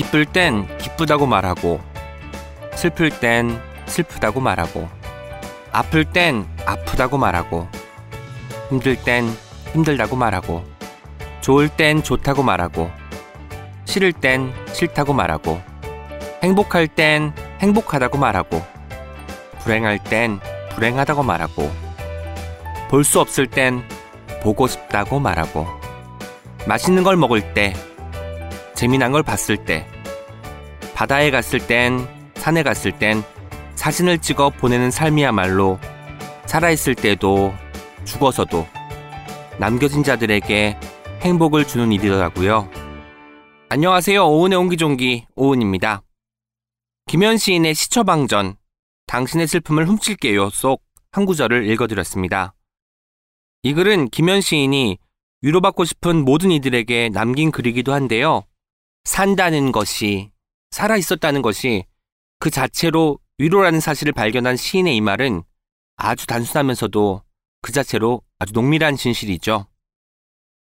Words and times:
기쁠 0.00 0.24
땐 0.24 0.66
기쁘다고 0.78 1.26
말하고 1.26 1.78
슬플 2.74 3.10
땐 3.10 3.60
슬프다고 3.84 4.40
말하고 4.40 4.88
아플 5.72 6.06
땐 6.06 6.46
아프다고 6.64 7.18
말하고 7.18 7.68
힘들 8.70 8.96
땐 8.96 9.28
힘들다고 9.74 10.16
말하고 10.16 10.64
좋을 11.42 11.68
땐 11.68 12.02
좋다고 12.02 12.42
말하고 12.42 12.90
싫을 13.84 14.14
땐 14.14 14.54
싫다고 14.72 15.12
말하고 15.12 15.60
행복할 16.42 16.88
땐 16.88 17.34
행복하다고 17.60 18.16
말하고 18.16 18.62
불행할 19.60 20.02
땐 20.04 20.40
불행하다고 20.70 21.22
말하고 21.24 21.70
볼 22.88 23.04
수 23.04 23.20
없을 23.20 23.46
땐 23.46 23.84
보고 24.42 24.66
싶다고 24.66 25.20
말하고 25.20 25.66
맛있는 26.66 27.02
걸 27.02 27.18
먹을 27.18 27.52
때 27.52 27.74
재미난 28.80 29.12
걸 29.12 29.22
봤을 29.22 29.62
때 29.62 29.86
바다에 30.94 31.30
갔을 31.30 31.66
땐 31.66 32.08
산에 32.36 32.62
갔을 32.62 32.98
땐 32.98 33.22
사진을 33.74 34.20
찍어 34.20 34.48
보내는 34.48 34.90
삶이야말로 34.90 35.78
살아있을 36.46 36.94
때도 36.94 37.52
죽어서도 38.06 38.66
남겨진 39.58 40.02
자들에게 40.02 40.80
행복을 41.20 41.66
주는 41.66 41.92
일이더라고요. 41.92 42.70
안녕하세요. 43.68 44.26
오은의 44.26 44.58
옹기종기 44.58 45.26
오은입니다. 45.36 46.00
김현 47.06 47.36
시인의 47.36 47.74
시처방전 47.74 48.54
당신의 49.06 49.46
슬픔을 49.46 49.86
훔칠게요 49.88 50.48
속 50.48 50.82
한 51.12 51.26
구절을 51.26 51.68
읽어드렸습니다. 51.68 52.54
이 53.62 53.74
글은 53.74 54.08
김현 54.08 54.40
시인이 54.40 54.96
위로받고 55.42 55.84
싶은 55.84 56.24
모든 56.24 56.50
이들에게 56.50 57.10
남긴 57.10 57.50
글이기도 57.50 57.92
한데요. 57.92 58.44
산다는 59.04 59.72
것이, 59.72 60.30
살아 60.70 60.96
있었다는 60.96 61.42
것이 61.42 61.84
그 62.38 62.50
자체로 62.50 63.18
위로라는 63.38 63.80
사실을 63.80 64.12
발견한 64.12 64.56
시인의 64.56 64.96
이 64.96 65.00
말은 65.00 65.42
아주 65.96 66.26
단순하면서도 66.26 67.22
그 67.62 67.72
자체로 67.72 68.22
아주 68.38 68.52
농밀한 68.52 68.96
진실이죠. 68.96 69.66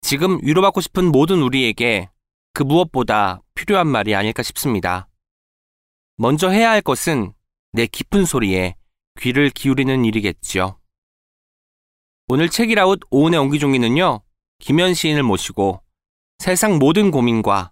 지금 0.02 0.40
위로받고 0.44 0.82
싶은 0.82 1.12
모든 1.12 1.42
우리에게 1.42 2.10
그 2.54 2.64
무엇보다 2.64 3.42
필요한 3.54 3.88
말이 3.88 4.16
아닐까 4.16 4.44
싶습니다. 4.44 5.08
먼저 6.18 6.50
해야 6.50 6.72
할 6.72 6.82
것은 6.82 7.34
내 7.72 7.86
깊은 7.86 8.26
소리에 8.26 8.76
귀를 9.20 9.50
기울이는 9.50 10.06
일이겠지요. 10.06 10.80
오늘 12.28 12.50
책읽아웃 12.50 13.00
오은의 13.10 13.40
옹기종기는요, 13.40 14.22
김현 14.60 14.94
시인을 14.94 15.24
모시고 15.24 15.82
세상 16.40 16.78
모든 16.78 17.12
고민과 17.12 17.72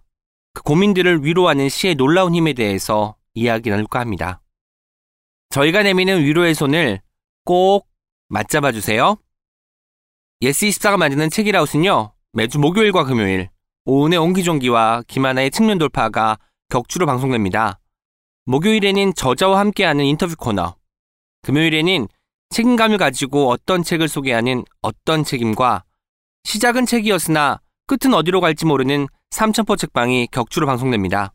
그 0.60 0.64
고민들을 0.64 1.24
위로하는 1.24 1.70
시의 1.70 1.94
놀라운 1.94 2.34
힘에 2.34 2.52
대해서 2.52 3.16
이야기 3.32 3.70
나눌까 3.70 3.98
합니다. 3.98 4.42
저희가 5.48 5.82
내미는 5.82 6.22
위로의 6.22 6.54
손을 6.54 7.00
꼭 7.46 7.88
맞잡아 8.28 8.70
주세요. 8.70 9.16
예스24가 10.42 10.98
만드는 10.98 11.30
책읽아웃은요, 11.30 12.12
매주 12.34 12.58
목요일과 12.58 13.04
금요일, 13.04 13.48
오은의 13.86 14.18
옹기종기와 14.18 15.04
김하나의 15.08 15.50
측면 15.50 15.78
돌파가 15.78 16.38
격주로 16.68 17.06
방송됩니다. 17.06 17.80
목요일에는 18.44 19.14
저자와 19.14 19.58
함께하는 19.60 20.04
인터뷰 20.04 20.36
코너, 20.36 20.76
금요일에는 21.42 22.06
책임감을 22.50 22.98
가지고 22.98 23.48
어떤 23.48 23.82
책을 23.82 24.08
소개하는 24.08 24.64
어떤 24.82 25.24
책임과 25.24 25.84
시작은 26.44 26.84
책이었으나 26.84 27.60
끝은 27.90 28.14
어디로 28.14 28.40
갈지 28.40 28.66
모르는 28.66 29.08
삼천포 29.30 29.74
책방이 29.74 30.28
격주로 30.30 30.64
방송됩니다. 30.64 31.32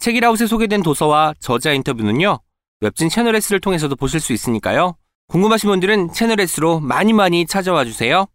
책이라웃에 0.00 0.48
소개된 0.48 0.82
도서와 0.82 1.32
저자 1.38 1.72
인터뷰는요, 1.72 2.40
웹진 2.80 3.08
채널 3.08 3.36
S를 3.36 3.60
통해서도 3.60 3.94
보실 3.94 4.18
수 4.18 4.32
있으니까요. 4.32 4.96
궁금하신 5.28 5.70
분들은 5.70 6.12
채널 6.12 6.40
S로 6.40 6.80
많이 6.80 7.12
많이 7.12 7.46
찾아와 7.46 7.84
주세요. 7.84 8.26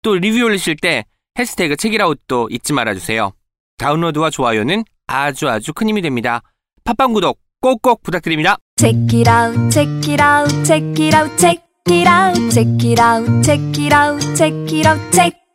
또 0.00 0.14
리뷰 0.14 0.42
올리실 0.42 0.76
때 0.76 1.04
해시태그 1.38 1.76
책이라웃도 1.76 2.48
잊지 2.50 2.72
말아주세요. 2.72 3.32
다운로드와 3.76 4.30
좋아요는 4.30 4.84
아주 5.06 5.46
아주 5.50 5.74
큰 5.74 5.90
힘이 5.90 6.00
됩니다. 6.00 6.40
팟빵 6.84 7.12
구독 7.12 7.38
꼭꼭 7.60 8.02
부탁드립니다. 8.02 8.56
Check 8.78 9.18
it 9.18 9.30
out, 9.30 9.70
check 9.70 10.10
it 10.10 10.22
out, 10.22 10.64
check 10.64 11.04
it 11.04 11.14
out, 11.14 11.36
check 11.36 11.62
it 11.90 12.08
out, 12.08 12.50
check 12.50 12.70
it 12.82 12.98
out, 12.98 13.42
check 13.44 13.60
it 13.78 13.94
out, 13.94 14.34
check 14.34 14.54
it 14.72 14.88
out, 14.88 15.12
check. 15.12 15.47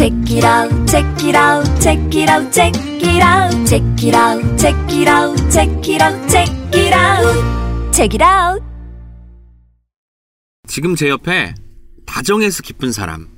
Check 0.00 0.14
it 0.32 0.44
out, 0.46 0.70
check 0.88 1.04
it 1.22 1.36
out, 1.36 1.78
check 1.78 1.98
it 2.16 2.30
out, 2.30 2.50
check 2.50 2.74
it 2.74 3.22
out, 3.22 3.66
check 3.68 3.84
it 4.02 4.14
out, 4.14 4.58
check 4.58 4.74
it 4.88 5.06
out, 5.06 5.36
check 5.52 5.88
it 5.90 6.00
out, 6.00 6.30
check 6.30 6.48
it 6.72 6.94
out, 6.94 7.92
check 7.92 8.14
it 8.14 8.24
out. 8.24 8.64
지금 10.66 10.94
제 10.96 11.10
옆에 11.10 11.54
다정해서 12.06 12.62
기쁜 12.62 12.92
사람, 12.92 13.28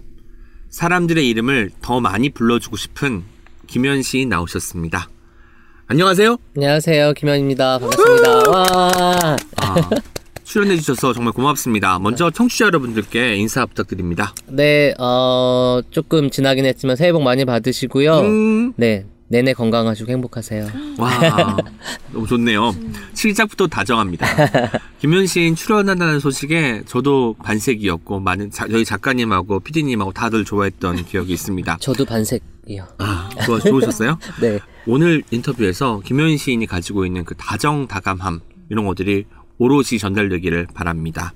사람들의 0.71 1.29
이름을 1.31 1.73
더 1.81 1.99
많이 1.99 2.31
불러주고 2.31 2.77
싶은 2.77 3.25
김현 3.67 4.03
시인 4.03 4.29
나오셨습니다. 4.29 5.09
안녕하세요. 5.89 6.37
안녕하세요. 6.55 7.15
김현입니다. 7.15 7.81
반갑습니다. 7.81 8.51
와. 8.53 9.37
아, 9.57 9.91
출연해 10.53 10.77
주셔서 10.77 11.15
정말 11.15 11.33
고맙습니다. 11.33 11.99
먼저 11.99 12.31
청취자 12.31 12.67
여러분들께 12.67 13.37
인사 13.37 13.65
부탁드립니다. 13.65 14.35
네, 14.49 14.93
어, 14.99 15.81
조금 15.91 16.29
지나긴 16.29 16.67
했지만 16.67 16.95
새해 16.95 17.11
복 17.11 17.23
많이 17.23 17.47
받으시고요. 17.47 18.19
음, 18.21 18.75
네, 18.77 19.07
내내 19.29 19.55
건강하시고 19.55 20.13
행복하세요. 20.13 20.69
와, 20.99 21.57
너무 22.13 22.27
좋네요. 22.27 22.77
시작부터 23.15 23.67
다정합니다. 23.67 24.27
김현 25.01 25.27
시인 25.27 25.55
출연한다는 25.55 26.21
소식에 26.21 26.83
저도 26.85 27.35
반색이었고, 27.43 28.21
많은, 28.21 28.51
자, 28.51 28.69
저희 28.69 28.85
작가님하고 28.85 29.61
PD님하고 29.61 30.13
다들 30.13 30.45
좋아했던 30.45 31.07
기억이 31.07 31.33
있습니다. 31.33 31.79
저도 31.81 32.05
반색이요. 32.05 32.89
아, 32.99 33.31
좋아, 33.47 33.59
좋으셨어요? 33.59 34.19
네. 34.43 34.59
오늘 34.87 35.23
인터뷰에서 35.31 36.03
김현 36.05 36.37
시인이 36.37 36.67
가지고 36.67 37.07
있는 37.07 37.25
그 37.25 37.35
다정다감함, 37.37 38.41
이런 38.69 38.87
것들이 38.87 39.25
오롯이 39.59 39.99
전달되기를 39.99 40.69
바랍니다. 40.75 41.33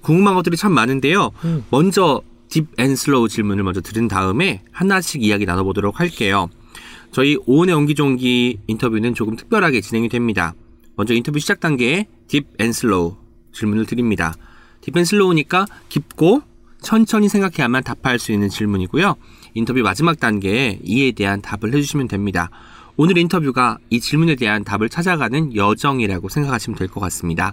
궁금한 0.00 0.34
것들이 0.34 0.56
참 0.56 0.72
많은데요. 0.72 1.30
음. 1.44 1.64
먼저 1.70 2.22
deep 2.48 2.74
and 2.74 2.94
slow 2.94 3.28
질문을 3.28 3.64
먼저 3.64 3.80
드린 3.80 4.06
다음에 4.06 4.62
하나씩 4.70 5.22
이야기 5.22 5.46
나눠보도록 5.46 5.98
할게요. 5.98 6.48
저희 7.10 7.36
오은의 7.46 7.74
옹기종기 7.74 8.58
인터뷰는 8.66 9.14
조금 9.14 9.36
특별하게 9.36 9.80
진행이 9.80 10.08
됩니다. 10.08 10.54
먼저 10.96 11.14
인터뷰 11.14 11.38
시작 11.38 11.60
단계에 11.60 12.06
deep 12.28 12.53
and 12.53 12.72
slow 12.72 13.16
질문을 13.52 13.86
드립니다. 13.86 14.34
deep 14.80 14.94
and 14.94 15.04
slow니까 15.04 15.66
깊고 15.88 16.42
천천히 16.82 17.28
생각해야만 17.28 17.82
답할 17.82 18.18
수 18.18 18.32
있는 18.32 18.48
질문이고요. 18.48 19.16
인터뷰 19.54 19.80
마지막 19.80 20.20
단계에 20.20 20.80
이에 20.84 21.12
대한 21.12 21.40
답을 21.40 21.72
해주시면 21.74 22.08
됩니다. 22.08 22.50
오늘 22.96 23.18
인터뷰가 23.18 23.78
이 23.90 24.00
질문에 24.00 24.36
대한 24.36 24.62
답을 24.64 24.88
찾아가는 24.88 25.54
여정이라고 25.56 26.28
생각하시면 26.28 26.78
될 26.78 26.88
것 26.88 27.00
같습니다. 27.00 27.52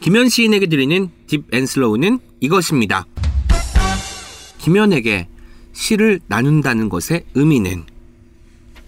김현 0.00 0.28
시인에게 0.28 0.66
드리는 0.66 1.08
deep 1.26 1.44
and 1.52 1.66
slow는 1.66 2.18
이것입니다. 2.40 3.06
김현에게 4.58 5.28
시를 5.72 6.20
나눈다는 6.26 6.88
것의 6.88 7.24
의미는 7.34 7.84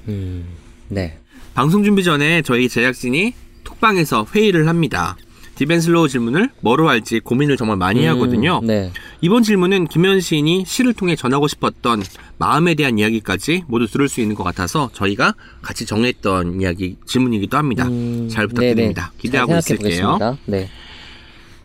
음, 0.08 0.46
네. 0.88 1.18
방송 1.54 1.84
준비 1.84 2.02
전에 2.02 2.42
저희 2.42 2.68
제작진이 2.68 3.34
톡방에서 3.64 4.26
회의를 4.34 4.68
합니다. 4.68 5.16
deep 5.58 5.76
and 5.76 5.90
slow 5.90 6.08
질문을 6.08 6.50
뭐로 6.60 6.88
할지 6.88 7.18
고민을 7.18 7.56
정말 7.56 7.76
많이 7.76 8.06
음, 8.06 8.10
하거든요. 8.10 8.60
네. 8.62 8.92
이번 9.20 9.42
질문은 9.42 9.88
김현 9.88 10.20
시인이 10.20 10.64
시를 10.64 10.94
통해 10.94 11.16
전하고 11.16 11.48
싶었던 11.48 12.02
마음에 12.38 12.74
대한 12.74 12.98
이야기까지 12.98 13.64
모두 13.66 13.88
들을 13.88 14.08
수 14.08 14.20
있는 14.20 14.36
것 14.36 14.44
같아서 14.44 14.88
저희가 14.92 15.34
같이 15.60 15.84
정했던 15.84 16.60
이야기 16.60 16.96
질문이기도 17.06 17.56
합니다. 17.56 17.88
음, 17.88 18.28
잘 18.30 18.46
부탁드립니다. 18.46 19.10
네네. 19.10 19.20
기대하고 19.20 19.52
잘 19.52 19.58
있을게요. 19.58 20.38
네. 20.46 20.68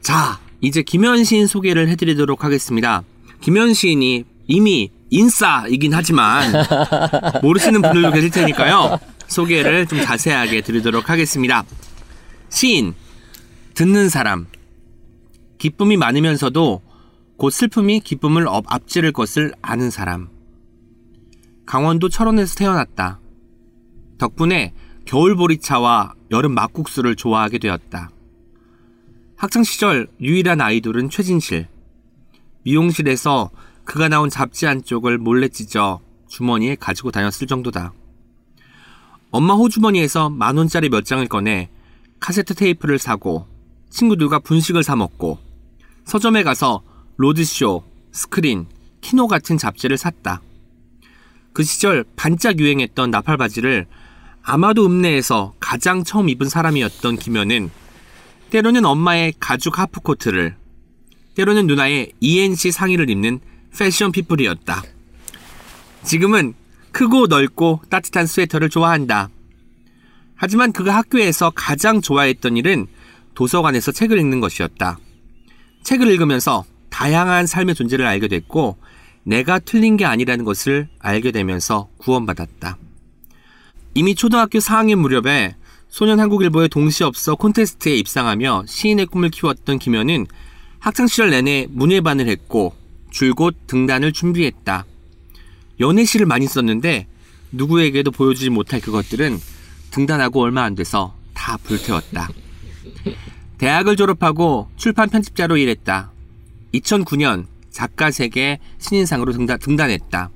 자, 0.02 0.40
이제 0.60 0.82
김현 0.82 1.24
시인 1.24 1.46
소개를 1.46 1.88
해드리도록 1.90 2.44
하겠습니다. 2.44 3.04
김현 3.42 3.76
시인이 3.76 4.24
이미 4.48 4.90
인싸이긴 5.12 5.94
하지만 5.94 6.52
모르시는 7.44 7.82
분들도 7.84 8.12
계실 8.12 8.32
테니까요. 8.32 9.00
소개를 9.28 9.86
좀 9.86 10.02
자세하게 10.02 10.62
드리도록 10.62 11.12
하겠습니다. 11.12 11.64
시인, 12.50 12.94
듣는 13.74 14.10
사람, 14.10 14.46
기쁨이 15.58 15.98
많으면서도 15.98 16.82
곧 17.38 17.50
슬픔이 17.50 18.00
기쁨을 18.02 18.48
업- 18.48 18.66
앞지를 18.72 19.12
것을 19.12 19.54
아는 19.62 19.90
사람. 19.90 20.30
강원도 21.66 22.10
철원에서 22.10 22.56
태어났다. 22.56 23.20
덕분에 24.18 24.74
겨울 25.06 25.36
보리차와 25.36 26.14
여름 26.32 26.54
막국수를 26.54 27.16
좋아하게 27.16 27.58
되었다. 27.58 28.12
학창 29.36 29.64
시절 29.64 30.08
유일한 30.22 30.62
아이돌은 30.62 31.10
최진실. 31.10 31.68
미용실에서 32.64 33.50
그가 33.84 34.08
나온 34.08 34.30
잡지 34.30 34.66
한 34.66 34.84
쪽을 34.84 35.18
몰래 35.18 35.50
찢어 35.50 36.00
주머니에 36.28 36.76
가지고 36.76 37.12
다녔을 37.12 37.48
정도다. 37.48 37.94
엄마 39.32 39.56
호주머니에서 39.56 40.30
만 40.30 40.58
원짜리 40.58 40.90
몇 40.90 41.04
장을 41.06 41.26
꺼내 41.28 41.70
카세트 42.20 42.54
테이프를 42.54 43.00
사고 43.00 43.48
친구들과 43.94 44.40
분식을 44.40 44.84
사 44.84 44.96
먹고 44.96 45.40
서점에 46.06 46.44
가서 46.44 46.82
로드쇼, 47.18 47.84
스크린, 48.12 48.66
키노 49.02 49.28
같은 49.28 49.58
잡지를 49.58 49.98
샀다. 49.98 50.42
그 51.54 51.64
시절 51.64 52.04
반짝 52.16 52.60
유행했던 52.60 53.12
나팔 53.12 53.38
바지를 53.38 53.86
아마도 54.42 54.86
읍내에서 54.86 55.54
가장 55.60 56.04
처음 56.04 56.28
입은 56.28 56.50
사람이었던 56.50 57.18
김현은 57.18 57.70
때로는 58.50 58.84
엄마의 58.84 59.34
가죽 59.40 59.80
하프코트를 59.80 60.56
때로는 61.36 61.68
누나의 61.68 62.12
ENC 62.20 62.72
상의를 62.72 63.10
입는 63.10 63.40
패션 63.78 64.12
피플이었다. 64.12 64.84
지금은 66.04 66.54
크고 66.92 67.28
넓고 67.28 67.82
따뜻한 67.90 68.28
스웨터를 68.28 68.70
좋아한다. 68.70 69.30
하지만 70.36 70.72
그가 70.72 70.96
학교에서 70.96 71.52
가장 71.56 72.02
좋아했던 72.02 72.58
일은 72.58 72.88
도서관에서 73.34 73.92
책을 73.92 74.20
읽는 74.20 74.40
것이었다. 74.40 75.00
책을 75.84 76.08
읽으면서 76.08 76.66
다양한 76.90 77.48
삶의 77.48 77.76
존재를 77.76 78.06
알게 78.06 78.28
됐고 78.28 78.78
내가 79.24 79.60
틀린 79.60 79.98
게 79.98 80.06
아니라는 80.06 80.46
것을 80.46 80.88
알게 81.00 81.32
되면서 81.32 81.90
구원받았다. 81.98 82.78
이미 83.96 84.16
초등학교 84.16 84.60
4학년 84.60 84.96
무렵에 84.96 85.56
소년 85.90 86.20
한국일보의 86.20 86.70
동시업서 86.70 87.36
콘테스트에 87.36 87.96
입상하며 87.96 88.64
시인의 88.68 89.06
꿈을 89.08 89.30
키웠던 89.30 89.80
김현은 89.80 90.26
학창시절 90.80 91.30
내내 91.30 91.68
문예반을 91.70 92.28
했고 92.28 92.76
줄곧 93.12 93.56
등단을 93.68 94.12
준비했다. 94.12 94.86
연애시를 95.80 96.26
많이 96.26 96.48
썼는데 96.48 97.08
누구에게도 97.52 98.12
보여주지 98.12 98.50
못할 98.50 98.82
그것들은 98.82 99.40
등단하고 99.92 100.42
얼마 100.42 100.64
안 100.64 100.74
돼서 100.76 101.16
다 101.34 101.58
불태웠다. 101.58 102.30
대학을 103.64 103.96
졸업하고 103.96 104.68
출판 104.76 105.08
편집자로 105.08 105.56
일했다. 105.56 106.12
2009년 106.74 107.46
작가 107.70 108.12
세계 108.12 108.60
신인상으로 108.78 109.32
등단, 109.32 109.58
등단했다. 109.58 110.32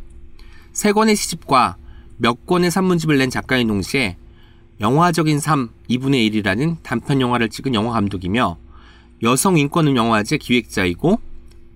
세 0.71 0.93
권의 0.93 1.17
시집과 1.17 1.75
몇 2.15 2.45
권의 2.45 2.71
산문집을 2.71 3.17
낸 3.17 3.29
작가인 3.29 3.67
동시에 3.67 4.15
영화적인 4.79 5.41
삶 5.41 5.71
2분의 5.89 6.31
1이라는 6.31 6.77
단편 6.83 7.19
영화를 7.19 7.49
찍은 7.49 7.73
영화 7.73 7.91
감독이며 7.91 8.57
여성 9.23 9.57
인권 9.57 9.93
영화제 9.97 10.37
기획자이고 10.37 11.19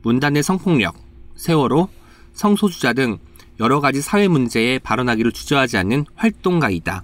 문단의 0.04 0.44
성폭력, 0.44 0.96
세월호, 1.36 1.90
성소수자 2.32 2.94
등 2.94 3.18
여러 3.60 3.82
가지 3.82 4.02
사회 4.02 4.30
문제에 4.30 4.80
발언하기를 4.80 5.34
주저하지 5.34 5.76
않는 5.80 6.06
활동가이다. 6.16 7.04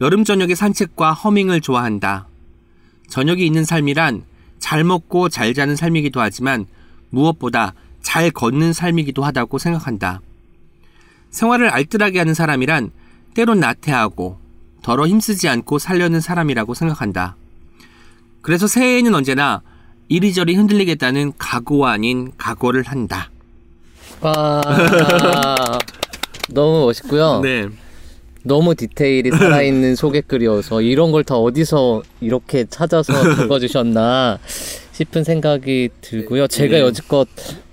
여름 0.00 0.24
저녁의 0.24 0.56
산책과 0.56 1.12
허밍을 1.12 1.60
좋아한다. 1.60 2.28
저녁이 3.08 3.44
있는 3.44 3.64
삶이란 3.64 4.22
잘 4.58 4.84
먹고 4.84 5.28
잘 5.28 5.54
자는 5.54 5.76
삶이기도 5.76 6.20
하지만 6.20 6.66
무엇보다 7.10 7.74
잘 8.02 8.30
걷는 8.30 8.72
삶이기도 8.72 9.24
하다고 9.24 9.58
생각한다. 9.58 10.20
생활을 11.30 11.68
알뜰하게 11.68 12.18
하는 12.18 12.34
사람이란 12.34 12.90
때론 13.34 13.60
나태하고 13.60 14.38
더러 14.82 15.06
힘쓰지 15.06 15.48
않고 15.48 15.78
살려는 15.78 16.20
사람이라고 16.20 16.74
생각한다. 16.74 17.36
그래서 18.40 18.66
새해에는 18.66 19.14
언제나 19.14 19.62
이리저리 20.08 20.54
흔들리겠다는 20.54 21.32
각오 21.36 21.86
아닌 21.86 22.32
각오를 22.38 22.82
한다. 22.84 23.30
와, 24.20 24.62
너무 26.48 26.86
멋있고요. 26.86 27.40
네. 27.40 27.68
너무 28.44 28.74
디테일이 28.74 29.30
살아있는 29.30 29.94
소개글이어서 29.96 30.82
이런 30.82 31.12
걸 31.12 31.22
다 31.24 31.36
어디서 31.36 32.02
이렇게 32.20 32.64
찾아서 32.68 33.12
적어주셨나 33.36 34.38
싶은 34.92 35.24
생각이 35.24 35.90
들고요. 36.00 36.46
제가 36.46 36.76
네. 36.76 36.80
여지껏 36.82 37.28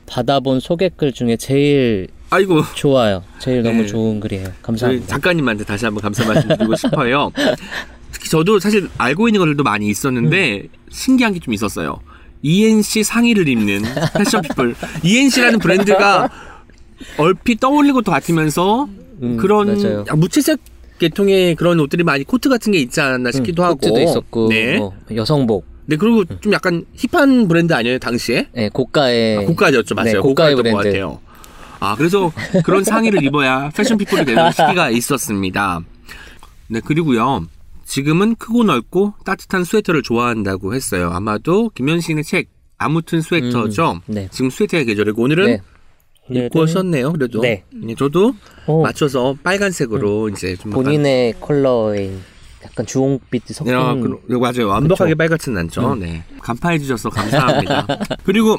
받아본 0.07 0.59
소개글 0.59 1.13
중에 1.13 1.37
제일 1.37 2.07
아이고. 2.29 2.61
좋아요. 2.75 3.23
제일 3.39 3.61
너무 3.63 3.81
네. 3.83 3.87
좋은 3.87 4.19
글이에요. 4.19 4.47
감사합니다. 4.61 5.07
작가님한테 5.07 5.63
다시 5.63 5.85
한번 5.85 6.01
감사 6.01 6.25
말씀드리고 6.25 6.75
싶어요. 6.75 7.31
특히 8.11 8.29
저도 8.29 8.59
사실 8.59 8.89
알고 8.97 9.27
있는 9.29 9.39
것들도 9.39 9.63
많이 9.63 9.87
있었는데 9.87 10.61
음. 10.63 10.67
신기한 10.89 11.33
게 11.33 11.39
좀 11.39 11.53
있었어요. 11.53 11.99
ENC 12.41 13.03
상의를 13.03 13.47
입는 13.47 13.83
패션 14.17 14.41
피플. 14.41 14.75
ENC라는 15.03 15.59
브랜드가 15.59 16.29
얼핏 17.17 17.59
떠올릴 17.59 17.93
것도 17.93 18.11
같으면서 18.11 18.87
음, 19.21 19.37
그런 19.37 19.67
맞아요. 19.67 20.05
약 20.07 20.17
무채색 20.17 20.59
계통의 20.99 21.55
그런 21.55 21.79
옷들이 21.79 22.03
많이 22.03 22.23
코트 22.23 22.47
같은 22.49 22.71
게 22.71 22.79
있지 22.79 23.01
않았나 23.01 23.31
싶기도 23.31 23.63
음, 23.63 23.65
하고. 23.65 23.75
코트도 23.75 24.01
있었고 24.01 24.49
네. 24.49 24.77
뭐 24.77 24.93
여성복, 25.13 25.65
네 25.85 25.97
그리고 25.97 26.23
좀 26.41 26.53
약간 26.53 26.85
hip한 26.95 27.47
브랜드 27.47 27.73
아니에요 27.73 27.99
당시에? 27.99 28.47
네, 28.53 28.69
고가의 28.69 29.37
아, 29.37 29.41
고가였죠 29.41 29.95
맞아요. 29.95 30.13
네, 30.13 30.19
고가의 30.19 30.55
브랜드. 30.55 30.77
같아요. 30.77 31.19
아 31.81 31.95
그래서 31.97 32.31
그런 32.63 32.83
상의를 32.85 33.23
입어야 33.23 33.69
fashion 33.75 33.97
people이 33.97 34.23
되는 34.25 34.49
시기가 34.53 34.89
있었습니다. 34.89 35.81
네 36.67 36.79
그리고요 36.79 37.45
지금은 37.85 38.35
크고 38.35 38.63
넓고 38.63 39.13
따뜻한 39.25 39.63
스웨터를 39.65 40.01
좋아한다고 40.01 40.73
했어요. 40.73 41.11
아마도 41.13 41.69
김현 41.75 42.03
시인의 42.03 42.23
책 42.23 42.47
아무튼 42.77 43.21
스웨터죠. 43.21 43.91
음, 43.91 43.99
네. 44.07 44.27
지금 44.31 44.49
스웨터의 44.49 44.85
계절이고 44.85 45.21
오늘은 45.21 45.45
네. 45.45 45.61
입고 46.29 46.61
오셨네요. 46.61 47.13
그래도 47.13 47.41
네. 47.41 47.63
저도 47.97 48.33
오, 48.67 48.81
맞춰서 48.83 49.35
빨간색으로 49.43 50.29
이제 50.29 50.55
좀 50.55 50.71
약간- 50.71 50.83
본인의 50.83 51.35
컬러에 51.39 52.11
약간 52.63 52.85
주홍빛이 52.85 53.43
섞인 53.49 53.73
네, 53.73 53.79
아, 53.79 53.93
그, 53.93 54.19
네, 54.27 54.37
맞아요. 54.39 54.67
완벽하게 54.69 55.13
빨갛진 55.15 55.55
않죠. 55.57 55.93
음. 55.93 55.99
네. 55.99 56.23
간파해 56.41 56.79
주셔서 56.79 57.09
감사합니다. 57.09 57.85
그리고 58.25 58.57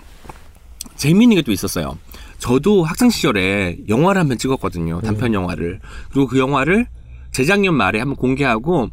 재미있는 0.97 1.37
게 1.37 1.43
또 1.43 1.51
있었어요. 1.53 1.99
저도 2.39 2.85
학창 2.85 3.11
시절에 3.11 3.79
영화를 3.89 4.21
한 4.21 4.29
편 4.29 4.39
찍었거든요. 4.39 5.01
단편 5.01 5.35
영화를. 5.35 5.81
그리고 6.13 6.27
그 6.29 6.39
영화를 6.39 6.87
재작년 7.33 7.75
말에 7.75 7.99
한번 7.99 8.17
공개하고 8.17 8.89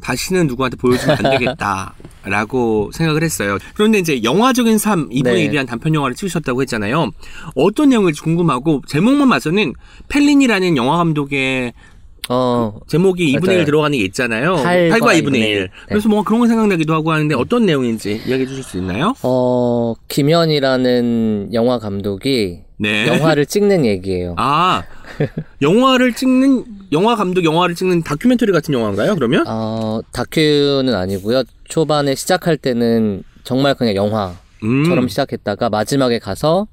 다시는 0.00 0.46
누구한테 0.46 0.76
보여주면 0.76 1.18
안 1.22 1.30
되겠다라고 1.32 2.90
생각을 2.94 3.22
했어요. 3.22 3.58
그런데 3.74 3.98
이제 3.98 4.22
영화적인 4.22 4.78
삶 4.78 5.08
2분의 5.08 5.22
네. 5.24 5.48
1이란 5.50 5.66
단편 5.66 5.94
영화를 5.94 6.14
찍으셨다고 6.16 6.62
했잖아요. 6.62 7.10
어떤 7.54 7.88
내용일지 7.90 8.20
궁금하고 8.22 8.82
제목만 8.86 9.28
봐서는 9.28 9.74
펠린이라는 10.08 10.76
영화 10.76 10.96
감독의 10.98 11.72
어, 12.30 12.78
제목이 12.86 13.32
2분의 13.36 13.42
1 13.44 13.48
맞아요. 13.52 13.64
들어가는 13.64 13.96
게 13.98 14.04
있잖아요. 14.04 14.56
8과 14.56 14.98
8과 15.00 15.00
2분의 15.00 15.14
1. 15.14 15.22
2분의 15.24 15.34
1. 15.48 15.70
그래서 15.88 16.08
뭔가 16.10 16.26
그런 16.28 16.40
거 16.40 16.46
생각나기도 16.46 16.92
하고 16.92 17.10
하는데 17.10 17.34
어떤 17.34 17.64
내용인지 17.64 18.20
이야기해 18.26 18.46
주실 18.46 18.62
수 18.62 18.76
있나요? 18.76 19.14
어, 19.22 19.94
김현이라는 20.08 21.50
영화 21.54 21.78
감독이 21.78 22.67
네. 22.78 23.06
영화를 23.06 23.44
찍는 23.46 23.84
얘기예요. 23.84 24.34
아, 24.38 24.82
영화를 25.60 26.14
찍는, 26.14 26.64
영화 26.92 27.16
감독 27.16 27.44
영화를 27.44 27.74
찍는 27.74 28.02
다큐멘터리 28.02 28.52
같은 28.52 28.72
영화인가요, 28.72 29.14
그러면? 29.16 29.44
어, 29.46 30.00
다큐는 30.12 30.94
아니고요. 30.94 31.42
초반에 31.68 32.14
시작할 32.14 32.56
때는 32.56 33.24
정말 33.44 33.74
그냥 33.74 33.94
영화처럼 33.96 34.38
음. 35.04 35.08
시작했다가 35.08 35.70
마지막에 35.70 36.18
가서 36.18 36.66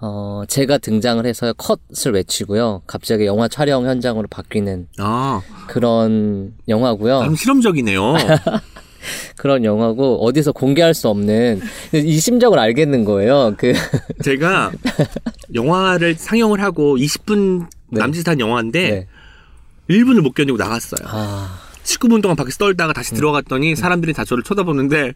어, 0.00 0.42
제가 0.46 0.78
등장을 0.78 1.24
해서 1.26 1.52
컷을 1.54 2.12
외치고요. 2.14 2.82
갑자기 2.86 3.26
영화 3.26 3.48
촬영 3.48 3.86
현장으로 3.86 4.28
바뀌는 4.28 4.86
아, 4.98 5.40
그런 5.66 6.54
영화고요. 6.68 7.20
나름 7.20 7.34
실험적이네요. 7.34 8.14
그런 9.36 9.64
영화고 9.64 10.24
어디서 10.24 10.52
공개할 10.52 10.94
수 10.94 11.08
없는 11.08 11.60
이 11.92 12.18
심정을 12.18 12.58
알겠는 12.58 13.04
거예요. 13.04 13.54
그 13.56 13.72
제가 14.24 14.72
영화를 15.54 16.14
상영을 16.14 16.60
하고 16.62 16.96
20분 16.96 17.66
네. 17.90 18.00
남짓한 18.00 18.40
영화인데 18.40 18.90
네. 18.90 19.06
1분을 19.94 20.20
못 20.20 20.34
견디고 20.34 20.58
나갔어요. 20.58 21.08
아, 21.10 21.58
19분 21.84 22.20
동안 22.20 22.36
밖에서 22.36 22.58
떨다가 22.58 22.92
다시 22.92 23.14
들어갔더니 23.14 23.74
사람들이 23.76 24.12
다 24.12 24.24
저를 24.24 24.42
쳐다보는데 24.42 25.12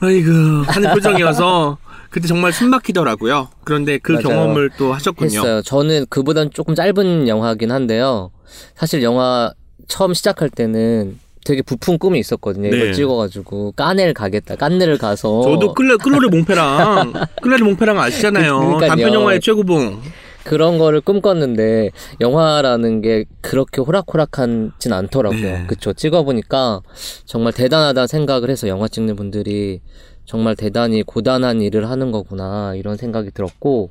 아이고 0.00 0.30
하는 0.66 0.90
표정이어서 0.94 1.78
그때 2.10 2.26
정말 2.26 2.52
숨 2.52 2.70
막히더라고요. 2.70 3.48
그런데 3.64 3.98
그 3.98 4.12
맞아요. 4.12 4.22
경험을 4.28 4.70
또 4.78 4.92
하셨군요. 4.94 5.26
했어요. 5.38 5.62
저는 5.62 6.06
그보단 6.08 6.50
조금 6.52 6.74
짧은 6.74 7.28
영화긴 7.28 7.70
한데요. 7.70 8.30
사실 8.74 9.02
영화 9.02 9.52
처음 9.88 10.14
시작할 10.14 10.48
때는 10.50 11.18
되게 11.48 11.62
부푼 11.62 11.96
꿈이 11.96 12.18
있었거든요. 12.18 12.68
네. 12.68 12.76
이걸 12.76 12.92
찍어가지고 12.92 13.72
까네를 13.72 14.12
가겠다. 14.12 14.54
깐네를 14.56 14.98
가서 14.98 15.40
저도 15.40 15.72
클레, 15.72 15.96
클로리 15.96 16.28
몽페랑 16.28 17.14
클레리 17.40 17.62
몽페랑 17.62 17.98
아시잖아요. 17.98 18.58
그러니까요. 18.58 18.88
단편 18.88 19.14
영화의 19.14 19.40
최고봉. 19.40 20.02
그런 20.44 20.76
거를 20.78 21.00
꿈꿨는데 21.00 21.90
영화라는 22.20 23.00
게 23.00 23.24
그렇게 23.40 23.80
호락호락하진 23.80 24.92
않더라고요. 24.92 25.40
네. 25.40 25.64
그쵸. 25.66 25.94
찍어보니까 25.94 26.82
정말 27.24 27.54
대단하다 27.54 28.06
생각을 28.06 28.50
해서 28.50 28.68
영화 28.68 28.86
찍는 28.86 29.16
분들이 29.16 29.80
정말 30.26 30.54
대단히 30.54 31.02
고단한 31.02 31.62
일을 31.62 31.88
하는 31.88 32.12
거구나 32.12 32.74
이런 32.76 32.98
생각이 32.98 33.30
들었고 33.30 33.90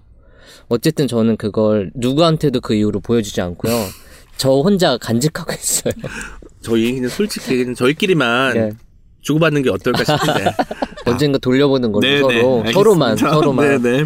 어쨌든 0.69 1.07
저는 1.07 1.37
그걸 1.37 1.89
누구한테도 1.95 2.61
그 2.61 2.75
이후로 2.75 2.99
보여주지 2.99 3.41
않고요. 3.41 3.73
저 4.37 4.51
혼자 4.51 4.97
간직하고 4.97 5.53
있어요. 5.53 5.93
저희는 6.67 7.07
솔직히 7.09 7.73
저희끼리만 7.73 8.53
네. 8.53 8.71
주고받는 9.21 9.63
게 9.63 9.69
어떨까 9.69 10.03
싶은데. 10.03 10.51
언젠가 11.05 11.37
돌려보는 11.37 11.91
걸로 11.93 12.05
네, 12.05 12.19
서로 12.19 12.31
네, 12.31 12.37
알겠습니다. 12.41 12.71
서로만 12.73 13.17
서로만 13.17 13.81
네, 13.81 14.03
네. 14.03 14.05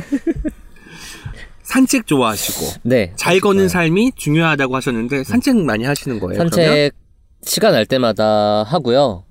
산책 1.63 2.05
좋아하시고 2.05 2.81
네. 2.83 3.13
잘 3.15 3.39
걷는 3.39 3.67
삶이 3.69 4.11
중요하다고 4.15 4.75
하셨는데 4.75 5.23
산책 5.23 5.57
많이 5.57 5.83
하시는 5.85 6.19
거예요? 6.19 6.33
그러면? 6.37 6.51
산책 6.51 6.93
시간 7.43 7.71
날 7.71 7.87
때마다 7.87 8.63
하고요. 8.63 9.23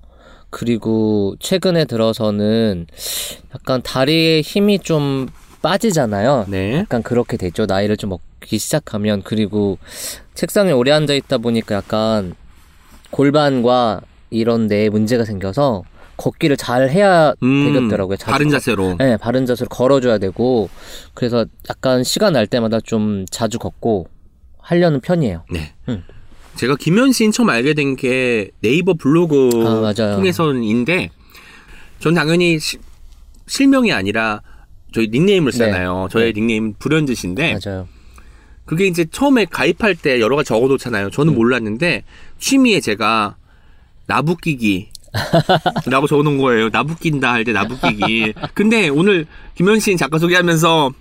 그리고 0.49 1.35
최근에 1.39 1.85
들어서는 1.85 2.87
약간 3.55 3.81
다리에 3.81 4.41
힘이 4.41 4.79
좀 4.79 5.29
빠지잖아요. 5.61 6.47
네. 6.49 6.79
약간 6.79 7.01
그렇게 7.03 7.37
되죠. 7.37 7.65
나이를 7.65 7.95
좀 7.95 8.09
먹기 8.09 8.57
시작하면 8.57 9.21
그리고 9.23 9.77
책상에 10.33 10.73
오래 10.73 10.91
앉아 10.91 11.13
있다 11.13 11.37
보니까 11.37 11.75
약간 11.75 12.35
골반과 13.11 14.01
이런 14.29 14.67
데에 14.67 14.89
문제가 14.89 15.25
생겨서 15.25 15.83
걷기를 16.17 16.55
잘 16.57 16.89
해야 16.89 17.33
음, 17.43 17.73
되겠더라고요. 17.73 18.17
바른 18.23 18.47
걷- 18.47 18.51
자세로. 18.53 18.95
네, 18.99 19.17
바른 19.17 19.45
자세로 19.45 19.67
걸어줘야 19.69 20.17
되고 20.17 20.69
그래서 21.13 21.45
약간 21.69 22.03
시간 22.03 22.33
날 22.33 22.47
때마다 22.47 22.79
좀 22.79 23.25
자주 23.29 23.57
걷고 23.59 24.07
하려는 24.59 24.99
편이에요. 25.01 25.43
네. 25.51 25.73
음. 25.89 26.03
제가 26.55 26.75
김현 26.75 27.11
씨는 27.11 27.31
처음 27.31 27.49
알게 27.49 27.73
된 27.73 27.95
게 27.95 28.51
네이버 28.61 28.93
블로그 28.93 29.49
아. 29.65 29.93
통해서인데 30.15 31.09
전 31.99 32.13
당연히 32.13 32.59
시- 32.59 32.77
실명이 33.47 33.91
아니라 33.91 34.41
저희 34.93 35.07
닉네임을 35.07 35.51
쓰잖아요. 35.53 36.09
저의 36.11 36.33
닉네임 36.33 36.73
불현듯인데 36.77 37.57
맞아요. 37.65 37.87
그게 38.65 38.85
이제 38.85 39.05
처음에 39.09 39.45
가입할 39.45 39.95
때 39.95 40.19
여러 40.21 40.35
가지 40.35 40.49
적어놓잖아요. 40.49 41.05
음. 41.07 41.11
저는 41.11 41.33
몰랐는데 41.33 42.03
취미에 42.41 42.81
제가 42.81 43.35
나부끼기 44.07 44.89
라고 45.85 46.07
적어놓은 46.07 46.37
거예요. 46.37 46.69
나부낀다 46.69 47.31
할 47.31 47.43
때 47.45 47.53
나부끼기. 47.53 48.33
근데 48.53 48.89
오늘 48.89 49.25
김현신 49.55 49.95
작가 49.97 50.17
소개하면서 50.19 50.91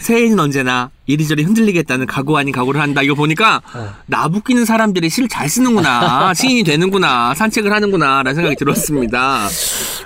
새해는 0.00 0.38
언제나 0.38 0.90
이리저리 1.06 1.42
흔들리겠다는 1.42 2.06
각오 2.06 2.38
아닌 2.38 2.52
각오를 2.52 2.80
한다. 2.80 3.02
이거 3.02 3.14
보니까 3.14 3.60
어. 3.74 3.94
나부끼는 4.06 4.64
사람들이 4.64 5.10
시를 5.10 5.28
잘 5.28 5.48
쓰는구나. 5.48 6.34
시인이 6.34 6.62
되는구나. 6.62 7.34
산책을 7.34 7.72
하는구나. 7.72 8.22
라는 8.22 8.34
생각이 8.36 8.54
들었습니다. 8.56 9.48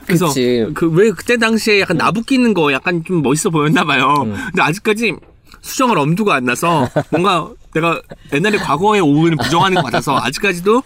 그래서. 0.07 0.33
그 0.75 0.87
왜 0.93 1.11
그때 1.11 1.37
당시에 1.37 1.81
약간 1.81 1.99
나부끼는 1.99 2.55
거 2.55 2.73
약간 2.73 3.05
좀 3.05 3.21
멋있어 3.23 3.51
보였나 3.51 3.85
봐요. 3.85 4.15
음. 4.25 4.35
근데 4.47 4.63
아직까지 4.63 5.13
수정할 5.61 5.99
엄두가 5.99 6.35
안 6.37 6.45
나서 6.47 6.89
뭔가 7.11 7.51
내가 7.75 8.01
옛날에 8.33 8.59
과거의 8.59 9.01
오후를 9.01 9.37
부정하는 9.37 9.77
것 9.77 9.85
같아서 9.85 10.17
아직까지도 10.19 10.83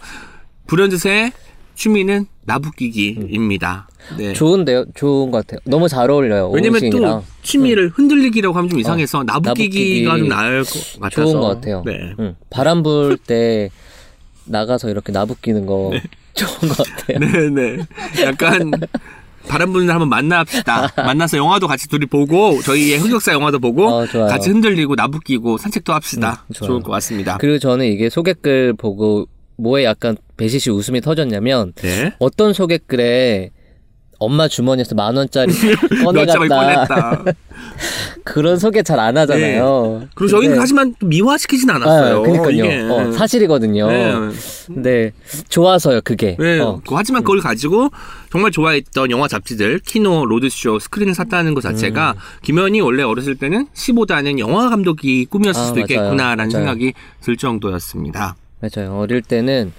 불현듯의 0.67 1.31
취미는 1.75 2.25
나부끼기입니다. 2.45 3.87
네. 4.17 4.33
좋은데요? 4.33 4.85
좋은 4.95 5.31
것 5.31 5.45
같아요. 5.45 5.59
너무 5.65 5.87
잘 5.89 6.09
어울려요. 6.09 6.49
왜냐면 6.49 6.81
오은신이랑. 6.81 7.11
또 7.11 7.23
취미를 7.43 7.89
흔들리기라고 7.89 8.55
하면 8.57 8.69
좀 8.69 8.79
이상해서 8.79 9.23
나부끼기가 9.23 10.09
나부끼기 10.11 10.19
좀 10.19 10.27
나을 10.29 10.63
것 10.63 10.99
같아서 11.01 11.23
좋은 11.29 11.39
것 11.41 11.47
같아요. 11.55 11.83
네. 11.85 12.13
응. 12.19 12.35
바람 12.49 12.83
불 12.83 13.17
때 13.17 13.69
나가서 14.45 14.89
이렇게 14.89 15.11
나부끼는 15.11 15.65
거 15.65 15.91
좋은 16.33 16.69
것 16.73 16.77
같아요. 16.87 17.19
네네. 17.19 17.85
약간 18.23 18.71
부는 19.47 19.87
날 19.87 19.95
한번 19.95 20.09
만납시다. 20.09 20.93
만나서 21.05 21.37
영화도 21.37 21.67
같이 21.67 21.87
둘이 21.87 22.05
보고 22.05 22.61
저희의 22.61 22.99
흑역사 22.99 23.33
영화도 23.33 23.59
보고 23.59 23.87
어. 23.87 24.05
같이 24.05 24.49
흔들리고 24.49 24.95
나부끼고 24.95 25.57
산책도 25.57 25.93
합시다. 25.93 26.45
음. 26.47 26.53
좋을 26.53 26.81
것 26.81 26.91
같습니다. 26.91 27.37
그리고 27.37 27.59
저는 27.59 27.85
이게 27.85 28.09
소개글 28.09 28.73
보고 28.73 29.27
뭐에 29.57 29.83
약간 29.83 30.15
배시시 30.37 30.69
웃음이 30.69 31.01
터졌냐면 31.01 31.73
네. 31.75 32.13
어떤 32.19 32.53
소개글에 32.53 33.51
엄마 34.19 34.47
주머니에서 34.47 34.95
만 34.95 35.15
원짜리 35.15 35.53
꺼내갔다. 36.03 37.23
그런 38.23 38.57
소개 38.57 38.83
잘 38.83 38.99
안 38.99 39.15
하잖아요. 39.17 40.07
그리고 40.15 40.31
저희는 40.31 40.59
하지만 40.59 40.93
또 40.99 41.05
미화시키진 41.07 41.69
않았어요. 41.69 42.17
아, 42.17 42.21
그러니까요. 42.21 42.49
이게. 42.51 42.79
어, 42.81 43.11
사실이거든요. 43.11 43.87
네. 43.87 44.13
근데 44.65 45.11
좋아서요 45.49 46.01
그게. 46.03 46.35
네. 46.39 46.59
어. 46.59 46.81
그- 46.87 46.95
하지만 46.95 47.23
그걸 47.23 47.39
가지고 47.39 47.89
정말 48.31 48.51
좋아했던 48.51 49.11
영화 49.11 49.27
잡지들, 49.27 49.79
키노, 49.79 50.25
로드쇼, 50.25 50.79
스크린을 50.79 51.13
샀다는 51.13 51.53
것 51.53 51.61
자체가 51.61 52.11
음. 52.17 52.19
김현이 52.41 52.81
원래 52.81 53.03
어렸을 53.03 53.35
때는 53.35 53.67
시보다는 53.73 54.39
영화 54.39 54.69
감독이 54.69 55.25
꿈이었을 55.25 55.61
아, 55.61 55.65
수도 55.65 55.75
맞아요. 55.75 55.85
있겠구나라는 55.85 56.37
맞아요. 56.37 56.49
생각이 56.51 56.93
들 57.21 57.37
정도였습니다. 57.37 58.35
맞아요. 58.59 58.97
어릴 58.99 59.21
때는 59.21 59.71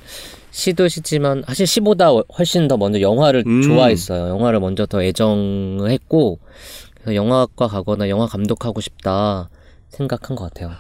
시도 0.59 0.89
시지만 0.89 1.45
사실 1.47 1.69
시보다 1.69 2.09
훨씬 2.37 2.67
더 2.67 2.77
먼저 2.77 3.01
영화를 3.01 3.45
음. 3.47 3.63
좋아했어요. 3.63 4.29
영화를 4.29 4.59
먼저 4.59 4.87
더 4.87 5.01
애정을 5.01 5.89
했고 5.89 6.41
그래서 6.95 7.15
영화학과 7.15 7.69
가거나 7.69 8.09
영화 8.09 8.27
감독하고 8.27 8.81
싶다 8.81 9.51
생각한 9.91 10.37
것 10.37 10.53
같아요. 10.53 10.73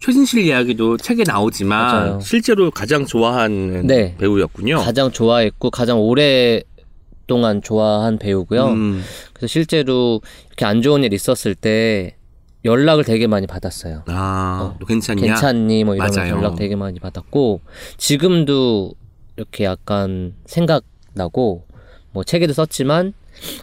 최진실 0.00 0.44
이야기도 0.44 0.96
책에 0.96 1.22
나오지만 1.24 1.86
맞아요. 1.86 2.20
실제로 2.20 2.72
가장 2.72 3.06
좋아하는 3.06 3.86
네. 3.86 4.16
배우였군요. 4.18 4.78
가장 4.78 5.12
좋아했고 5.12 5.70
가장 5.70 6.00
오랫동안 6.00 7.62
좋아한 7.62 8.18
배우고요. 8.18 8.66
음. 8.70 9.04
그래서 9.34 9.46
실제로 9.46 10.20
이렇게 10.48 10.64
안 10.64 10.82
좋은 10.82 11.04
일 11.04 11.12
있었을 11.12 11.54
때 11.54 12.16
연락을 12.64 13.04
되게 13.04 13.28
많이 13.28 13.46
받았어요. 13.46 14.02
아, 14.08 14.72
어, 14.74 14.76
너 14.80 14.84
괜찮냐? 14.84 15.22
괜찮니? 15.22 15.84
뭐 15.84 15.94
맞아요. 15.94 16.34
연락 16.34 16.56
되게 16.56 16.74
많이 16.74 16.98
받았고 16.98 17.60
지금도 17.98 18.94
이렇게 19.36 19.64
약간 19.64 20.34
생각나고 20.46 21.64
뭐 22.12 22.24
책에도 22.24 22.52
썼지만 22.52 23.14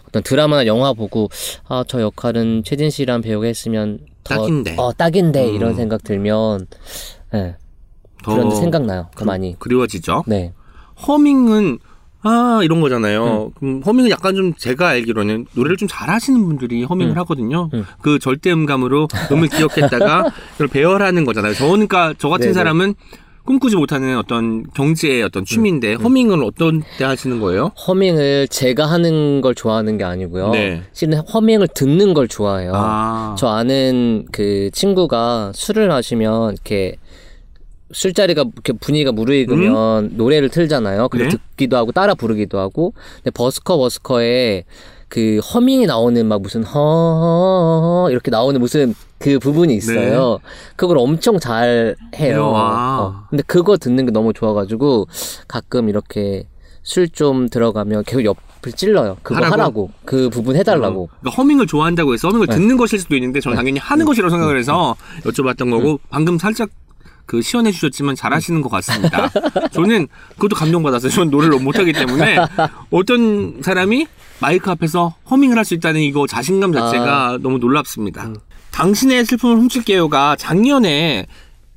어떤 0.07 0.23
드라마나 0.23 0.65
영화 0.65 0.93
보고 0.93 1.29
아 1.67 1.83
저 1.88 2.01
역할은 2.01 2.63
최진 2.65 2.89
씨란 2.89 3.21
배우가 3.21 3.45
했으면 3.47 3.99
더 4.23 4.35
딱인데. 4.35 4.75
어 4.77 4.91
딱인데 4.93 5.49
음. 5.49 5.55
이런 5.55 5.75
생각 5.75 6.03
들면 6.03 6.67
예더 7.33 7.55
그런 8.25 8.49
데 8.49 8.55
생각나요. 8.55 9.09
더 9.15 9.25
많이. 9.25 9.55
그리워지죠. 9.59 10.23
네. 10.27 10.53
허밍은 11.07 11.79
아 12.21 12.59
이런 12.63 12.81
거잖아요. 12.81 13.45
음. 13.45 13.51
그럼 13.59 13.81
허밍은 13.85 14.09
약간 14.09 14.35
좀 14.35 14.53
제가 14.55 14.89
알기로는 14.89 15.45
노래를 15.53 15.77
좀 15.77 15.88
잘하시는 15.88 16.43
분들이 16.45 16.83
허밍을 16.83 17.13
음. 17.13 17.17
하거든요. 17.19 17.69
음. 17.73 17.85
그 18.01 18.19
절대 18.19 18.51
음감으로 18.51 19.07
음을 19.31 19.47
기억했다가 19.47 20.25
그걸 20.53 20.67
배열하는 20.67 21.23
거잖아요. 21.23 21.53
저 21.53 21.67
그러니까 21.67 22.13
저 22.17 22.27
같은 22.27 22.45
네네. 22.47 22.53
사람은 22.53 22.95
꿈꾸지 23.46 23.75
못하는 23.75 24.17
어떤 24.17 24.63
경제의 24.74 25.24
어떤 25.24 25.43
취미인데 25.46 25.96
음. 25.96 26.01
허밍은 26.01 26.43
어떤 26.43 26.84
때 26.98 27.05
하시는 27.05 27.39
거예요? 27.39 27.72
허밍을 27.88 28.48
제가 28.50 28.86
하는 28.86 29.41
걸 29.41 29.55
좋아하는 29.55 29.98
게 29.98 30.03
아니고요. 30.03 30.51
네. 30.51 30.84
실은 30.93 31.19
허밍을 31.19 31.69
듣는 31.74 32.13
걸 32.13 32.27
좋아해요. 32.27 32.72
아, 32.75 33.36
저 33.38 33.48
아는 33.48 34.25
그 34.31 34.69
친구가 34.72 35.51
술을 35.55 35.88
마시면 35.88 36.53
이렇게 36.53 36.96
술자리가 37.91 38.46
이렇게 38.53 38.74
분위기가 38.74 39.12
무르익으면 39.12 40.12
노래를 40.15 40.50
틀잖아요. 40.50 41.10
그리고 41.10 41.29
네. 41.29 41.38
듣기도 41.38 41.77
하고 41.77 41.91
따라 41.91 42.13
부르기도 42.13 42.60
하고. 42.60 42.93
근데 43.15 43.31
버스커 43.31 43.77
버스커에 43.77 44.65
그 45.08 45.39
허밍이 45.39 45.88
나오는 45.88 46.24
막 46.27 46.41
무슨 46.41 46.63
허 46.63 48.08
이렇게 48.12 48.29
나오는 48.29 48.60
무슨 48.62 48.93
그 49.19 49.38
부분이 49.39 49.75
있어요. 49.75 50.39
그걸 50.75 50.97
엄청 50.97 51.39
잘 51.39 51.95
해요. 52.17 52.35
네. 52.35 52.39
와. 52.39 52.99
어. 53.01 53.23
근데 53.29 53.43
그거 53.45 53.77
듣는 53.77 54.05
게 54.05 54.11
너무 54.11 54.33
좋아가지고 54.33 55.07
가끔 55.47 55.89
이렇게 55.89 56.47
술 56.83 57.09
좀 57.09 57.49
들어가면 57.49 58.03
계속 58.05 58.23
옆을 58.23 58.71
찔러요. 58.75 59.17
그거 59.21 59.35
하라고? 59.38 59.53
하라고, 59.53 59.91
그 60.05 60.29
부분 60.29 60.55
해달라고. 60.55 61.03
어, 61.03 61.07
그러니까 61.19 61.41
허밍을 61.41 61.67
좋아한다고 61.67 62.13
해서 62.13 62.29
허밍을 62.29 62.47
네. 62.47 62.55
듣는 62.55 62.77
것일 62.77 62.99
수도 62.99 63.15
있는데 63.15 63.41
저는 63.41 63.57
당연히 63.57 63.77
하는 63.79 64.05
것이라고 64.05 64.29
생각을 64.31 64.57
해서 64.57 64.95
여쭤봤던 65.23 65.69
거고 65.69 65.91
음. 65.93 65.97
방금 66.09 66.38
살짝 66.39 66.69
그 67.25 67.41
시연해 67.43 67.71
주셨지만 67.71 68.15
잘하시는 68.15 68.61
것 68.61 68.69
같습니다. 68.69 69.29
저는 69.71 70.07
그것도 70.35 70.55
감동받았어요. 70.55 71.11
저는 71.11 71.29
노래를 71.29 71.51
너무 71.51 71.65
못하기 71.65 71.93
때문에 71.93 72.38
어떤 72.89 73.61
사람이 73.61 74.07
마이크 74.41 74.71
앞에서 74.71 75.13
허밍을 75.29 75.57
할 75.57 75.65
수 75.65 75.75
있다는 75.75 76.01
이거 76.01 76.25
자신감 76.25 76.71
자체가 76.73 77.38
너무 77.41 77.59
놀랍습니다. 77.59 78.21
아. 78.23 78.25
음. 78.25 78.35
당신의 78.71 79.25
슬픔을 79.25 79.57
훔칠게요가 79.57 80.35
작년에 80.38 81.25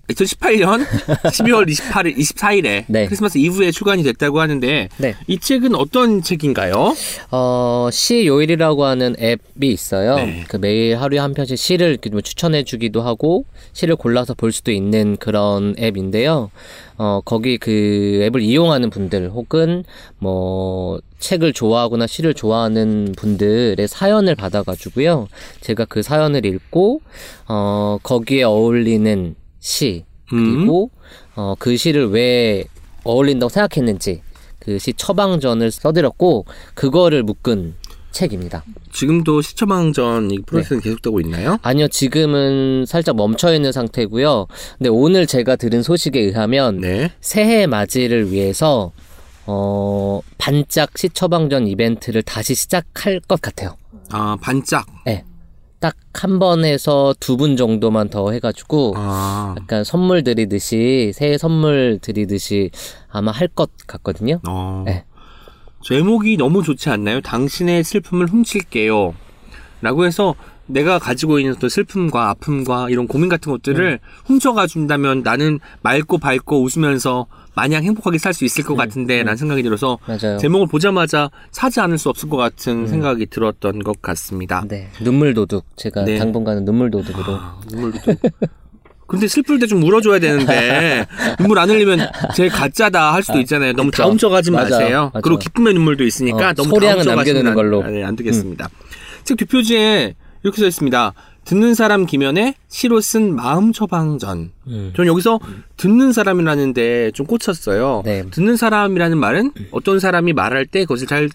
2018년 0.08 0.84
12월 0.84 1.68
28일, 1.68 2.16
24일에 2.16 2.84
네. 2.88 3.06
크리스마스 3.06 3.38
이브에 3.38 3.70
출간이 3.70 4.02
됐다고 4.02 4.40
하는데 4.40 4.88
네. 4.96 5.14
이 5.26 5.38
책은 5.38 5.74
어떤 5.74 6.22
책인가요? 6.22 6.94
어, 7.30 7.88
시 7.92 8.26
요일이라고 8.26 8.84
하는 8.84 9.14
앱이 9.18 9.68
있어요. 9.68 10.16
네. 10.16 10.44
그 10.48 10.56
매일 10.56 10.96
하루에 11.00 11.18
한 11.18 11.34
편씩 11.34 11.56
시를 11.56 11.98
뭐 12.10 12.20
추천해 12.20 12.64
주기도 12.64 13.02
하고 13.02 13.44
시를 13.72 13.96
골라서 13.96 14.34
볼 14.34 14.52
수도 14.52 14.72
있는 14.72 15.16
그런 15.18 15.74
앱인데요. 15.78 16.50
어, 16.98 17.20
거기 17.24 17.58
그 17.58 18.20
앱을 18.24 18.40
이용하는 18.42 18.90
분들 18.90 19.30
혹은 19.30 19.84
뭐 20.18 21.00
책을 21.20 21.52
좋아하거나 21.52 22.06
시를 22.08 22.34
좋아하는 22.34 23.14
분들의 23.16 23.86
사연을 23.86 24.34
받아가지고요. 24.34 25.28
제가 25.60 25.84
그 25.84 26.02
사연을 26.02 26.44
읽고 26.44 27.00
어, 27.48 27.98
거기에 28.02 28.42
어울리는 28.42 29.36
시 29.62 30.04
음. 30.34 30.56
그리고 30.56 30.90
어, 31.34 31.54
그 31.58 31.76
시를 31.78 32.10
왜 32.10 32.64
어울린다고 33.04 33.48
생각했는지 33.48 34.20
그 34.58 34.78
시 34.78 34.92
처방전을 34.92 35.70
써드렸고 35.70 36.44
그거를 36.74 37.22
묶은 37.22 37.74
책입니다. 38.12 38.62
지금도 38.92 39.40
시처방전 39.40 40.30
이 40.30 40.40
프로세스는 40.42 40.82
계속되고 40.82 41.18
있나요? 41.20 41.58
아니요, 41.62 41.88
지금은 41.88 42.84
살짝 42.86 43.16
멈춰 43.16 43.54
있는 43.54 43.72
상태고요. 43.72 44.46
근데 44.76 44.90
오늘 44.90 45.26
제가 45.26 45.56
들은 45.56 45.82
소식에 45.82 46.20
의하면 46.20 46.78
네. 46.80 47.10
새해 47.22 47.66
맞이를 47.66 48.30
위해서 48.30 48.92
어, 49.46 50.20
반짝 50.38 50.96
시처방전 50.96 51.66
이벤트를 51.66 52.22
다시 52.22 52.54
시작할 52.54 53.18
것 53.20 53.40
같아요. 53.40 53.76
아 54.10 54.36
반짝. 54.40 54.86
네. 55.06 55.24
딱 55.82 55.96
한 56.14 56.38
번에서 56.38 57.14
두 57.18 57.36
분 57.36 57.56
정도만 57.56 58.08
더 58.08 58.30
해가지고 58.30 58.94
아. 58.96 59.56
약간 59.58 59.82
선물 59.82 60.22
드리듯이 60.22 61.10
새해 61.14 61.36
선물 61.36 61.98
드리듯이 62.00 62.70
아마 63.10 63.32
할 63.32 63.48
것 63.48 63.70
같거든요. 63.88 64.38
어. 64.46 64.84
네. 64.86 65.04
제목이 65.82 66.36
너무 66.36 66.62
좋지 66.62 66.90
않나요? 66.90 67.20
당신의 67.22 67.82
슬픔을 67.82 68.26
훔칠게요. 68.28 69.14
라고 69.80 70.04
해서 70.06 70.36
내가 70.66 71.00
가지고 71.00 71.40
있는 71.40 71.56
또 71.58 71.68
슬픔과 71.68 72.30
아픔과 72.30 72.88
이런 72.90 73.08
고민 73.08 73.28
같은 73.28 73.50
것들을 73.50 73.98
훔쳐가 74.26 74.68
준다면 74.68 75.22
나는 75.24 75.58
맑고 75.82 76.18
밝고 76.18 76.62
웃으면서 76.62 77.26
마냥 77.54 77.82
행복하게 77.84 78.18
살 78.18 78.32
수 78.32 78.44
있을 78.44 78.64
것 78.64 78.76
같은데 78.76 79.18
라는 79.22 79.36
생각이 79.36 79.62
들어서 79.62 79.98
맞아요. 80.06 80.38
제목을 80.38 80.66
보자마자 80.68 81.30
사지 81.50 81.80
않을 81.80 81.98
수 81.98 82.08
없을 82.08 82.28
것 82.30 82.36
같은 82.38 82.86
생각이 82.86 83.26
들었던 83.26 83.80
것 83.80 84.00
같습니다. 84.00 84.64
네, 84.66 84.88
눈물 85.02 85.34
도둑. 85.34 85.64
제가 85.76 86.04
네. 86.04 86.18
당분간은 86.18 86.64
눈물 86.64 86.90
도둑으로. 86.90 87.34
아, 87.34 87.60
눈물도 87.70 87.98
좀. 88.00 88.14
근데 89.06 89.28
슬플 89.28 89.58
때 89.58 89.66
좀 89.66 89.82
울어줘야 89.82 90.18
되는데 90.18 91.06
눈물 91.38 91.58
안 91.58 91.68
흘리면 91.68 91.98
제 92.34 92.48
가짜다 92.48 93.12
할 93.12 93.22
수도 93.22 93.38
있잖아요. 93.40 93.74
너무 93.74 93.90
다 93.90 94.08
그쵸. 94.08 94.30
맞아요. 94.30 94.50
마세요. 94.50 95.10
맞아요. 95.12 95.22
그리고 95.22 95.38
기쁨의 95.38 95.74
눈물도 95.74 96.04
있으니까 96.04 96.50
어, 96.50 96.52
너무 96.54 96.70
소량은 96.70 97.04
남겨두는 97.04 97.48
안- 97.48 97.54
걸로. 97.54 97.80
음. 97.80 97.86
아, 97.86 97.90
네, 97.90 98.02
안 98.02 98.16
되겠습니다. 98.16 98.70
책 99.24 99.36
뒷표지에 99.36 100.14
이렇게 100.42 100.60
써 100.62 100.66
있습니다. 100.66 101.12
듣는 101.44 101.74
사람 101.74 102.06
김연의 102.06 102.54
시로 102.68 103.00
쓴 103.00 103.34
마음 103.34 103.72
처방전. 103.72 104.52
음. 104.68 104.92
저는 104.96 105.08
여기서 105.10 105.40
듣는 105.76 106.12
사람이라는데 106.12 107.10
좀 107.12 107.26
꽂혔어요. 107.26 108.02
네. 108.04 108.24
듣는 108.30 108.56
사람이라는 108.56 109.18
말은 109.18 109.52
어떤 109.72 109.98
사람이 109.98 110.32
말할 110.32 110.66
때 110.66 110.80
그것을 110.80 111.06
잘 111.06 111.28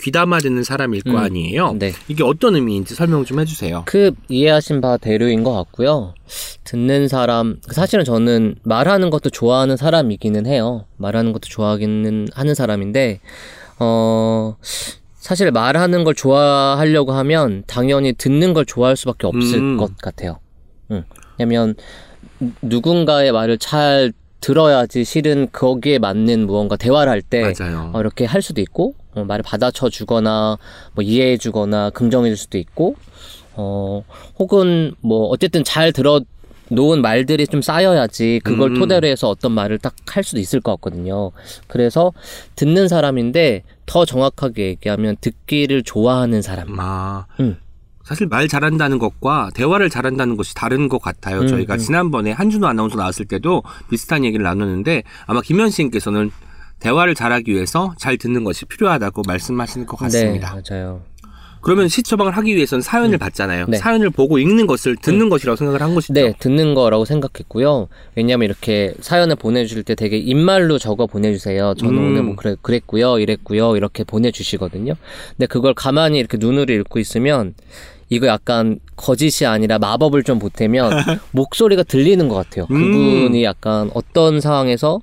귀담아 0.00 0.38
듣는 0.38 0.64
사람일 0.64 1.02
거 1.02 1.12
음. 1.12 1.16
아니에요. 1.16 1.76
네. 1.78 1.92
이게 2.08 2.24
어떤 2.24 2.56
의미인지 2.56 2.94
설명 2.94 3.24
좀 3.24 3.38
해주세요. 3.38 3.84
그 3.86 4.10
이해하신 4.28 4.80
바 4.80 4.96
대로인 4.96 5.44
것 5.44 5.52
같고요. 5.52 6.14
듣는 6.64 7.06
사람 7.06 7.58
사실은 7.70 8.04
저는 8.04 8.56
말하는 8.64 9.10
것도 9.10 9.30
좋아하는 9.30 9.76
사람이기는 9.76 10.46
해요. 10.46 10.86
말하는 10.96 11.32
것도 11.32 11.48
좋아하기는 11.48 12.28
하는 12.34 12.54
사람인데 12.54 13.20
어 13.78 14.56
사실 15.22 15.52
말하는 15.52 16.02
걸 16.02 16.16
좋아하려고 16.16 17.12
하면 17.12 17.62
당연히 17.68 18.12
듣는 18.12 18.54
걸 18.54 18.66
좋아할 18.66 18.96
수밖에 18.96 19.28
없을 19.28 19.56
음. 19.56 19.76
것 19.76 19.96
같아요. 19.96 20.40
응. 20.90 21.04
왜냐면 21.38 21.76
누군가의 22.60 23.30
말을 23.30 23.58
잘 23.58 24.12
들어야지 24.40 25.04
실은 25.04 25.46
거기에 25.52 26.00
맞는 26.00 26.46
무언가 26.46 26.74
대화를 26.74 27.10
할 27.12 27.22
때. 27.22 27.44
어, 27.94 28.00
이렇게 28.00 28.24
할 28.24 28.42
수도 28.42 28.60
있고 28.60 28.96
어, 29.14 29.22
말을 29.22 29.44
받아쳐 29.44 29.88
주거나 29.88 30.58
뭐 30.94 31.04
이해해 31.04 31.36
주거나 31.36 31.90
긍정해 31.90 32.28
줄 32.30 32.36
수도 32.36 32.58
있고 32.58 32.96
어 33.54 34.02
혹은 34.40 34.92
뭐 35.02 35.28
어쨌든 35.28 35.62
잘 35.62 35.92
들어 35.92 36.20
놓은 36.72 37.02
말들이 37.02 37.46
좀 37.46 37.62
쌓여야지 37.62 38.40
그걸 38.44 38.72
음. 38.72 38.80
토대로 38.80 39.06
해서 39.06 39.28
어떤 39.28 39.52
말을 39.52 39.78
딱 39.78 39.92
할 40.14 40.24
수도 40.24 40.40
있을 40.40 40.60
것 40.60 40.72
같거든요. 40.72 41.32
그래서 41.66 42.12
듣는 42.56 42.88
사람인데 42.88 43.62
더 43.86 44.04
정확하게 44.04 44.66
얘기하면 44.66 45.16
듣기를 45.20 45.82
좋아하는 45.82 46.42
사람. 46.42 46.78
아, 46.78 47.26
음. 47.40 47.56
사실 48.04 48.26
말 48.26 48.48
잘한다는 48.48 48.98
것과 48.98 49.50
대화를 49.54 49.88
잘한다는 49.88 50.36
것이 50.36 50.54
다른 50.54 50.88
것 50.88 51.00
같아요. 51.00 51.40
음, 51.40 51.46
저희가 51.46 51.74
음. 51.74 51.78
지난번에 51.78 52.32
한준호 52.32 52.66
아나운서 52.66 52.96
나왔을 52.96 53.26
때도 53.26 53.62
비슷한 53.90 54.24
얘기를 54.24 54.42
나눴는데 54.42 55.04
아마 55.26 55.40
김현 55.40 55.70
씨께서는 55.70 56.30
대화를 56.80 57.14
잘하기 57.14 57.52
위해서 57.52 57.94
잘 57.96 58.18
듣는 58.18 58.42
것이 58.42 58.64
필요하다고 58.66 59.22
말씀하시는 59.26 59.86
것 59.86 59.96
같습니다. 59.96 60.54
네, 60.56 60.62
맞아요. 60.68 61.02
그러면 61.62 61.88
시 61.88 62.02
처방을 62.02 62.36
하기 62.36 62.54
위해서는 62.56 62.82
사연을 62.82 63.18
받잖아요. 63.18 63.66
네. 63.68 63.78
사연을 63.78 64.10
보고 64.10 64.38
읽는 64.38 64.66
것을 64.66 64.96
듣는 64.96 65.28
것이라고 65.28 65.56
생각을 65.56 65.80
한 65.80 65.94
것이죠. 65.94 66.12
네, 66.12 66.34
듣는 66.38 66.74
거라고 66.74 67.04
생각했고요. 67.04 67.88
왜냐면 68.16 68.46
이렇게 68.46 68.94
사연을 69.00 69.36
보내주실 69.36 69.84
때 69.84 69.94
되게 69.94 70.18
입말로 70.18 70.78
적어 70.78 71.06
보내주세요. 71.06 71.74
저는 71.78 71.94
음. 71.94 72.06
오늘 72.06 72.22
뭐 72.24 72.36
그래, 72.36 72.56
그랬고요, 72.60 73.18
이랬고요, 73.20 73.76
이렇게 73.76 74.04
보내주시거든요. 74.04 74.94
근데 75.36 75.46
그걸 75.46 75.72
가만히 75.72 76.18
이렇게 76.18 76.36
눈으로 76.36 76.72
읽고 76.74 76.98
있으면 76.98 77.54
이거 78.12 78.26
약간 78.26 78.78
거짓이 78.94 79.46
아니라 79.46 79.78
마법을 79.78 80.22
좀 80.22 80.38
보태면 80.38 80.90
목소리가 81.32 81.82
들리는 81.82 82.28
것 82.28 82.34
같아요. 82.34 82.66
음. 82.70 82.92
그분이 82.92 83.42
약간 83.42 83.90
어떤 83.94 84.38
상황에서 84.38 85.00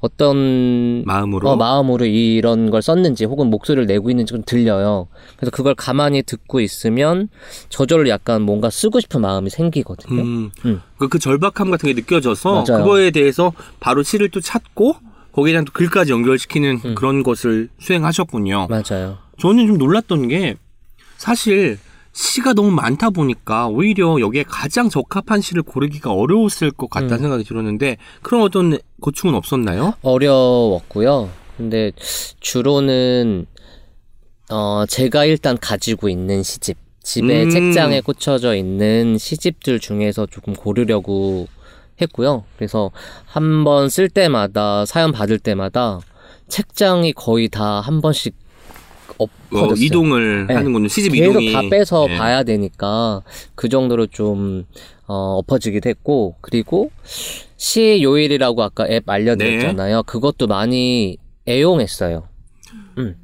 어떤 0.00 1.02
마음으로 1.06 1.48
어, 1.48 1.56
마음으로 1.56 2.04
이런 2.04 2.70
걸 2.70 2.82
썼는지 2.82 3.24
혹은 3.24 3.48
목소리를 3.48 3.86
내고 3.86 4.10
있는지 4.10 4.32
좀 4.32 4.42
들려요. 4.44 5.08
그래서 5.36 5.50
그걸 5.50 5.74
가만히 5.74 6.22
듣고 6.22 6.60
있으면 6.60 7.30
저절로 7.70 8.10
약간 8.10 8.42
뭔가 8.42 8.68
쓰고 8.68 9.00
싶은 9.00 9.22
마음이 9.22 9.48
생기거든요. 9.48 10.20
음, 10.20 10.50
음. 10.66 10.82
그, 10.98 11.08
그 11.08 11.18
절박함 11.18 11.70
같은 11.70 11.86
게 11.86 11.94
느껴져서 11.94 12.64
맞아요. 12.66 12.84
그거에 12.84 13.10
대해서 13.10 13.54
바로 13.78 14.02
시를 14.02 14.28
또 14.28 14.40
찾고 14.40 14.96
거기에 15.32 15.52
대한 15.52 15.64
또 15.64 15.72
글까지 15.72 16.12
연결시키는 16.12 16.80
음. 16.84 16.94
그런 16.94 17.22
것을 17.22 17.70
수행하셨군요. 17.78 18.68
맞아요. 18.68 19.16
저는 19.38 19.66
좀 19.66 19.78
놀랐던 19.78 20.28
게 20.28 20.56
사실 21.16 21.78
시가 22.12 22.54
너무 22.54 22.70
많다 22.70 23.10
보니까 23.10 23.68
오히려 23.68 24.18
여기에 24.20 24.44
가장 24.48 24.88
적합한 24.88 25.40
시를 25.40 25.62
고르기가 25.62 26.12
어려웠을 26.12 26.70
것 26.70 26.90
같다는 26.90 27.16
음. 27.16 27.20
생각이 27.22 27.44
들었는데 27.44 27.96
그런 28.22 28.42
어떤 28.42 28.78
고충은 29.00 29.34
없었나요? 29.34 29.94
어려웠고요. 30.02 31.30
근데 31.56 31.92
주로는 32.40 33.46
어 34.50 34.84
제가 34.88 35.24
일단 35.24 35.56
가지고 35.58 36.08
있는 36.08 36.42
시집 36.42 36.76
집에 37.02 37.44
음. 37.44 37.50
책장에 37.50 38.00
꽂혀져 38.00 38.54
있는 38.54 39.16
시집들 39.16 39.78
중에서 39.80 40.26
조금 40.26 40.54
고르려고 40.54 41.46
했고요. 42.00 42.44
그래서 42.56 42.90
한 43.26 43.64
번 43.64 43.88
쓸 43.88 44.08
때마다 44.08 44.84
사연 44.86 45.12
받을 45.12 45.38
때마다 45.38 46.00
책장이 46.48 47.12
거의 47.12 47.48
다 47.48 47.80
한 47.80 48.00
번씩 48.00 48.34
어. 49.18 49.26
이동을 49.76 50.46
네. 50.46 50.54
하는군요. 50.54 50.88
시집 50.88 51.12
계속 51.12 51.30
이동이 51.30 51.52
다 51.52 51.62
빼서 51.70 52.06
네. 52.06 52.16
봐야 52.16 52.42
되니까 52.42 53.22
그 53.54 53.68
정도로 53.68 54.06
좀 54.06 54.64
어, 55.06 55.38
엎어지기도 55.38 55.88
했고 55.88 56.36
그리고 56.40 56.90
시 57.56 58.00
요일이라고 58.02 58.62
아까 58.62 58.86
앱 58.88 59.08
알려드렸잖아요. 59.08 59.96
네. 59.96 60.02
그것도 60.06 60.46
많이 60.46 61.18
애용했어요. 61.48 62.29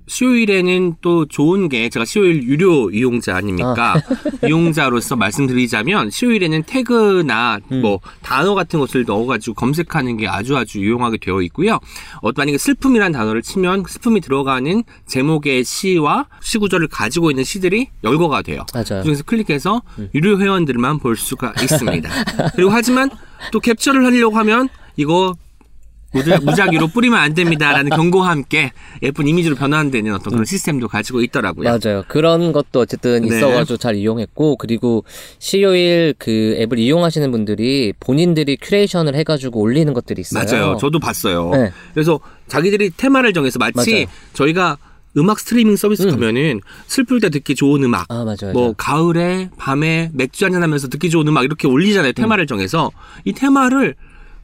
수요일에는 0.06 0.96
또 1.00 1.26
좋은 1.26 1.68
게 1.68 1.88
제가 1.88 2.04
수요일 2.04 2.42
유료 2.44 2.90
이용자 2.90 3.36
아닙니까? 3.36 4.00
이용자로서 4.46 5.16
말씀드리자면 5.16 6.10
수요일에는 6.10 6.62
태그나 6.64 7.58
음. 7.72 7.82
뭐 7.82 8.00
단어 8.22 8.54
같은 8.54 8.78
것을 8.80 9.04
넣어가지고 9.04 9.54
검색하는 9.54 10.16
게 10.16 10.28
아주 10.28 10.56
아주 10.56 10.80
유용하게 10.80 11.18
되어 11.18 11.42
있고요. 11.42 11.78
어, 12.22 12.30
만약에 12.34 12.58
슬픔이라는 12.58 13.12
단어를 13.12 13.42
치면 13.42 13.84
슬픔이 13.88 14.20
들어가는 14.20 14.84
제목의 15.06 15.64
시와 15.64 16.26
시 16.40 16.58
구절을 16.58 16.88
가지고 16.88 17.30
있는 17.30 17.44
시들이 17.44 17.88
열거가 18.04 18.42
돼요. 18.42 18.64
맞아요. 18.72 19.02
그중에서 19.02 19.24
클릭해서 19.24 19.82
음. 19.98 20.08
유료 20.14 20.38
회원들만 20.38 20.98
볼 20.98 21.16
수가 21.16 21.52
있습니다. 21.60 22.08
그리고 22.54 22.70
하지만 22.70 23.10
또 23.52 23.60
캡처를 23.60 24.04
하려고 24.04 24.36
하면 24.38 24.68
이거 24.96 25.34
무자- 26.16 26.38
무작위로 26.42 26.88
뿌리면 26.88 27.18
안 27.18 27.34
됩니다라는 27.34 27.90
경고와 27.90 28.30
함께 28.30 28.72
예쁜 29.02 29.26
이미지로 29.28 29.54
변환되는 29.56 30.12
어떤 30.14 30.32
그런 30.32 30.44
시스템도 30.44 30.88
가지고 30.88 31.22
있더라고요. 31.22 31.68
음. 31.68 31.78
맞아요. 31.82 32.02
그런 32.08 32.52
것도 32.52 32.80
어쨌든 32.80 33.22
네. 33.22 33.36
있어가지고 33.36 33.76
잘 33.76 33.94
이용했고 33.96 34.56
그리고 34.56 35.04
시요일 35.38 36.14
그 36.18 36.56
앱을 36.60 36.78
이용하시는 36.78 37.30
분들이 37.30 37.92
본인들이 38.00 38.56
큐레이션을 38.60 39.14
해가지고 39.14 39.60
올리는 39.60 39.92
것들이 39.92 40.20
있어요. 40.22 40.44
맞아요. 40.44 40.76
저도 40.80 40.98
봤어요. 40.98 41.50
네. 41.50 41.72
그래서 41.94 42.20
자기들이 42.48 42.90
테마를 42.96 43.32
정해서 43.32 43.58
마치 43.58 43.92
맞아요. 43.92 44.06
저희가 44.32 44.78
음악 45.18 45.38
스트리밍 45.40 45.76
서비스 45.76 46.02
음. 46.02 46.10
가면은 46.10 46.60
슬플 46.88 47.20
때 47.20 47.30
듣기 47.30 47.54
좋은 47.54 47.82
음악, 47.84 48.04
아 48.10 48.16
맞아요. 48.24 48.52
뭐 48.52 48.62
맞아요. 48.62 48.74
가을에 48.76 49.48
밤에 49.56 50.10
맥주 50.12 50.44
한잔 50.44 50.62
하면서 50.62 50.88
듣기 50.88 51.08
좋은 51.08 51.26
음악 51.26 51.44
이렇게 51.44 51.66
올리잖아요. 51.66 52.12
테마를 52.12 52.44
음. 52.44 52.46
정해서 52.46 52.90
이 53.24 53.32
테마를 53.32 53.94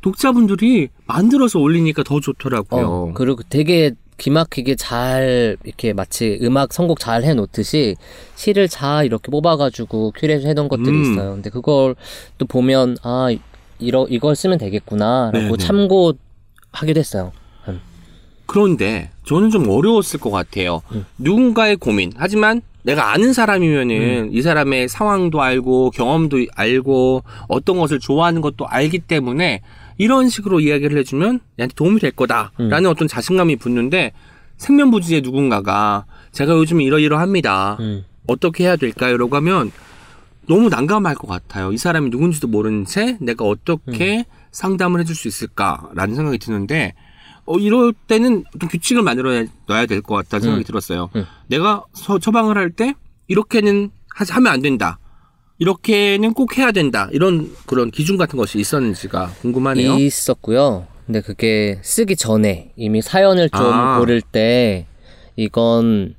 독자분들이 0.02 0.88
만들어서 1.06 1.58
올리니까 1.58 2.02
더 2.02 2.20
좋더라고요. 2.20 2.86
어, 2.86 3.12
그리고 3.14 3.42
되게 3.48 3.92
기막히게 4.18 4.76
잘 4.76 5.56
이렇게 5.64 5.92
마치 5.92 6.38
음악 6.42 6.72
선곡 6.72 7.00
잘 7.00 7.24
해놓듯이 7.24 7.96
시를 8.36 8.68
잘 8.68 9.06
이렇게 9.06 9.30
뽑아가지고 9.30 10.12
큐레이션 10.16 10.50
해놓은 10.50 10.68
것들이 10.68 10.90
음. 10.90 11.02
있어요. 11.02 11.32
근데 11.32 11.50
그걸 11.50 11.96
또 12.38 12.46
보면 12.46 12.98
아 13.02 13.34
이러 13.78 14.06
이걸 14.08 14.36
쓰면 14.36 14.58
되겠구나라고 14.58 15.38
네네. 15.38 15.56
참고 15.56 16.12
하기도 16.72 17.00
했어요. 17.00 17.32
음. 17.68 17.80
그런데 18.46 19.10
저는 19.24 19.50
좀 19.50 19.68
어려웠을 19.68 20.20
것 20.20 20.30
같아요. 20.30 20.82
음. 20.92 21.04
누군가의 21.18 21.76
고민. 21.76 22.12
하지만 22.16 22.60
내가 22.82 23.12
아는 23.12 23.32
사람이면은 23.32 23.96
음. 23.96 24.30
이 24.32 24.42
사람의 24.42 24.88
상황도 24.88 25.40
알고 25.40 25.90
경험도 25.90 26.38
알고 26.54 27.22
어떤 27.48 27.78
것을 27.78 27.98
좋아하는 27.98 28.40
것도 28.40 28.66
알기 28.66 29.00
때문에 29.00 29.62
이런 29.98 30.28
식으로 30.28 30.60
이야기를 30.60 30.98
해주면 30.98 31.40
얘한테 31.58 31.74
도움이 31.74 32.00
될 32.00 32.10
거다라는 32.12 32.84
음. 32.84 32.90
어떤 32.90 33.08
자신감이 33.08 33.56
붙는데 33.56 34.12
생면부지의 34.56 35.22
누군가가 35.22 36.04
제가 36.32 36.52
요즘 36.54 36.80
이러이러합니다. 36.80 37.76
음. 37.80 38.04
어떻게 38.26 38.64
해야 38.64 38.76
될까요? 38.76 39.16
라고 39.16 39.34
하면 39.36 39.70
너무 40.48 40.68
난감할 40.68 41.14
것 41.14 41.26
같아요. 41.28 41.72
이 41.72 41.76
사람이 41.78 42.10
누군지도 42.10 42.48
모르는 42.48 42.84
채 42.84 43.16
내가 43.20 43.44
어떻게 43.44 44.18
음. 44.18 44.24
상담을 44.50 45.00
해줄 45.00 45.14
수 45.14 45.28
있을까라는 45.28 46.14
생각이 46.14 46.38
드는데 46.38 46.94
어, 47.44 47.58
이럴 47.58 47.92
때는 48.06 48.44
어떤 48.54 48.68
규칙을 48.68 49.02
만들어 49.02 49.30
놔야 49.66 49.86
될 49.86 50.00
것 50.02 50.14
같다는 50.14 50.42
생각이 50.42 50.62
음. 50.62 50.66
들었어요. 50.66 51.10
음. 51.16 51.24
내가 51.48 51.84
서- 51.92 52.18
처방을 52.18 52.56
할 52.56 52.70
때 52.70 52.94
이렇게는 53.28 53.90
하, 54.14 54.24
하면 54.28 54.52
안 54.52 54.62
된다. 54.62 54.98
이렇게는 55.62 56.34
꼭 56.34 56.58
해야 56.58 56.72
된다. 56.72 57.08
이런 57.12 57.52
그런 57.66 57.92
기준 57.92 58.16
같은 58.16 58.36
것이 58.36 58.58
있었는지가 58.58 59.28
궁금하네요. 59.42 59.96
있었고요. 59.96 60.88
근데 61.06 61.20
그게 61.20 61.78
쓰기 61.82 62.16
전에 62.16 62.72
이미 62.74 63.00
사연을 63.00 63.48
좀 63.48 63.66
아. 63.66 63.96
고를 64.00 64.20
때 64.22 64.86
이건 65.36 66.16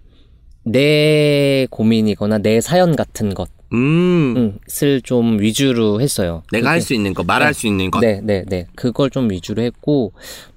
내 0.64 1.68
고민이거나 1.70 2.38
내 2.38 2.62
사연 2.62 2.96
같은 2.96 3.34
음, 3.74 4.58
것을 4.66 5.02
좀 5.02 5.42
위주로 5.42 6.00
했어요. 6.00 6.44
내가 6.54 6.70
할 6.70 6.80
수 6.82 6.94
있는 6.94 7.14
것, 7.14 7.26
말할 7.26 7.54
수 7.54 7.68
있는 7.68 7.92
것. 7.92 8.00
네, 8.00 8.22
네, 8.24 8.46
네. 8.48 8.68
그걸 8.76 9.10
좀 9.10 9.30
위주로 9.30 9.62
했고, 9.62 10.14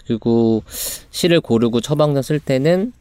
그리고 0.06 0.62
시를 1.10 1.40
고르고 1.40 1.80
처방전 1.80 2.22
쓸 2.22 2.38
때는, 2.38 2.92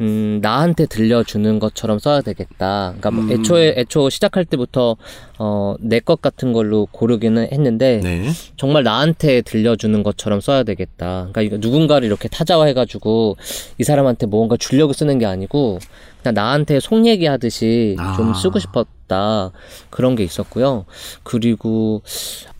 음, 0.00 0.40
나한테 0.42 0.86
들려주는 0.86 1.58
것처럼 1.60 1.98
써야 1.98 2.20
되겠다. 2.20 2.94
그러니까 2.98 3.10
뭐 3.12 3.24
음. 3.24 3.30
애초에, 3.32 3.74
애초 3.76 4.10
시작할 4.10 4.44
때부터, 4.44 4.96
어, 5.38 5.76
내 5.80 6.00
것 6.00 6.20
같은 6.20 6.52
걸로 6.52 6.86
고르기는 6.90 7.48
했는데, 7.52 8.00
네. 8.02 8.28
정말 8.56 8.82
나한테 8.82 9.42
들려주는 9.42 10.02
것처럼 10.02 10.40
써야 10.40 10.64
되겠다. 10.64 11.28
그러니까 11.32 11.42
이거 11.42 11.56
누군가를 11.58 12.06
이렇게 12.06 12.28
타자화해 12.28 12.74
가지고 12.74 13.36
이 13.78 13.84
사람한테 13.84 14.26
뭔가 14.26 14.56
주려고 14.56 14.92
쓰는 14.92 15.18
게 15.18 15.26
아니고 15.26 15.78
그냥 16.22 16.34
나한테 16.34 16.80
속 16.80 17.06
얘기하듯이 17.06 17.96
아. 17.98 18.14
좀 18.16 18.34
쓰고 18.34 18.58
싶었다 18.58 19.52
그런 19.90 20.16
게 20.16 20.24
있었고요. 20.24 20.86
그리고 21.22 22.02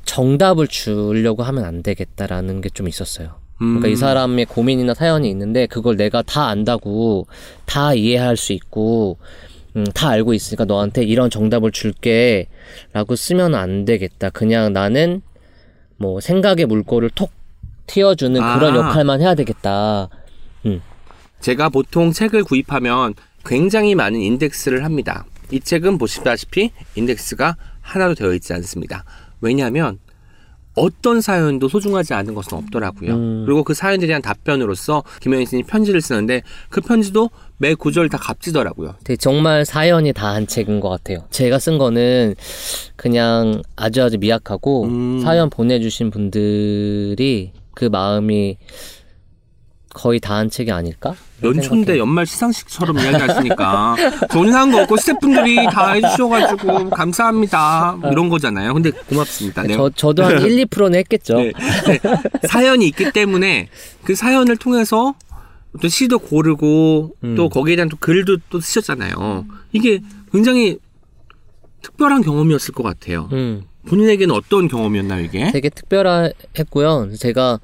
정답을 0.05 0.69
주려고 0.69 1.43
하면 1.43 1.65
안 1.65 1.83
되겠다라는 1.83 2.61
게 2.61 2.69
좀 2.75 2.89
있었어요. 2.89 3.37
그러니까 3.59 3.89
음. 3.89 3.93
이 3.93 3.97
사람의 3.97 4.47
고민이나 4.47 4.95
사연이 4.95 5.31
있는데 5.31 5.67
그걸 5.67 5.97
내가 5.97 6.23
다 6.23 6.49
안다고 6.49 7.27
다 7.65 7.95
이해할 7.95 8.37
수 8.37 8.53
있고 8.53 9.19
음, 9.77 9.85
다 9.95 10.09
알고 10.09 10.35
있으니까 10.35 10.65
너한테 10.65 11.05
이런 11.05 11.31
정답을 11.31 11.73
줄게 11.73 12.49
라고 12.93 13.17
쓰면 13.17 13.55
안 13.55 13.85
되겠다. 13.85 14.31
그냥 14.31 14.73
나는 14.73 15.23
뭐 15.97 16.21
생각의 16.21 16.67
물꼬를 16.67 17.11
톡 17.11 17.33
튀어주는 17.87 18.41
그런 18.41 18.75
아. 18.75 18.77
역할만 18.79 19.21
해야 19.21 19.35
되겠다. 19.35 20.09
제가 21.45 21.69
보통 21.69 22.11
책을 22.11 22.43
구입하면 22.45 23.13
굉장히 23.45 23.95
많은 23.95 24.19
인덱스를 24.19 24.83
합니다. 24.83 25.27
이 25.51 25.61
책은 25.61 25.99
보시다시피 25.99 26.71
인덱스가 26.95 27.57
하나도 27.83 28.15
되어 28.15 28.33
있지 28.33 28.55
않습니다. 28.55 29.05
왜냐하면 29.43 29.99
어떤 30.77 31.21
사연도 31.21 31.69
소중하지 31.69 32.15
않은 32.15 32.35
것은 32.35 32.59
없더라고요. 32.59 33.15
음. 33.15 33.43
그리고 33.47 33.63
그 33.63 33.75
사연에 33.75 34.07
대한 34.07 34.21
답변으로서 34.21 35.03
김현희 35.21 35.47
씨이 35.47 35.63
편지를 35.65 36.01
쓰는데 36.01 36.43
그 36.69 36.81
편지도 36.81 37.31
매 37.59 37.75
구절 37.75 38.09
다 38.09 38.19
값지더라고요. 38.19 38.97
되게 39.05 39.17
정말 39.17 39.65
사연이 39.65 40.13
다 40.13 40.35
한 40.35 40.47
책인 40.49 40.81
것 40.81 40.89
같아요. 40.89 41.19
제가 41.31 41.59
쓴 41.61 41.79
거는 41.79 42.35
그냥 42.97 43.63
아주 43.77 44.03
아주 44.03 44.19
미약하고 44.19 44.85
음. 44.87 45.21
사연 45.21 45.49
보내주신 45.49 46.11
분들이 46.11 47.53
그 47.75 47.85
마음이 47.85 48.57
거의 49.95 50.21
다 50.21 50.35
한 50.35 50.51
책이 50.51 50.71
아닐까? 50.73 51.15
연초인데. 51.43 51.99
연말 51.99 52.27
시상식처럼 52.27 52.99
이야기하시니까 52.99 53.97
저는 54.31 54.53
한거 54.53 54.83
없고 54.83 54.97
스태프분들이 54.97 55.67
다 55.67 55.93
해주셔가지고 55.93 56.91
감사합니다 56.91 57.99
이런 58.11 58.29
거잖아요. 58.29 58.75
근데 58.75 58.91
고맙습니다. 58.91 59.63
네. 59.63 59.75
저, 59.75 59.89
저도 59.91 60.25
한 60.25 60.43
1, 60.43 60.67
2%는 60.67 60.99
했겠죠. 60.99 61.37
네. 61.37 61.53
네. 61.87 62.01
사연이 62.49 62.87
있기 62.89 63.13
때문에 63.13 63.69
그 64.05 64.15
사연을 64.15 64.57
통해서 64.57 65.15
또 65.81 65.89
시도 65.89 66.19
고르고 66.19 67.13
음. 67.25 67.35
또 67.37 67.49
거기에 67.49 67.77
대한 67.77 67.89
또 67.89 67.97
글도 67.99 68.39
또 68.51 68.61
쓰셨잖아요. 68.61 69.47
이게 69.73 70.01
굉장히 70.33 70.79
특별한 71.83 72.23
경험이었을 72.23 72.75
것 72.75 72.83
같아요. 72.83 73.29
음. 73.33 73.63
본인에게는 73.87 74.35
어떤 74.35 74.67
경험이었나요, 74.69 75.23
이게? 75.25 75.51
되게 75.53 75.69
특별했고요. 75.69 77.11
제가 77.19 77.61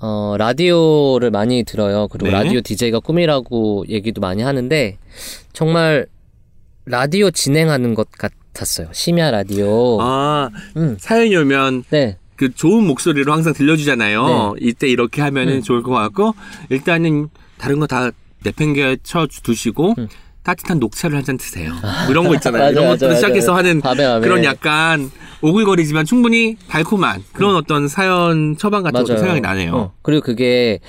어, 0.00 0.36
라디오를 0.38 1.30
많이 1.30 1.64
들어요. 1.64 2.08
그리고 2.08 2.26
네. 2.26 2.32
라디오 2.32 2.60
DJ가 2.60 3.00
꿈이라고 3.00 3.84
얘기도 3.88 4.20
많이 4.20 4.42
하는데 4.42 4.96
정말 5.52 6.06
라디오 6.84 7.30
진행하는 7.30 7.94
것 7.94 8.08
같았어요. 8.12 8.88
심야 8.92 9.30
라디오. 9.30 9.98
아, 10.00 10.50
음. 10.76 10.96
사연이 10.98 11.34
오면 11.36 11.84
네. 11.90 12.16
그 12.36 12.54
좋은 12.54 12.86
목소리로 12.86 13.32
항상 13.32 13.52
들려주잖아요. 13.52 14.54
이때 14.60 14.88
이렇게 14.88 15.20
하면은 15.22 15.56
음. 15.56 15.62
좋을 15.62 15.82
것 15.82 15.90
같고 15.90 16.34
일단은 16.70 17.28
다른 17.58 17.80
거 17.80 17.86
다 17.86 18.10
내팽개쳐 18.44 19.26
두시고 19.42 19.94
음. 19.98 20.08
따뜻한 20.48 20.78
녹차를 20.78 21.16
한 21.18 21.24
잔 21.24 21.36
드세요. 21.36 21.72
뭐 21.72 22.10
이런 22.10 22.26
거 22.26 22.34
있잖아요. 22.36 22.62
맞아, 22.62 22.70
이런 22.70 22.84
맞아, 22.84 22.90
것부터 22.92 23.06
맞아. 23.08 23.16
시작해서 23.16 23.54
하는 23.54 23.80
밤에 23.82 24.06
밤에. 24.06 24.20
그런 24.20 24.44
약간 24.44 25.10
오글거리지만 25.42 26.06
충분히 26.06 26.56
달콤한 26.68 27.22
그런 27.34 27.54
어떤 27.54 27.86
사연 27.86 28.56
처방 28.56 28.82
같은 28.82 29.04
것도 29.04 29.18
생각이 29.18 29.40
나네요. 29.42 29.74
어, 29.76 29.92
그리고 30.02 30.22
그게 30.22 30.80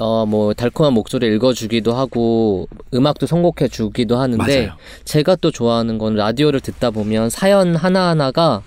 어 0.00 0.24
뭐 0.26 0.54
달콤한 0.54 0.92
목소리 0.94 1.26
읽어주기도 1.34 1.94
하고 1.94 2.66
음악도 2.94 3.26
선곡해 3.26 3.68
주기도 3.70 4.18
하는데 4.18 4.36
맞아요. 4.66 4.72
제가 5.04 5.36
또 5.36 5.50
좋아하는 5.52 5.98
건 5.98 6.14
라디오를 6.16 6.58
듣다 6.60 6.90
보면 6.90 7.30
사연 7.30 7.76
하나 7.76 8.08
하나가 8.08 8.62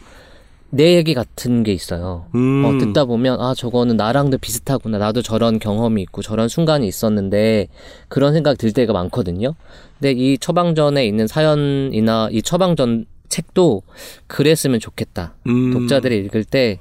내 0.76 0.96
얘기 0.96 1.14
같은 1.14 1.62
게 1.62 1.72
있어요. 1.72 2.26
음. 2.34 2.66
어, 2.66 2.78
듣다 2.80 3.06
보면 3.06 3.40
아 3.40 3.54
저거는 3.54 3.96
나랑도 3.96 4.40
비슷하구나 4.40 4.98
나도 4.98 5.22
저런 5.22 5.60
경험이 5.60 6.02
있고 6.02 6.24
저런 6.24 6.48
순간이 6.50 6.88
있었는데 6.88 7.68
그런 8.08 8.34
생각 8.34 8.58
들 8.58 8.72
때가 8.74 8.92
많거든요 8.92 9.54
근데 10.00 10.14
이 10.14 10.38
처방전에 10.40 11.06
있는 11.06 11.28
사연이나 11.28 12.30
이 12.32 12.42
처방전 12.42 13.06
책도 13.30 13.84
그랬으면 14.26 14.80
좋겠다 14.80 15.36
음. 15.46 15.74
독자들이 15.74 16.18
읽을 16.26 16.44
때 16.44 16.80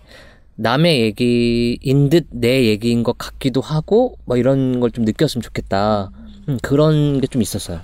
남의 0.56 1.00
얘기인 1.02 2.08
듯 2.08 2.26
내 2.30 2.64
얘기인 2.64 3.02
것 3.02 3.18
같기도 3.18 3.60
하고 3.60 4.16
뭐 4.24 4.36
이런 4.38 4.80
걸 4.80 4.90
좀 4.90 5.04
느꼈으면 5.04 5.42
좋겠다 5.42 6.10
음, 6.48 6.58
그런 6.62 7.20
게 7.20 7.26
좀 7.26 7.42
있었어요 7.42 7.80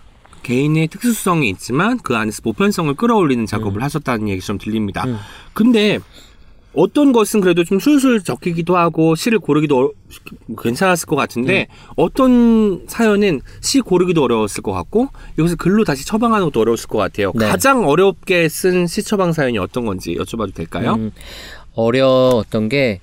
개인의 0.52 0.88
특수성이 0.88 1.50
있지만 1.50 1.98
그 1.98 2.16
안에서 2.16 2.40
보편성을 2.42 2.94
끌어올리는 2.94 3.44
작업을 3.44 3.82
하셨다는 3.82 4.28
얘기 4.30 4.40
좀 4.40 4.56
들립니다. 4.56 5.04
음. 5.04 5.18
근데 5.52 5.98
어떤 6.74 7.12
것은 7.12 7.40
그래도 7.42 7.64
좀 7.64 7.78
술술 7.80 8.22
적히기도 8.22 8.76
하고 8.78 9.14
시를 9.14 9.40
고르기도 9.40 9.78
어- 9.78 9.90
괜찮았을 10.62 11.06
것 11.06 11.16
같은데 11.16 11.66
어떤 11.96 12.84
사연은 12.86 13.40
시 13.60 13.80
고르기도 13.80 14.22
어려웠을 14.22 14.62
것 14.62 14.72
같고 14.72 15.08
여기서 15.38 15.56
글로 15.56 15.84
다시 15.84 16.06
처방하는 16.06 16.46
것도 16.46 16.60
어려웠을 16.60 16.88
것 16.88 16.96
같아요. 16.98 17.32
네. 17.34 17.46
가장 17.48 17.86
어렵게 17.86 18.48
쓴 18.48 18.86
시 18.86 19.02
처방 19.02 19.32
사연이 19.34 19.58
어떤 19.58 19.84
건지 19.84 20.16
여쭤봐도 20.18 20.54
될까요? 20.54 20.94
음, 20.94 21.10
어려웠던 21.74 22.68
게, 22.70 23.00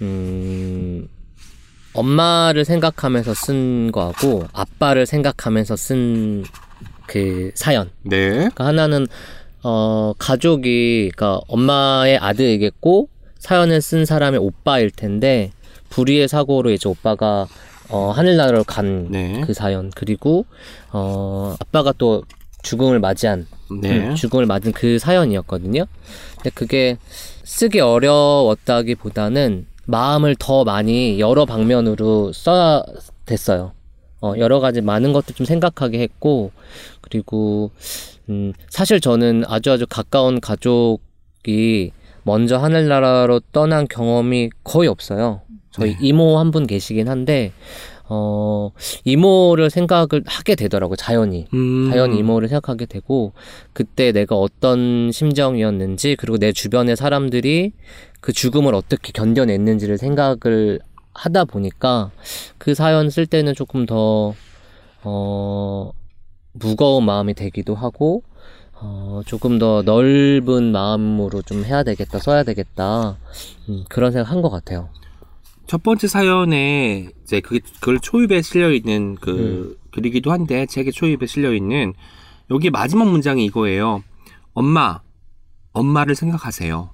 음, 0.00 1.08
엄마를 1.94 2.64
생각하면서 2.64 3.34
쓴 3.34 3.90
거하고, 3.90 4.46
아빠를 4.52 5.06
생각하면서 5.06 5.76
쓴 5.76 6.44
그 7.08 7.50
사연. 7.54 7.90
네. 8.02 8.30
그러니까 8.30 8.66
하나는, 8.66 9.08
어, 9.64 10.12
가족이, 10.18 11.10
그러니까 11.16 11.40
엄마의 11.48 12.18
아들이겠고, 12.18 13.08
사연을 13.38 13.80
쓴 13.80 14.04
사람의 14.04 14.38
오빠일 14.38 14.92
텐데, 14.92 15.50
불의의 15.88 16.28
사고로 16.28 16.70
이제 16.70 16.88
오빠가, 16.88 17.48
어, 17.88 18.10
하늘나라로 18.10 18.64
간그 18.64 19.08
네. 19.10 19.42
사연. 19.54 19.90
그리고, 19.96 20.44
어, 20.92 21.56
아빠가 21.58 21.92
또 21.96 22.22
죽음을 22.62 23.00
맞이한 23.00 23.46
네. 23.80 24.08
음, 24.08 24.14
죽음을 24.14 24.46
맞은 24.46 24.72
그 24.72 24.98
사연이었거든요. 24.98 25.86
근데 26.36 26.50
그게 26.50 26.98
쓰기 27.44 27.80
어려웠다기보다는 27.80 29.66
마음을 29.86 30.36
더 30.38 30.64
많이 30.64 31.18
여러 31.18 31.46
방면으로 31.46 32.32
써야 32.34 32.82
됐어요. 33.24 33.72
어, 34.20 34.34
여러 34.38 34.60
가지 34.60 34.80
많은 34.80 35.12
것들 35.12 35.34
좀 35.34 35.46
생각하게 35.46 36.00
했고, 36.00 36.50
그리고, 37.00 37.70
음, 38.28 38.52
사실 38.68 39.00
저는 39.00 39.44
아주 39.46 39.70
아주 39.72 39.86
가까운 39.88 40.40
가족이 40.40 41.92
먼저 42.24 42.58
하늘나라로 42.58 43.40
떠난 43.52 43.86
경험이 43.88 44.50
거의 44.64 44.88
없어요. 44.88 45.40
저희 45.70 45.92
네. 45.92 45.98
이모 46.00 46.38
한 46.38 46.50
분 46.50 46.66
계시긴 46.66 47.08
한데 47.08 47.52
어 48.08 48.70
이모를 49.04 49.70
생각을 49.70 50.24
하게 50.26 50.54
되더라고 50.54 50.92
요 50.92 50.96
자연히 50.96 51.46
음. 51.52 51.90
자연히 51.90 52.18
이모를 52.18 52.48
생각하게 52.48 52.86
되고 52.86 53.32
그때 53.74 54.12
내가 54.12 54.34
어떤 54.34 55.12
심정이었는지 55.12 56.16
그리고 56.16 56.38
내 56.38 56.52
주변의 56.52 56.96
사람들이 56.96 57.72
그 58.20 58.32
죽음을 58.32 58.74
어떻게 58.74 59.12
견뎌냈는지를 59.12 59.98
생각을 59.98 60.80
하다 61.18 61.44
보니까 61.46 62.10
그 62.58 62.74
사연 62.74 63.10
쓸 63.10 63.26
때는 63.26 63.54
조금 63.54 63.86
더 63.86 64.34
어, 65.02 65.90
무거운 66.52 67.04
마음이 67.04 67.34
되기도 67.34 67.74
하고 67.74 68.22
어, 68.74 69.22
조금 69.26 69.58
더 69.58 69.82
넓은 69.82 70.70
마음으로 70.72 71.42
좀 71.42 71.64
해야 71.64 71.82
되겠다 71.82 72.18
써야 72.20 72.42
되겠다 72.44 73.16
음, 73.68 73.84
그런 73.88 74.12
생각 74.12 74.30
한 74.30 74.42
것 74.42 74.50
같아요. 74.50 74.88
첫 75.66 75.82
번째 75.82 76.06
사연에 76.08 77.10
이제 77.24 77.40
그게 77.40 77.60
그걸 77.80 77.98
초입에 78.00 78.40
실려 78.42 78.72
있는 78.72 79.16
그 79.16 79.30
음. 79.30 79.76
글이기도 79.92 80.32
한데 80.32 80.64
책의 80.66 80.92
초입에 80.92 81.26
실려 81.26 81.52
있는 81.52 81.92
여기 82.50 82.70
마지막 82.70 83.08
문장이 83.10 83.44
이거예요. 83.44 84.02
엄마, 84.54 85.00
엄마를 85.72 86.14
생각하세요. 86.14 86.90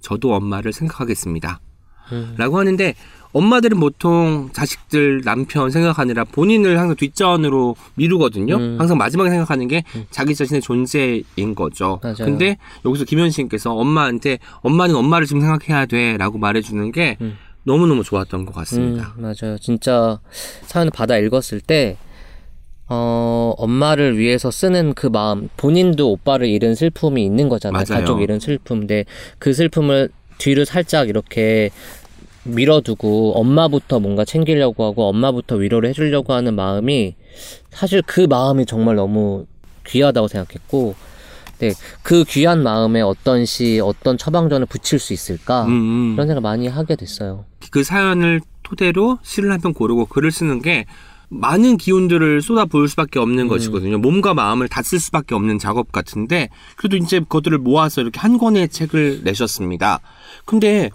저도 0.00 0.34
엄마를 0.34 0.72
생각하겠습니다. 0.72 1.60
음. 2.12 2.34
라고 2.38 2.58
하는데 2.58 2.94
엄마들은 3.34 3.80
보통 3.80 4.48
자식들, 4.52 5.22
남편 5.24 5.70
생각하느라 5.70 6.24
본인을 6.24 6.78
항상 6.78 6.96
뒷전으로 6.96 7.76
미루거든요. 7.96 8.56
음. 8.56 8.76
항상 8.78 8.96
마지막에 8.96 9.28
생각하는 9.28 9.68
게 9.68 9.82
자기 10.10 10.34
자신의 10.34 10.62
존재인 10.62 11.54
거죠. 11.54 12.00
맞아요. 12.02 12.16
근데 12.20 12.56
여기서 12.86 13.04
김현신께서 13.04 13.74
엄마한테 13.74 14.38
엄마는 14.62 14.94
엄마를 14.94 15.26
지금 15.26 15.42
생각해야 15.42 15.86
돼 15.86 16.16
라고 16.16 16.38
말해주는 16.38 16.92
게 16.92 17.18
음. 17.20 17.36
너무너무 17.64 18.04
좋았던 18.04 18.46
것 18.46 18.54
같습니다. 18.54 19.14
음, 19.18 19.22
맞아요. 19.22 19.58
진짜 19.58 20.20
사연을 20.66 20.92
받아 20.92 21.18
읽었을 21.18 21.60
때, 21.60 21.96
어, 22.88 23.54
엄마를 23.56 24.18
위해서 24.18 24.50
쓰는 24.50 24.94
그 24.94 25.06
마음, 25.06 25.48
본인도 25.56 26.10
오빠를 26.12 26.46
잃은 26.46 26.74
슬픔이 26.74 27.24
있는 27.24 27.48
거잖아요. 27.48 27.84
맞아요. 27.88 28.00
가족 28.02 28.22
잃은 28.22 28.38
슬픔인데, 28.38 29.06
그 29.38 29.54
슬픔을 29.54 30.10
뒤를 30.36 30.66
살짝 30.66 31.08
이렇게 31.08 31.70
밀어두고, 32.44 33.32
엄마부터 33.38 34.00
뭔가 34.00 34.24
챙기려고 34.24 34.84
하고, 34.84 35.08
엄마부터 35.08 35.56
위로를 35.56 35.88
해주려고 35.90 36.32
하는 36.32 36.54
마음이, 36.54 37.14
사실 37.70 38.02
그 38.06 38.20
마음이 38.20 38.66
정말 38.66 38.96
너무 38.96 39.46
귀하다고 39.86 40.28
생각했고, 40.28 40.94
네, 41.58 41.72
그 42.02 42.24
귀한 42.24 42.62
마음에 42.62 43.00
어떤 43.00 43.44
시, 43.46 43.80
어떤 43.82 44.18
처방전을 44.18 44.66
붙일 44.66 44.98
수 44.98 45.12
있을까? 45.12 45.64
음, 45.66 45.70
음. 45.70 46.12
그런 46.14 46.26
생각 46.26 46.40
많이 46.42 46.66
하게 46.68 46.96
됐어요. 46.96 47.44
그 47.70 47.84
사연을 47.84 48.40
토대로 48.62 49.18
시를 49.22 49.52
한 49.52 49.60
편 49.60 49.72
고르고 49.72 50.06
글을 50.06 50.30
쓰는 50.32 50.60
게 50.62 50.84
많은 51.28 51.76
기운들을 51.78 52.42
쏟아 52.42 52.64
부을 52.64 52.88
수밖에 52.88 53.18
없는 53.18 53.48
것이거든요. 53.48 53.98
몸과 53.98 54.34
마음을 54.34 54.68
다 54.68 54.82
쓸 54.82 54.98
수밖에 55.00 55.34
없는 55.34 55.58
작업 55.58 55.90
같은데 55.92 56.48
그래도 56.76 56.96
이제 56.96 57.18
그것들을 57.20 57.58
모아서 57.58 58.00
이렇게 58.02 58.20
한 58.20 58.36
권의 58.38 58.68
책을 58.68 59.20
내셨습니다. 59.24 60.00
근데 60.44 60.90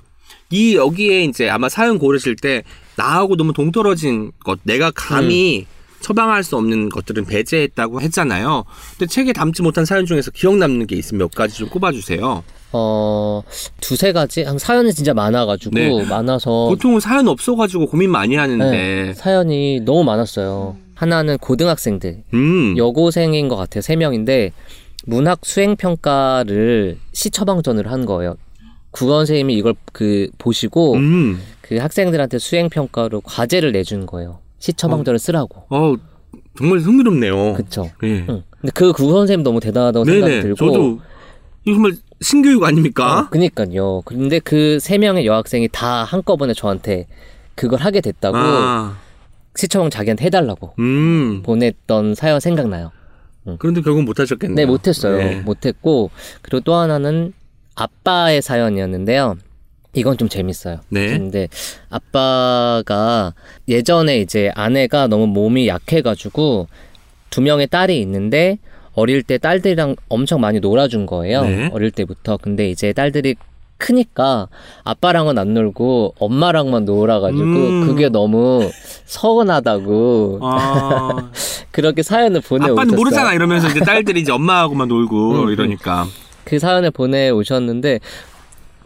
이 0.51 0.75
여기에 0.75 1.25
이제 1.25 1.49
아마 1.49 1.69
사연 1.69 1.99
고르실 1.99 2.35
때 2.35 2.63
나하고 2.95 3.35
너무 3.35 3.53
동떨어진 3.53 4.31
것, 4.43 4.59
내가 4.63 4.91
감히 4.91 5.65
처방할 6.01 6.43
수 6.43 6.55
없는 6.57 6.89
것들은 6.89 7.25
배제했다고 7.25 8.01
했잖아요. 8.01 8.63
근데 8.97 9.05
책에 9.05 9.33
담지 9.33 9.61
못한 9.61 9.85
사연 9.85 10.05
중에서 10.05 10.31
기억 10.31 10.57
남는 10.57 10.87
게 10.87 10.95
있으면 10.95 11.19
몇 11.19 11.31
가지 11.31 11.55
좀 11.57 11.69
꼽아주세요. 11.69 12.43
어, 12.71 13.41
두세 13.81 14.11
가지? 14.11 14.43
한 14.43 14.57
사연이 14.59 14.93
진짜 14.93 15.13
많아가지고, 15.13 15.75
네. 15.75 16.05
많아서, 16.05 16.67
보통은 16.69 16.99
사연 16.99 17.27
없어가지고 17.27 17.87
고민 17.87 18.11
많이 18.11 18.35
하는데, 18.35 18.69
네, 18.69 19.13
사연이 19.15 19.81
너무 19.81 20.03
많았어요. 20.03 20.77
하나는 20.93 21.37
고등학생들, 21.39 22.23
음, 22.33 22.77
여고생인 22.77 23.47
것 23.47 23.55
같아요. 23.55 23.81
세 23.81 23.95
명인데, 23.95 24.51
문학 25.05 25.39
수행 25.43 25.75
평가를 25.75 26.97
시처방전을 27.13 27.91
한 27.91 28.05
거예요. 28.05 28.35
국어 28.91 29.13
선생님이 29.19 29.55
이걸 29.55 29.75
그, 29.93 30.29
보시고, 30.37 30.95
음. 30.95 31.39
그 31.61 31.77
학생들한테 31.77 32.39
수행 32.39 32.69
평가로 32.69 33.21
과제를 33.21 33.71
내준 33.71 34.05
거예요. 34.05 34.39
시처방전을 34.59 35.19
쓰라고. 35.19 35.63
어 35.69 35.95
정말 36.57 36.79
흥미롭네요. 36.79 37.53
그쵸. 37.53 37.89
예. 38.03 38.25
응. 38.27 38.43
근데 38.59 38.71
그 38.73 38.91
국어 38.91 39.13
선생님 39.13 39.43
너무 39.43 39.59
대단하다고 39.59 40.05
생각이 40.05 40.29
네네. 40.31 40.41
들고, 40.41 40.55
저도 40.57 40.99
이거 41.65 41.75
정말 41.75 41.93
신교육 42.21 42.63
아닙니까? 42.63 43.19
어, 43.21 43.29
그니까요. 43.29 44.01
근데 44.03 44.39
그 44.39 44.77
세 44.81 44.97
명의 44.97 45.25
여학생이 45.25 45.69
다 45.71 46.03
한꺼번에 46.03 46.53
저한테 46.53 47.07
그걸 47.55 47.79
하게 47.79 48.01
됐다고 48.01 48.35
아, 48.37 48.97
시청자 49.55 49.97
자기한테 49.99 50.25
해달라고 50.25 50.73
음. 50.79 51.41
보냈던 51.43 52.15
사연 52.15 52.39
생각나요. 52.39 52.91
그런데 53.57 53.81
결국 53.81 54.03
못 54.03 54.19
하셨겠네요. 54.19 54.55
네, 54.55 54.65
못 54.65 54.87
했어요. 54.87 55.17
네. 55.17 55.41
못 55.41 55.65
했고 55.65 56.11
그리고 56.41 56.59
또 56.61 56.75
하나는 56.75 57.33
아빠의 57.79 58.41
사연이었는데요. 58.41 59.37
이건 59.93 60.17
좀 60.17 60.29
재밌어요. 60.29 60.79
네. 60.89 61.17
근데 61.17 61.47
아빠가 61.89 63.33
예전에 63.67 64.19
이제 64.19 64.51
아내가 64.53 65.07
너무 65.07 65.27
몸이 65.27 65.67
약해가지고 65.67 66.67
두 67.29 67.41
명의 67.41 67.67
딸이 67.67 67.99
있는데 68.01 68.59
어릴 68.93 69.23
때 69.23 69.37
딸들이랑 69.37 69.95
엄청 70.09 70.41
많이 70.41 70.59
놀아준 70.59 71.05
거예요. 71.05 71.41
네. 71.43 71.69
어릴 71.71 71.91
때부터. 71.91 72.37
근데 72.37 72.69
이제 72.69 72.93
딸들이 72.93 73.35
크니까 73.77 74.49
아빠랑은 74.83 75.37
안 75.37 75.53
놀고 75.53 76.15
엄마랑만 76.19 76.83
놀아가지고 76.83 77.41
음. 77.43 77.87
그게 77.87 78.09
너무 78.09 78.69
서운하다고 79.05 80.39
아, 80.41 81.31
그렇게 81.71 82.03
사연을 82.03 82.41
보내오셨어요. 82.41 82.73
아빠는 82.73 82.95
모르잖아 82.95 83.33
이러면서 83.33 83.69
이제 83.69 83.79
딸들이 83.79 84.19
이제 84.19 84.33
엄마하고만 84.33 84.89
놀고 84.89 85.31
음, 85.31 85.43
음. 85.47 85.49
이러니까. 85.49 86.07
그 86.49 86.57
사연을 86.57 86.89
보내오셨는데 86.91 87.99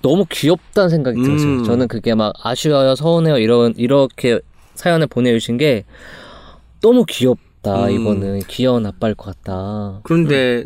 너무 0.02 0.26
귀엽다는 0.30 0.90
생각이 0.90 1.18
음. 1.20 1.24
들었어요. 1.24 1.64
저는 1.64 1.88
그게 1.88 2.14
막 2.14 2.34
아쉬워요, 2.44 2.94
서운해요 2.96 3.38
이런 3.38 3.74
이렇게 3.78 4.40
사연을 4.76 5.08
보내주신 5.08 5.58
게 5.58 5.86
너무 6.82 7.06
귀엽다. 7.08 7.86
음. 7.86 7.92
이거는 7.92 8.40
귀여운 8.50 8.86
아빠일 8.86 9.16
것 9.16 9.34
같다. 9.34 10.02
그런데 10.04 10.66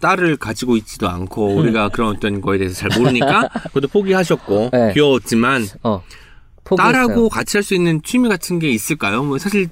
딸을 0.00 0.36
가지고 0.36 0.76
있지도 0.76 1.08
않고 1.08 1.56
우리가 1.56 1.88
그런 1.88 2.14
어떤 2.14 2.40
거에 2.40 2.58
대해서 2.58 2.76
잘 2.76 2.96
모르니까 2.96 3.48
그것도 3.68 3.88
포기하셨고 3.88 4.70
네. 4.72 4.92
귀여웠지만 4.94 5.66
어. 5.82 6.02
포기했어요. 6.64 6.92
딸하고 6.92 7.28
같이 7.28 7.56
할 7.56 7.62
수 7.64 7.74
있는 7.74 8.00
취미 8.02 8.28
같은 8.28 8.58
게 8.60 8.70
있을까요? 8.70 9.22
뭐 9.24 9.38
사실 9.38 9.68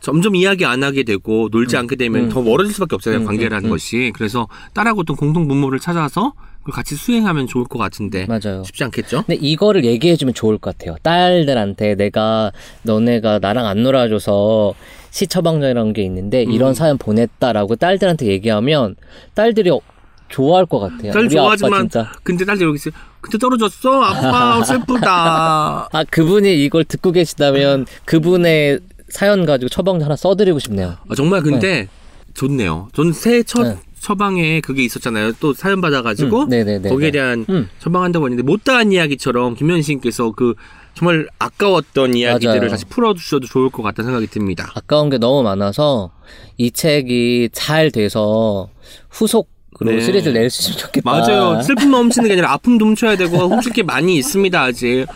점점 0.00 0.34
이야기 0.34 0.64
안 0.64 0.82
하게 0.82 1.02
되고 1.02 1.48
놀지 1.52 1.76
않게 1.76 1.96
되면 1.96 2.24
음. 2.24 2.28
더 2.30 2.42
멀어질 2.42 2.72
수밖에 2.74 2.94
없잖아요 2.94 3.20
음, 3.20 3.24
관계라는 3.26 3.64
음, 3.64 3.68
음. 3.68 3.70
것이 3.70 4.12
그래서 4.14 4.48
딸하고 4.74 5.00
어떤 5.02 5.16
공동 5.16 5.46
분모를 5.46 5.78
찾아서 5.78 6.32
그걸 6.60 6.74
같이 6.74 6.94
수행하면 6.94 7.46
좋을 7.46 7.64
것 7.64 7.78
같은데 7.78 8.26
맞아요. 8.26 8.62
쉽지 8.64 8.84
않겠죠? 8.84 9.24
근데 9.26 9.34
이거를 9.40 9.84
얘기해주면 9.84 10.34
좋을 10.34 10.58
것 10.58 10.76
같아요. 10.76 10.96
딸들한테 11.02 11.94
내가 11.94 12.52
너네가 12.82 13.38
나랑 13.38 13.66
안 13.66 13.82
놀아줘서 13.82 14.74
시처방전이라는 15.10 15.92
게 15.92 16.02
있는데 16.02 16.44
음. 16.44 16.50
이런 16.52 16.74
사연 16.74 16.98
보냈다라고 16.98 17.76
딸들한테 17.76 18.26
얘기하면 18.26 18.96
딸들이 19.34 19.70
어- 19.70 19.80
좋아할 20.28 20.64
것 20.66 20.78
같아요. 20.78 21.12
딸 21.12 21.28
좋아하지만 21.28 21.80
진짜. 21.82 22.12
근데 22.22 22.44
딸들 22.44 22.66
여기 22.68 22.76
있어 22.76 22.90
근데 23.20 23.36
떨어졌어 23.36 24.02
아빠 24.02 24.62
슬프다 24.64 25.88
아 25.92 26.04
그분이 26.08 26.62
이걸 26.64 26.84
듣고 26.84 27.10
계시다면 27.10 27.84
그분의 28.04 28.78
사연 29.10 29.44
가지고 29.46 29.68
처방 29.68 30.00
하나 30.02 30.16
써드리고 30.16 30.58
싶네요. 30.58 30.96
아, 31.08 31.14
정말 31.14 31.42
근데 31.42 31.88
좋네요 32.34 32.88
저는 32.94 33.12
새 33.12 33.42
처, 33.42 33.62
네. 33.64 33.76
처방에 33.98 34.60
그게 34.60 34.84
있었잖아요 34.84 35.32
또 35.40 35.52
사연 35.52 35.80
받아가지고 35.80 36.44
음, 36.44 36.48
네네네. 36.48 36.88
거기에 36.88 37.10
대한 37.10 37.44
음. 37.48 37.68
처방한다고 37.80 38.26
했는데 38.26 38.42
못다한 38.42 38.92
이야기처럼 38.92 39.56
김현신께서 39.56 40.32
그 40.32 40.54
정말 40.94 41.28
아까웠던 41.38 42.14
이야기들을 42.14 42.56
맞아요. 42.58 42.70
다시 42.70 42.84
풀어주셔도 42.86 43.46
좋을 43.46 43.70
것 43.70 43.82
같다는 43.82 44.08
생각이 44.08 44.26
듭니다. 44.28 44.70
아까운 44.74 45.10
게 45.10 45.18
너무 45.18 45.42
많아서 45.42 46.10
이 46.56 46.70
책이 46.70 47.50
잘 47.52 47.90
돼서 47.90 48.68
후속 49.08 49.48
으로 49.80 49.92
네. 49.92 50.00
시리즈를 50.00 50.34
낼수 50.34 50.62
있으면 50.62 50.78
좋겠다. 50.78 51.10
맞아요. 51.10 51.62
슬픔만 51.62 52.02
훔치는 52.04 52.28
게 52.28 52.32
아니라 52.34 52.52
아픔도 52.52 52.86
훔쳐야 52.86 53.16
되고 53.16 53.36
훔칠 53.36 53.72
게 53.72 53.82
많이 53.82 54.16
있습니다 54.16 54.60
아직. 54.60 55.06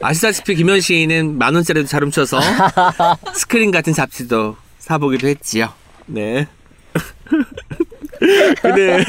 아시다시피 0.00 0.56
김현신은 0.56 1.38
만 1.38 1.54
원짜리도 1.54 1.86
잘 1.86 2.02
훔쳐서 2.02 2.40
스크린 3.34 3.70
같은 3.70 3.92
잡지도 3.92 4.56
사보기도 4.78 5.28
했지요. 5.28 5.68
네. 6.06 6.46
근데 8.60 9.04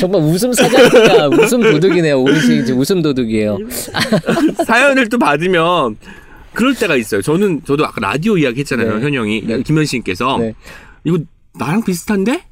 정말 0.00 0.20
웃음 0.22 0.52
사장이가 0.52 1.28
웃음 1.28 1.62
도둑이네요. 1.62 2.24
이제 2.60 2.72
웃음 2.72 3.02
도둑이에요. 3.02 3.58
사연을 4.66 5.08
또 5.08 5.18
받으면 5.18 5.96
그럴 6.52 6.74
때가 6.74 6.96
있어요. 6.96 7.22
저는 7.22 7.62
저도 7.66 7.84
아까 7.86 8.00
라디오 8.00 8.36
이야기 8.38 8.60
했잖아요. 8.60 8.98
네. 8.98 9.04
현영이 9.04 9.42
네. 9.46 9.62
김현신께서 9.62 10.38
네. 10.38 10.54
이거 11.04 11.18
나랑 11.54 11.84
비슷한데? 11.84 12.44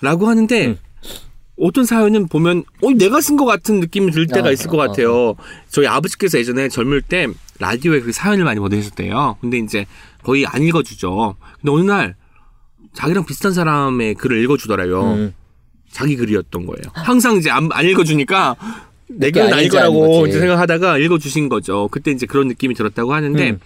라고 0.00 0.28
하는데 0.28 0.66
음. 0.66 0.78
어떤 1.58 1.84
사연은 1.84 2.28
보면 2.28 2.64
어 2.82 2.90
내가 2.92 3.20
쓴 3.20 3.36
것 3.36 3.44
같은 3.44 3.80
느낌이 3.80 4.10
들 4.10 4.26
때가 4.26 4.48
아, 4.48 4.50
있을 4.50 4.68
것 4.68 4.80
아, 4.80 4.88
같아요. 4.88 5.34
저희 5.68 5.86
아버지께서 5.86 6.38
예전에 6.38 6.68
젊을 6.68 7.02
때 7.02 7.28
라디오에 7.60 8.00
그 8.00 8.12
사연을 8.12 8.44
많이 8.44 8.58
보내셨대요. 8.58 9.36
근데 9.40 9.58
이제 9.58 9.86
거의 10.22 10.46
안 10.46 10.62
읽어주죠. 10.62 11.36
근데 11.60 11.70
어느 11.70 11.82
날 11.82 12.16
자기랑 12.94 13.26
비슷한 13.26 13.52
사람의 13.52 14.14
글을 14.14 14.42
읽어주더라고요. 14.42 15.14
음. 15.14 15.34
자기 15.90 16.16
글이었던 16.16 16.66
거예요. 16.66 16.82
항상 16.94 17.36
이제 17.36 17.50
안, 17.50 17.68
안 17.72 17.86
읽어주니까 17.86 18.56
내 19.08 19.30
글은 19.30 19.52
아닐 19.52 19.68
거라고. 19.68 20.26
이제 20.26 20.40
생각하다가 20.40 20.98
읽어주신 20.98 21.48
거죠. 21.48 21.88
그때 21.90 22.10
이제 22.10 22.26
그런 22.26 22.48
느낌이 22.48 22.74
들었다고 22.74 23.12
하는데 23.12 23.50
음. 23.50 23.60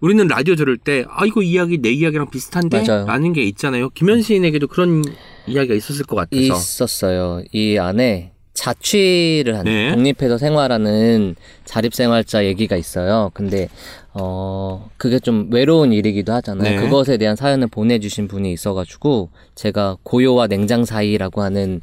우리는 0.00 0.26
라디오 0.28 0.54
들을 0.54 0.76
때 0.78 1.04
아 1.08 1.26
이거 1.26 1.42
이야기 1.42 1.78
내 1.78 1.90
이야기랑 1.90 2.30
비슷한데 2.30 2.84
맞아요. 2.86 3.06
라는 3.06 3.32
게 3.32 3.42
있잖아요. 3.44 3.90
김현 3.90 4.22
시인에게도 4.22 4.66
그런 4.68 5.02
이야기가 5.46 5.74
있었을 5.74 6.04
것 6.04 6.16
같아서. 6.16 6.40
있었어요. 6.42 7.42
이 7.52 7.76
안에 7.78 8.32
자취를 8.54 9.56
하는 9.56 9.64
네. 9.72 9.94
독립해서 9.94 10.36
생활하는 10.38 11.36
자립생활자 11.64 12.44
얘기가 12.44 12.76
있어요. 12.76 13.30
근데 13.34 13.68
어 14.12 14.90
그게 14.96 15.18
좀 15.18 15.48
외로운 15.50 15.92
일이기도 15.92 16.32
하잖아요. 16.34 16.76
네. 16.80 16.84
그것에 16.84 17.16
대한 17.16 17.36
사연을 17.36 17.68
보내주신 17.68 18.26
분이 18.28 18.52
있어가지고 18.52 19.30
제가 19.54 19.96
고요와 20.02 20.46
냉장 20.48 20.84
사이라고 20.84 21.42
하는 21.42 21.80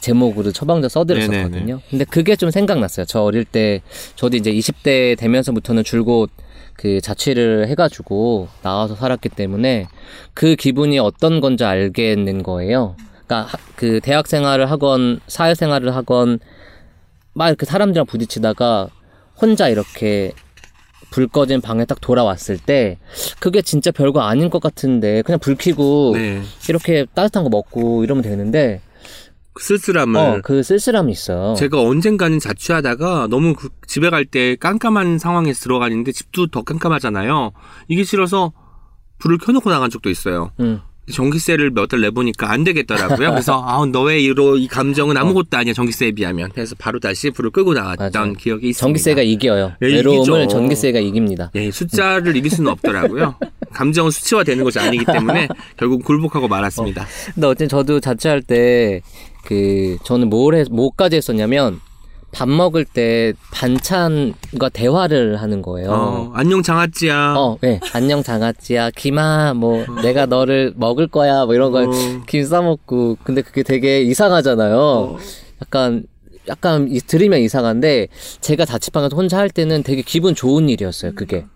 제목으로 0.00 0.52
처방전 0.52 0.88
써드렸었거든요. 0.90 1.50
네네네. 1.50 1.82
근데 1.90 2.04
그게 2.04 2.36
좀 2.36 2.50
생각났어요. 2.50 3.06
저 3.06 3.22
어릴 3.22 3.44
때 3.44 3.82
저도 4.16 4.36
이제 4.36 4.52
20대 4.52 5.16
되면서부터는 5.18 5.82
줄곧 5.84 6.30
그 6.78 7.00
자취를 7.00 7.66
해가지고 7.68 8.46
나와서 8.62 8.94
살았기 8.94 9.30
때문에 9.30 9.88
그 10.32 10.54
기분이 10.54 11.00
어떤 11.00 11.40
건지 11.40 11.64
알겠는 11.64 12.44
거예요. 12.44 12.94
그러니까 13.26 13.50
하- 13.50 13.58
그 13.74 13.98
대학 14.00 14.28
생활을 14.28 14.70
하건 14.70 15.18
사회 15.26 15.56
생활을 15.56 15.96
하건 15.96 16.38
막 17.34 17.48
이렇게 17.48 17.66
사람들이랑 17.66 18.06
부딪히다가 18.06 18.88
혼자 19.40 19.68
이렇게 19.68 20.32
불 21.10 21.26
꺼진 21.26 21.60
방에 21.60 21.84
딱 21.84 22.00
돌아왔을 22.00 22.58
때 22.58 22.98
그게 23.40 23.60
진짜 23.60 23.90
별거 23.90 24.20
아닌 24.20 24.48
것 24.48 24.62
같은데 24.62 25.22
그냥 25.22 25.40
불 25.40 25.56
켜고 25.56 26.12
네. 26.14 26.40
이렇게 26.68 27.06
따뜻한 27.12 27.42
거 27.42 27.48
먹고 27.50 28.04
이러면 28.04 28.22
되는데 28.22 28.80
그 28.87 28.87
쓸쓸함을 29.60 30.16
어 30.20 30.40
그 30.42 30.62
쓸쓸함이 30.62 31.12
있어요. 31.12 31.54
제가 31.58 31.80
언젠가는 31.82 32.38
자취하다가 32.38 33.28
너무 33.30 33.54
그 33.54 33.68
집에 33.86 34.10
갈 34.10 34.24
때 34.24 34.56
깜깜한 34.56 35.18
상황에 35.18 35.52
들어가는데 35.52 36.12
집도 36.12 36.46
더 36.48 36.62
깜깜하잖아요. 36.62 37.52
이게 37.88 38.04
싫어서 38.04 38.52
불을 39.18 39.38
켜놓고 39.38 39.70
나간 39.70 39.90
적도 39.90 40.10
있어요. 40.10 40.50
음. 40.60 40.80
전기세를 41.10 41.70
몇 41.70 41.88
달 41.88 42.02
내보니까 42.02 42.50
안 42.52 42.64
되겠더라고요. 42.64 43.30
그래서 43.30 43.54
아 43.66 43.82
너의 43.86 44.22
이로 44.24 44.58
이 44.58 44.68
감정은 44.68 45.16
아무것도 45.16 45.56
아니야 45.56 45.72
전기세에 45.72 46.12
비하면. 46.12 46.50
그래서 46.52 46.74
바로 46.78 47.00
다시 47.00 47.30
불을 47.30 47.50
끄고 47.50 47.72
나왔던 47.72 48.10
맞아요. 48.12 48.32
기억이 48.34 48.68
있습니다. 48.68 48.78
전기세가 48.86 49.22
이겨요. 49.22 49.72
예, 49.80 49.86
외로움을 49.86 50.18
이기죠. 50.42 50.48
전기세가 50.48 50.98
이깁니다. 50.98 51.50
예, 51.54 51.70
숫자를 51.70 52.36
이길 52.36 52.50
수는 52.50 52.70
없더라고요. 52.72 53.36
감정은 53.72 54.10
수치화되는 54.10 54.62
것이 54.64 54.78
아니기 54.80 55.06
때문에 55.06 55.48
결국 55.78 56.04
굴복하고 56.04 56.46
말았습니다. 56.46 57.06
근데 57.34 57.46
어쨌든 57.46 57.68
저도 57.68 58.00
자취할 58.00 58.42
때 58.42 59.00
그 59.44 59.96
저는 60.04 60.28
뭘 60.30 60.54
해, 60.54 60.64
뭐까지 60.70 61.16
했었냐면 61.16 61.80
밥 62.30 62.48
먹을 62.48 62.84
때 62.84 63.32
반찬과 63.52 64.68
대화를 64.72 65.36
하는 65.40 65.62
거예요. 65.62 65.90
어, 65.90 66.30
안녕 66.34 66.62
장아찌야. 66.62 67.34
어, 67.38 67.56
네. 67.62 67.80
안녕 67.94 68.22
장아찌야, 68.22 68.90
김아, 68.90 69.54
뭐 69.54 69.84
내가 70.02 70.26
너를 70.26 70.74
먹을 70.76 71.06
거야, 71.08 71.46
뭐 71.46 71.54
이런 71.54 71.72
거 71.72 71.84
어. 71.84 71.90
김 72.26 72.44
싸먹고. 72.44 73.16
근데 73.24 73.40
그게 73.40 73.62
되게 73.62 74.02
이상하잖아요. 74.02 74.76
어. 74.78 75.18
약간 75.62 76.04
약간 76.48 76.88
이- 76.90 77.00
들으면 77.00 77.40
이상한데 77.40 78.08
제가 78.40 78.64
자취방에서 78.66 79.16
혼자 79.16 79.38
할 79.38 79.48
때는 79.50 79.82
되게 79.82 80.02
기분 80.02 80.34
좋은 80.34 80.68
일이었어요. 80.68 81.12
그게. 81.14 81.46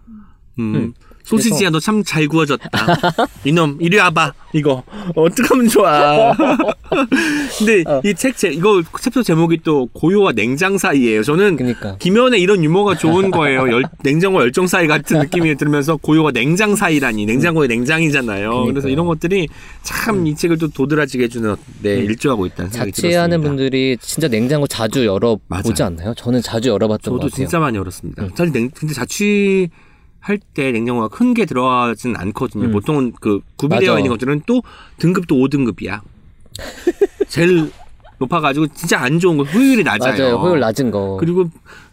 음. 0.59 0.95
소시지야 1.25 1.71
너 1.71 1.79
참 1.81 2.03
잘 2.05 2.27
구워졌다. 2.29 2.69
이놈 3.45 3.77
이리 3.81 3.97
와봐. 3.99 4.33
이거 4.55 4.83
어떡하면 5.17 5.69
좋아. 5.69 6.35
근데 7.59 7.85
어. 7.87 8.01
이책 8.05 8.37
제 8.37 8.49
이거 8.49 8.83
챕터 9.01 9.23
제목이 9.23 9.61
또 9.65 9.87
고요와 9.93 10.33
냉장 10.33 10.77
사이예요. 10.79 11.23
저는 11.23 11.57
그러니까. 11.57 11.97
김연의 11.99 12.41
이런 12.41 12.63
유머가 12.63 12.97
좋은 12.97 13.31
거예요. 13.31 13.71
열, 13.73 13.85
냉장고 14.03 14.41
열정 14.41 14.67
사이 14.67 14.87
같은 14.87 15.19
느낌이 15.21 15.55
들면서 15.57 15.97
고요와 15.97 16.33
냉장 16.33 16.77
사이라니 16.77 17.25
냉장고의 17.27 17.69
냉장이잖아요. 17.69 18.51
그래서 18.51 18.65
그러니까요. 18.65 18.93
이런 18.93 19.07
것들이 19.07 19.49
참 19.83 20.23
이 20.27 20.37
책을 20.37 20.59
또 20.59 20.69
도드라지게 20.69 21.25
해주는 21.25 21.57
네 21.83 21.95
일조하고 21.97 22.47
있다는 22.47 22.71
생각이 22.71 22.93
자취하는 22.93 23.41
들었습니다. 23.41 23.49
분들이 23.49 23.97
진짜 24.01 24.29
냉장고 24.29 24.67
자주 24.69 25.05
열어 25.07 25.37
보지 25.49 25.83
맞아요. 25.83 25.87
않나요? 25.93 26.15
저는 26.15 26.43
자주 26.43 26.69
열어봤던 26.69 27.15
것 27.15 27.19
저도 27.21 27.31
같아요. 27.31 27.35
진짜 27.47 27.59
많이 27.59 27.77
열었습니다. 27.79 28.29
사실 28.37 28.53
냉, 28.53 28.71
근데 28.73 28.95
자취 28.95 29.69
할 30.23 30.39
때 30.55 30.71
냉장고가 30.73 31.09
큰 31.09 31.35
게 31.35 31.45
들어가진 31.45 32.15
않거든요. 32.17 32.67
음. 32.67 32.73
보통은 32.73 33.13
그 33.21 33.41
구비되어 33.57 33.91
맞아. 33.93 33.99
있는 33.99 34.11
것들은 34.11 34.43
또 34.47 34.63
등급도 34.99 35.35
5등급이야. 35.35 36.01
제일 37.29 37.71
높아가지고 38.19 38.69
진짜 38.69 39.01
안 39.01 39.19
좋은 39.19 39.37
거 39.37 39.43
효율이 39.45 39.83
낮아요. 39.83 40.17
맞아요. 40.17 40.37
효율 40.37 40.61
낮은 40.61 40.91
거. 40.93 41.17
그리고 41.19 41.47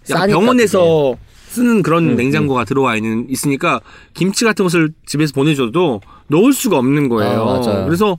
병원에서 0.08 1.16
쓰는 1.48 1.82
그런 1.82 2.10
음, 2.12 2.16
냉장고가 2.16 2.66
들어와 2.66 2.96
있는 2.96 3.26
있으니까 3.30 3.82
김치 4.14 4.46
같은 4.46 4.64
것을 4.64 4.92
집에서 5.08 5.34
보내줘도 5.34 6.02
넣을 6.28 6.54
수가 6.54 6.78
없는 6.78 7.10
거예요. 7.10 7.42
아, 7.42 7.46
맞아요. 7.60 7.86
그래서 7.86 8.18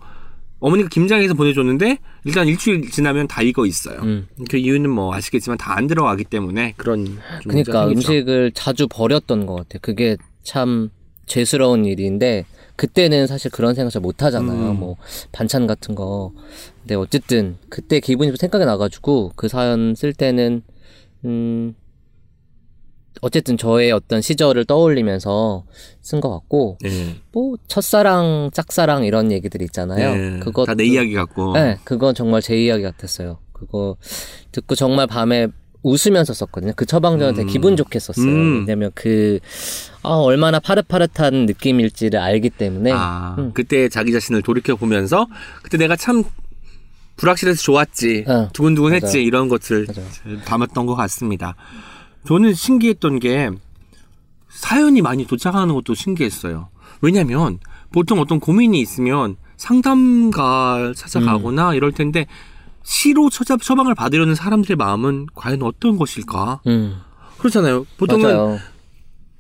어머니가 0.61 0.89
김장해서 0.89 1.35
보내줬는데 1.35 1.99
일단 2.25 2.47
일주일 2.47 2.91
지나면 2.91 3.27
다 3.27 3.43
익어 3.43 3.67
있어요. 3.67 4.01
음. 4.03 4.29
그 4.49 4.57
이유는 4.57 4.91
뭐 4.91 5.15
아시겠지만 5.15 5.57
다 5.59 5.71
안 5.75 5.87
들어가기 5.87 6.25
때문에 6.25 6.75
그런 6.77 7.19
그러니까. 7.43 7.87
음식을 7.87 8.53
자주 8.55 8.87
버렸던 8.89 9.47
것 9.47 9.55
같아요. 9.55 9.79
그게 9.81 10.17
참 10.43 10.91
죄스러운 11.27 11.85
일인데 11.87 12.45
그때는 12.77 13.27
사실 13.27 13.51
그런 13.51 13.75
생각 13.75 13.91
잘 13.91 14.03
못 14.03 14.23
하잖아요. 14.23 14.73
음. 14.73 14.81
뭐 14.81 14.97
반찬 15.33 15.67
같은 15.67 15.95
거. 15.95 16.33
근데 16.83 16.95
어쨌든 16.97 17.57
그때 17.69 18.01
기분이 18.01 18.29
좀 18.31 18.37
생각이 18.37 18.65
나가지고 18.65 19.33
그 19.37 19.49
사연 19.49 19.95
쓸 19.95 20.13
때는 20.13 20.63
음 21.25 21.75
어쨌든 23.23 23.57
저의 23.59 23.93
어떤 23.93 24.21
시절을 24.23 24.65
떠올리면서 24.65 25.65
쓴 26.01 26.21
것 26.21 26.31
같고 26.31 26.79
네. 26.81 27.17
뭐 27.33 27.57
첫사랑, 27.69 28.51
짝사랑 28.53 29.05
이런 29.05 29.31
얘기들 29.33 29.63
있잖아요. 29.63 30.15
네. 30.15 30.39
그거 30.41 30.65
다 30.65 30.75
내 30.75 30.85
이야기 30.85 31.15
같고. 31.15 31.53
네, 31.55 31.79
그건 31.85 32.15
정말 32.15 32.41
제 32.41 32.57
이야기 32.57 32.83
같았어요. 32.85 33.39
그거 33.53 33.97
듣고 34.53 34.75
정말 34.75 35.07
밤에 35.07 35.49
웃으면서 35.83 36.35
썼거든요. 36.35 36.73
그 36.77 36.85
처방전을 36.87 37.35
되게 37.35 37.47
음. 37.47 37.53
기분 37.53 37.77
좋게 37.77 37.99
썼어요. 37.99 38.27
음. 38.27 38.61
왜냐면 38.67 38.91
그, 38.95 39.39
아, 40.03 40.11
얼마나 40.11 40.61
파릇파릇한 40.61 41.47
느낌일지를 41.47 42.21
알기 42.21 42.51
때문에. 42.51 42.93
아, 42.93 43.35
음. 43.39 43.53
그때 43.55 43.89
자기 43.89 44.13
자신을 44.13 44.43
돌이켜 44.43 44.77
보면서 44.77 45.27
그때 45.63 45.79
내가 45.79 45.97
참 45.97 46.23
불확실해서 47.17 47.63
좋았지, 47.63 48.25
어, 48.29 48.49
두근두근했지. 48.53 49.23
이런 49.23 49.49
것을 49.49 49.87
맞아요. 49.89 50.41
담았던 50.45 50.87
것 50.87 50.95
같습니다. 50.97 51.55
저는 52.27 52.55
신기했던 52.55 53.19
게 53.19 53.51
사연이 54.49 55.01
많이 55.03 55.27
도착하는 55.27 55.75
것도 55.75 55.95
신기했어요. 55.95 56.69
왜냐하면 57.01 57.59
보통 57.93 58.21
어떤 58.21 58.41
고민이 58.41 58.81
있으면 58.81 59.37
상담가 59.57 60.93
찾아가거나 60.97 61.75
이럴 61.75 61.93
텐데 61.93 62.27
시로 62.83 63.31
처자, 63.31 63.57
처방을 63.57 63.95
받으려는 63.95 64.35
사람들의 64.35 64.77
마음은 64.77 65.27
과연 65.35 65.63
어떤 65.63 65.97
것일까? 65.97 66.61
음, 66.67 67.01
그렇잖아요. 67.39 67.87
보통은 67.99 68.23
맞아요. 68.23 68.59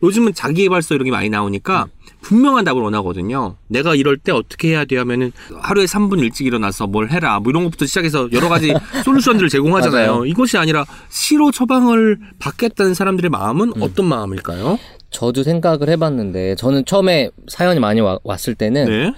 요즘은 0.02 0.34
자기개발서 0.34 0.94
이런 0.94 1.04
게 1.04 1.10
많이 1.10 1.28
나오니까 1.28 1.88
분명한 2.22 2.64
답을 2.64 2.80
원하거든요. 2.82 3.56
내가 3.68 3.94
이럴 3.94 4.16
때 4.18 4.30
어떻게 4.32 4.68
해야 4.68 4.84
돼 4.84 4.96
하면은 4.98 5.32
하루에 5.60 5.84
3분 5.86 6.20
일찍 6.20 6.46
일어나서 6.46 6.86
뭘 6.86 7.10
해라. 7.10 7.40
뭐 7.40 7.50
이런 7.50 7.64
것부터 7.64 7.86
시작해서 7.86 8.28
여러 8.32 8.48
가지 8.48 8.72
솔루션들을 9.04 9.48
제공하잖아요. 9.48 10.26
이것이 10.26 10.58
아니라 10.58 10.84
시로 11.08 11.50
처방을 11.50 12.18
받겠다는 12.38 12.94
사람들의 12.94 13.30
마음은 13.30 13.72
음. 13.76 13.82
어떤 13.82 14.06
마음일까요? 14.06 14.78
저도 15.10 15.42
생각을 15.42 15.88
해봤는데, 15.88 16.54
저는 16.56 16.84
처음에 16.84 17.30
사연이 17.48 17.80
많이 17.80 18.00
와- 18.00 18.18
왔을 18.22 18.54
때는, 18.54 18.84
네. 18.84 19.12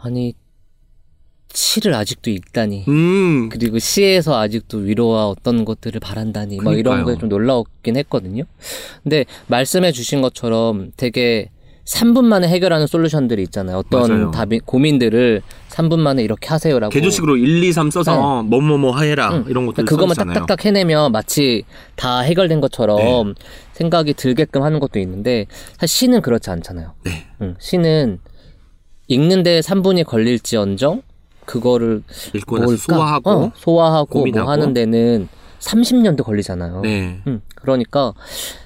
아니, 0.00 0.34
시를 1.52 1.94
아직도 1.94 2.30
읽다니. 2.30 2.84
음. 2.86 3.48
그리고 3.48 3.78
시에서 3.78 4.38
아직도 4.38 4.78
위로와 4.78 5.26
어떤 5.28 5.64
것들을 5.64 5.98
바란다니 6.00 6.58
뭐 6.60 6.74
이런 6.74 6.82
그러니까요. 6.96 7.04
거에 7.06 7.18
좀 7.18 7.28
놀라웠긴 7.30 7.96
했거든요. 7.96 8.44
근데 9.02 9.24
말씀해 9.46 9.92
주신 9.92 10.20
것처럼 10.20 10.92
되게 10.98 11.50
3분 11.86 12.24
만에 12.24 12.48
해결하는 12.48 12.86
솔루션들이 12.88 13.42
있잖아요. 13.44 13.78
어떤 13.78 14.10
맞아요. 14.10 14.30
답이 14.32 14.60
고민들을 14.64 15.42
3분 15.70 15.98
만에 16.00 16.22
이렇게 16.22 16.48
하세요라고. 16.48 16.90
개조식으로 16.90 17.36
1, 17.36 17.62
2, 17.62 17.72
3 17.72 17.90
써서 17.90 18.42
뭐뭐뭐 18.42 19.00
해라. 19.00 19.30
응. 19.34 19.44
이런 19.48 19.66
것들 19.66 19.84
써주잖아요. 19.88 20.34
딱딱딱 20.34 20.64
해내면 20.64 21.12
마치 21.12 21.62
다 21.94 22.20
해결된 22.20 22.60
것처럼 22.60 23.34
생각이 23.72 24.14
들게끔 24.14 24.62
하는 24.62 24.80
것도 24.80 24.98
있는데 24.98 25.46
사실 25.78 25.96
시는 25.96 26.22
그렇지 26.22 26.50
않잖아요. 26.50 26.92
네. 27.04 27.26
응. 27.42 27.54
시는 27.60 28.18
읽는데 29.06 29.60
3분이 29.60 30.04
걸릴지언정 30.04 31.02
그거를 31.44 32.02
읽고? 32.34 32.76
소화하고. 32.76 33.30
어, 33.30 33.52
소화하고 33.54 34.06
고민하고. 34.06 34.44
뭐 34.44 34.52
하는 34.52 34.74
데는 34.74 35.28
30년도 35.60 36.22
걸리잖아요. 36.24 36.80
네. 36.82 37.20
음, 37.26 37.40
그러니까 37.54 38.12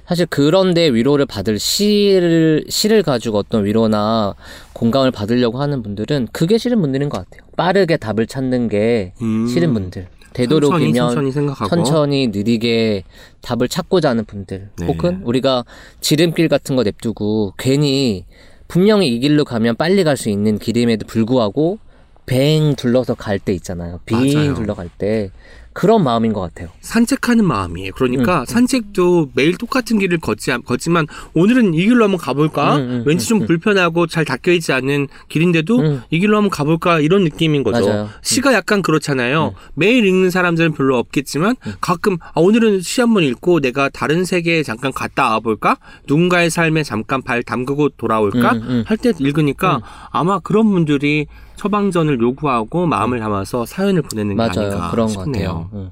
사실 0.06 0.26
그런데 0.28 0.88
위로를 0.88 1.26
받을 1.26 1.58
시를 1.58 2.64
시를 2.68 3.02
가지고 3.02 3.38
어떤 3.38 3.64
위로나 3.64 4.34
공감을 4.72 5.10
받으려고 5.10 5.60
하는 5.60 5.82
분들은 5.82 6.28
그게 6.32 6.58
싫은 6.58 6.80
분들인 6.80 7.08
것 7.08 7.18
같아요. 7.18 7.48
빠르게 7.56 7.96
답을 7.96 8.26
찾는 8.26 8.68
게 8.68 9.12
음. 9.22 9.46
싫은 9.46 9.72
분들. 9.72 10.08
천천히, 10.32 10.46
되도록이면 10.48 10.94
천천히 10.94 11.32
생각하고. 11.32 11.68
천천히 11.68 12.28
느리게 12.28 13.02
답을 13.42 13.68
찾고자 13.68 14.10
하는 14.10 14.24
분들 14.24 14.70
네. 14.78 14.86
혹은 14.86 15.22
우리가 15.24 15.64
지름길 16.00 16.48
같은 16.48 16.76
거 16.76 16.84
냅두고 16.84 17.54
괜히 17.58 18.26
분명히 18.68 19.08
이 19.08 19.18
길로 19.18 19.44
가면 19.44 19.74
빨리 19.74 20.04
갈 20.04 20.16
수 20.16 20.30
있는 20.30 20.58
길임에도 20.58 21.04
불구하고 21.06 21.78
뱅 22.26 22.76
둘러서 22.76 23.14
갈 23.14 23.40
때 23.40 23.52
있잖아요. 23.54 23.98
빙 24.06 24.18
맞아요. 24.34 24.54
둘러갈 24.54 24.88
때 24.98 25.30
그런 25.72 26.02
마음인 26.02 26.32
것 26.32 26.40
같아요. 26.40 26.68
산책하는 26.80 27.44
마음이에요. 27.44 27.92
그러니까 27.94 28.40
음, 28.40 28.44
산책도 28.44 29.30
매일 29.34 29.56
똑같은 29.56 29.98
길을 30.00 30.18
걷지, 30.18 30.50
않- 30.50 30.62
걷지만 30.62 31.06
오늘은 31.32 31.74
이 31.74 31.84
길로 31.84 32.04
한번 32.04 32.18
가볼까? 32.18 32.76
음, 32.76 32.80
음, 32.80 33.02
왠지 33.06 33.28
좀 33.28 33.42
음, 33.42 33.46
불편하고 33.46 34.06
잘 34.08 34.24
닦여 34.24 34.52
있지 34.54 34.72
않은 34.72 35.06
길인데도 35.28 35.78
음. 35.78 36.02
이 36.10 36.18
길로 36.18 36.36
한번 36.36 36.50
가볼까? 36.50 36.98
이런 37.00 37.22
느낌인 37.22 37.62
거죠. 37.62 37.86
맞아요. 37.86 38.02
음. 38.04 38.08
시가 38.22 38.52
약간 38.52 38.82
그렇잖아요. 38.82 39.54
매일 39.74 40.04
읽는 40.04 40.30
사람들은 40.30 40.72
별로 40.72 40.98
없겠지만 40.98 41.54
가끔 41.80 42.18
아, 42.20 42.32
오늘은 42.40 42.80
시 42.80 43.00
한번 43.00 43.22
읽고 43.22 43.60
내가 43.60 43.88
다른 43.88 44.24
세계에 44.24 44.62
잠깐 44.64 44.92
갔다 44.92 45.30
와볼까? 45.30 45.76
누군가의 46.08 46.50
삶에 46.50 46.82
잠깐 46.82 47.22
발 47.22 47.42
담그고 47.44 47.90
돌아올까? 47.90 48.52
음, 48.54 48.62
음. 48.68 48.84
할때 48.86 49.12
읽으니까 49.18 49.80
아마 50.10 50.40
그런 50.40 50.68
분들이 50.70 51.26
처방전을 51.60 52.18
요구하고 52.22 52.86
마음을 52.86 53.20
담아서 53.20 53.66
사연을 53.66 54.00
보내는 54.00 54.30
게 54.30 54.34
맞아요. 54.34 54.70
아닌가 54.70 54.90
그런 54.90 55.06
것 55.08 55.24
싶네요. 55.24 55.48
같아요. 55.64 55.68
응. 55.74 55.90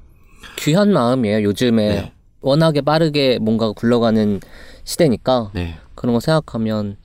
귀한 0.57 0.93
마음이에요. 0.95 1.43
요즘에 1.43 1.89
네. 1.89 2.13
워낙에 2.41 2.81
빠르게 2.81 3.39
뭔가가 3.39 3.73
굴러가는 3.73 4.41
시대니까 4.85 5.51
네. 5.53 5.75
그런 5.95 6.15
거 6.15 6.21
생각하면 6.21 6.97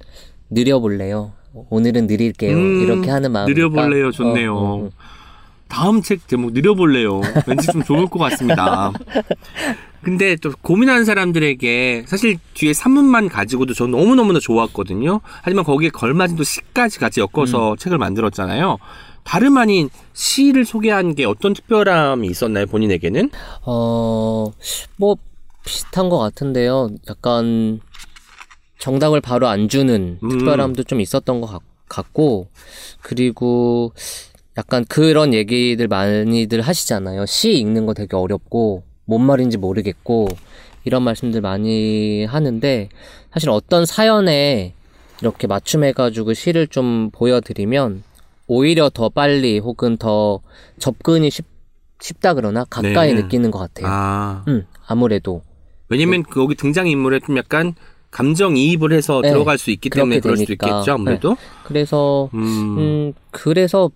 느려볼래요. 0.49 1.33
오늘은 1.69 2.07
느릴게요. 2.07 2.55
음, 2.55 2.81
이렇게 2.83 3.09
하는 3.11 3.33
마음. 3.33 3.47
느려볼래요. 3.47 4.11
좋네요. 4.11 4.91
다음 5.73 6.03
책 6.03 6.27
제목 6.27 6.53
느려볼래요. 6.53 7.19
왠지 7.47 7.65
좀 7.71 7.83
좋을 7.83 8.05
것 8.05 8.19
같습니다. 8.19 8.93
근데 10.03 10.35
또 10.35 10.51
고민하는 10.61 11.03
사람들에게 11.03 12.03
사실 12.05 12.37
뒤에 12.53 12.73
산문만 12.73 13.27
가지고도 13.27 13.73
전 13.73 13.89
너무너무나 13.89 14.39
좋았거든요. 14.39 15.21
하지만 15.41 15.65
거기에 15.65 15.89
걸맞은 15.89 16.35
또 16.35 16.43
시까지 16.43 16.99
같이 16.99 17.21
엮어서 17.21 17.75
책을 17.77 17.97
만들었잖아요. 17.97 18.77
다름 19.23 19.57
아닌 19.57 19.89
시를 20.13 20.63
소개한 20.63 21.15
게 21.15 21.25
어떤 21.25 21.53
특별함이 21.53 22.27
있었나요, 22.27 22.67
본인에게는? 22.67 23.31
어, 23.65 24.51
뭐, 24.97 25.15
비슷한 25.65 26.09
것 26.09 26.19
같은데요. 26.19 26.89
약간, 27.09 27.79
정답을 28.77 29.21
바로 29.21 29.47
안 29.47 29.69
주는 29.69 30.19
음. 30.21 30.29
특별함도 30.29 30.83
좀 30.83 30.99
있었던 30.99 31.39
것 31.41 31.47
같, 31.47 31.61
같고, 31.87 32.49
그리고 33.01 33.93
약간 34.57 34.85
그런 34.87 35.33
얘기들 35.33 35.87
많이들 35.87 36.61
하시잖아요. 36.61 37.25
시 37.25 37.53
읽는 37.53 37.85
거 37.85 37.93
되게 37.93 38.15
어렵고, 38.15 38.83
뭔 39.05 39.21
말인지 39.25 39.57
모르겠고, 39.57 40.27
이런 40.83 41.03
말씀들 41.03 41.41
많이 41.41 42.25
하는데, 42.25 42.89
사실 43.31 43.49
어떤 43.49 43.85
사연에 43.85 44.73
이렇게 45.21 45.47
맞춤해가지고 45.47 46.33
시를 46.33 46.67
좀 46.67 47.09
보여드리면, 47.11 48.03
오히려 48.47 48.89
더 48.89 49.09
빨리 49.09 49.57
혹은 49.57 49.97
더 49.97 50.41
접근이 50.77 51.31
쉽, 51.31 51.45
쉽다 51.99 52.33
그러나 52.33 52.65
가까이 52.65 53.13
네. 53.13 53.21
느끼는 53.21 53.49
것 53.49 53.59
같아요. 53.59 53.87
아, 53.89 54.43
음, 54.47 54.67
아무래도. 54.85 55.41
왜냐면 55.89 56.23
거기 56.23 56.53
등장인물에 56.55 57.21
좀 57.25 57.37
약간 57.37 57.73
감정 58.11 58.57
이입을 58.57 58.91
해서 58.93 59.21
네, 59.21 59.29
들어갈 59.29 59.57
수 59.57 59.71
있기 59.71 59.89
때문에 59.89 60.19
그럴 60.19 60.37
수 60.37 60.45
되니까. 60.45 60.67
있겠죠, 60.67 60.93
아무래도. 60.93 61.37
그래서 61.63 62.29
음. 62.33 62.77
음, 62.77 63.13
그래서 63.31 63.89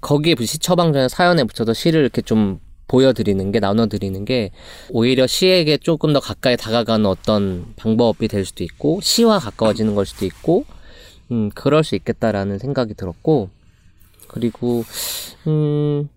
거기에 0.00 0.34
시 0.44 0.58
처방전에 0.58 1.08
사연에 1.08 1.44
붙여서 1.44 1.74
시를 1.74 2.00
이렇게 2.00 2.22
좀 2.22 2.60
보여드리는 2.88 3.52
게 3.52 3.60
나눠드리는 3.60 4.24
게 4.24 4.50
오히려 4.90 5.26
시에게 5.26 5.76
조금 5.76 6.12
더 6.12 6.20
가까이 6.20 6.56
다가가는 6.56 7.06
어떤 7.06 7.66
방법이 7.76 8.28
될 8.28 8.44
수도 8.44 8.64
있고 8.64 9.00
시와 9.02 9.38
가까워지는 9.38 9.94
걸 9.94 10.06
수도 10.06 10.24
있고 10.24 10.64
음 11.30 11.50
그럴 11.54 11.84
수 11.84 11.94
있겠다라는 11.94 12.58
생각이 12.58 12.94
들었고 12.94 13.50
그리고 14.26 14.84
음 15.46 16.08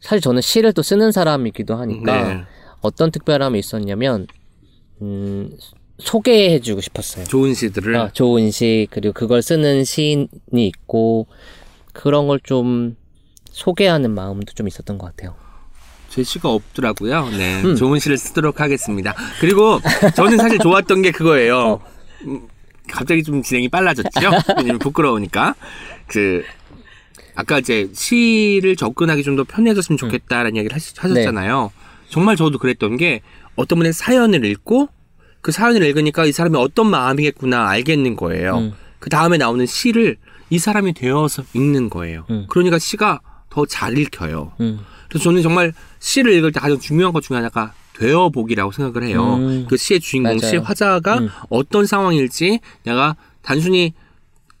사실 0.00 0.20
저는 0.20 0.42
시를 0.42 0.72
또 0.72 0.82
쓰는 0.82 1.12
사람이기도 1.12 1.74
하니까 1.76 2.34
네. 2.34 2.42
어떤 2.80 3.10
특별함이 3.10 3.58
있었냐면 3.58 4.26
음 5.00 5.50
소개해주고 5.98 6.80
싶었어요. 6.80 7.24
좋은 7.26 7.54
시들을 7.54 7.96
아, 7.96 8.10
좋은 8.12 8.50
시 8.50 8.88
그리고 8.90 9.12
그걸 9.12 9.40
쓰는 9.40 9.84
시인이 9.84 10.28
있고 10.54 11.28
그런 11.92 12.26
걸 12.26 12.38
좀 12.42 12.96
소개하는 13.50 14.10
마음도 14.14 14.52
좀 14.54 14.66
있었던 14.66 14.96
것 14.98 15.06
같아요. 15.06 15.34
제 16.08 16.22
시가 16.22 16.48
없더라고요. 16.50 17.28
네, 17.30 17.62
음. 17.62 17.76
좋은 17.76 17.98
시를 17.98 18.18
쓰도록 18.18 18.60
하겠습니다. 18.60 19.14
그리고 19.40 19.80
저는 20.16 20.38
사실 20.38 20.58
좋았던 20.58 21.02
게 21.02 21.10
어. 21.10 21.12
그거예요. 21.12 21.80
음, 22.26 22.48
갑자기 22.90 23.22
좀 23.22 23.42
진행이 23.42 23.68
빨라졌죠. 23.68 24.10
왜냐면 24.58 24.78
부끄러우니까 24.78 25.54
그 26.06 26.44
아까 27.34 27.58
이제 27.58 27.88
시를 27.94 28.76
접근하기 28.76 29.22
좀 29.22 29.36
더 29.36 29.44
편해졌으면 29.44 29.96
좋겠다라는 29.96 30.56
이야기를 30.56 30.74
하셨, 30.74 31.02
하셨잖아요. 31.02 31.72
정말 32.10 32.36
저도 32.36 32.58
그랬던 32.58 32.96
게 32.98 33.20
어떤 33.56 33.78
분의 33.78 33.92
사연을 33.94 34.44
읽고 34.44 34.88
그 35.40 35.50
사연을 35.52 35.82
읽으니까 35.82 36.24
이 36.26 36.32
사람이 36.32 36.56
어떤 36.58 36.88
마음이겠구나 36.88 37.68
알겠는 37.68 38.16
거예요. 38.16 38.58
음. 38.58 38.72
그 38.98 39.08
다음에 39.10 39.38
나오는 39.38 39.64
시를 39.66 40.16
이 40.52 40.58
사람이 40.58 40.92
되어서 40.92 41.42
읽는 41.54 41.88
거예요. 41.88 42.26
음. 42.28 42.44
그러니까 42.46 42.78
시가 42.78 43.20
더 43.48 43.64
잘 43.64 43.96
읽혀요. 43.96 44.52
음, 44.60 44.80
그래서 45.08 45.24
저는 45.24 45.40
정말 45.40 45.72
시를 45.98 46.34
읽을 46.34 46.52
때 46.52 46.60
가장 46.60 46.78
중요한 46.78 47.14
것 47.14 47.22
중에 47.22 47.36
하나가 47.38 47.72
되어보기라고 47.94 48.70
생각을 48.70 49.08
해요. 49.08 49.36
음. 49.36 49.66
그 49.66 49.78
시의 49.78 50.00
주인공, 50.00 50.36
맞아요. 50.36 50.50
시의 50.50 50.62
화자가 50.62 51.18
음. 51.20 51.28
어떤 51.48 51.86
상황일지 51.86 52.60
내가 52.84 53.16
단순히 53.40 53.94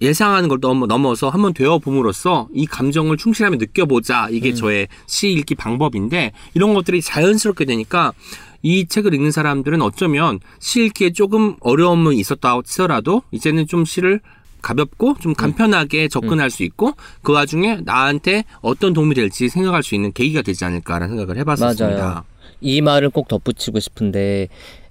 예상하는 0.00 0.48
걸 0.48 0.58
넘어, 0.62 0.86
넘어서 0.86 1.28
한번 1.28 1.52
되어봄으로써 1.52 2.48
이 2.54 2.64
감정을 2.64 3.18
충실하게 3.18 3.56
느껴보자. 3.56 4.28
이게 4.30 4.50
음. 4.50 4.54
저의 4.54 4.88
시 5.06 5.30
읽기 5.30 5.56
방법인데 5.56 6.32
이런 6.54 6.72
것들이 6.72 7.02
자연스럽게 7.02 7.66
되니까 7.66 8.14
이 8.62 8.86
책을 8.86 9.12
읽는 9.12 9.30
사람들은 9.30 9.82
어쩌면 9.82 10.40
시 10.58 10.86
읽기에 10.86 11.12
조금 11.12 11.56
어려움은 11.60 12.14
있었다 12.14 12.58
치더라도 12.64 13.22
이제는 13.30 13.66
좀 13.66 13.84
시를 13.84 14.20
가볍고 14.62 15.08
음. 15.10 15.14
좀 15.20 15.34
간편하게 15.34 16.08
접근할 16.08 16.50
수 16.50 16.62
있고 16.62 16.92
그 17.22 17.32
와중에 17.32 17.80
나한테 17.84 18.44
어떤 18.60 18.92
도움이 18.92 19.14
될지 19.14 19.48
생각할 19.48 19.82
수 19.82 19.94
있는 19.94 20.12
계기가 20.12 20.42
되지 20.42 20.64
않을까라는 20.64 21.16
생각을 21.16 21.38
해봤었습니다. 21.40 21.98
맞아요. 22.04 22.24
이 22.60 22.80
말을 22.80 23.10
꼭 23.10 23.28
덧붙이고 23.28 23.80
싶은데 23.80 24.48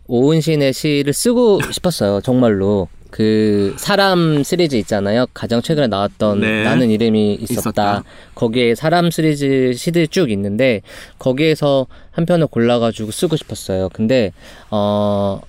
오은신의 0.07 0.73
시를 0.73 1.13
쓰고 1.13 1.61
싶었어요. 1.71 2.21
정말로. 2.21 2.87
그 3.11 3.75
사람 3.77 4.41
시리즈 4.41 4.77
있잖아요. 4.77 5.25
가장 5.33 5.61
최근에 5.61 5.87
나왔던 5.87 6.39
네. 6.39 6.63
나는 6.63 6.89
이름이 6.89 7.33
있었다. 7.41 7.51
있었다. 7.59 8.03
거기에 8.35 8.73
사람 8.73 9.11
시리즈 9.11 9.73
시들이 9.75 10.07
쭉 10.07 10.31
있는데 10.31 10.81
거기에서 11.19 11.87
한 12.11 12.25
편을 12.25 12.47
골라가지고 12.47 13.11
쓰고 13.11 13.35
싶었어요. 13.35 13.89
근데 13.89 14.31
어 14.69 15.41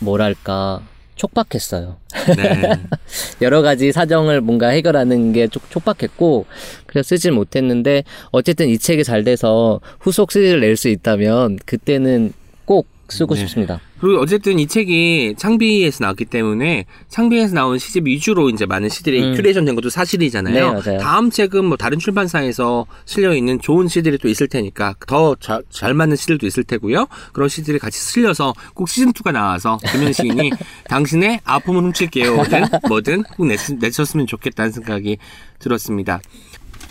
뭐랄까 0.00 0.80
촉박했어요. 1.16 1.96
네. 2.36 2.62
여러 3.42 3.62
가지 3.62 3.92
사정을 3.92 4.40
뭔가 4.40 4.68
해결하는 4.68 5.32
게 5.32 5.48
촉, 5.48 5.68
촉박했고 5.70 6.46
그래서 6.86 7.08
쓰질 7.08 7.32
못했는데 7.32 8.04
어쨌든 8.30 8.68
이 8.68 8.78
책이 8.78 9.04
잘 9.04 9.24
돼서 9.24 9.80
후속 10.00 10.32
시리즈를 10.32 10.60
낼 10.60 10.76
수 10.76 10.88
있다면 10.88 11.58
그때는 11.66 12.32
꼭 12.32 12.43
쓰고 13.14 13.34
네. 13.34 13.40
싶습니다. 13.40 13.80
그리고 14.00 14.20
어쨌든 14.20 14.58
이 14.58 14.66
책이 14.66 15.36
창비에서 15.38 16.04
나왔기 16.04 16.26
때문에 16.26 16.84
창비에서 17.08 17.54
나온 17.54 17.78
시집 17.78 18.06
위주로 18.06 18.50
이제 18.50 18.66
많은 18.66 18.88
시들이 18.88 19.22
음. 19.22 19.34
큐레이션 19.34 19.64
된 19.64 19.74
것도 19.74 19.88
사실이잖아요. 19.88 20.82
네. 20.82 20.98
다음 20.98 21.30
책은 21.30 21.64
뭐 21.64 21.76
다른 21.76 21.98
출판사에서 21.98 22.86
실려 23.06 23.34
있는 23.34 23.60
좋은 23.60 23.88
시들이 23.88 24.18
또 24.18 24.28
있을 24.28 24.48
테니까 24.48 24.94
더 25.06 25.34
잘 25.70 25.94
맞는 25.94 26.16
시들도 26.16 26.46
있을 26.46 26.64
테고요. 26.64 27.06
그런 27.32 27.48
시들이 27.48 27.78
같이 27.78 27.98
실려서 27.98 28.54
꼭 28.74 28.88
시즌 28.88 29.12
2가 29.12 29.32
나와서 29.32 29.78
김현 29.90 30.12
시인이 30.12 30.50
당신의 30.88 31.40
아픔을 31.44 31.82
훔칠게요든 31.82 32.64
뭐든 32.88 33.22
꼭 33.24 33.46
내, 33.46 33.56
내셨으면 33.78 34.26
좋겠다는 34.26 34.72
생각이 34.72 35.18
들었습니다. 35.58 36.20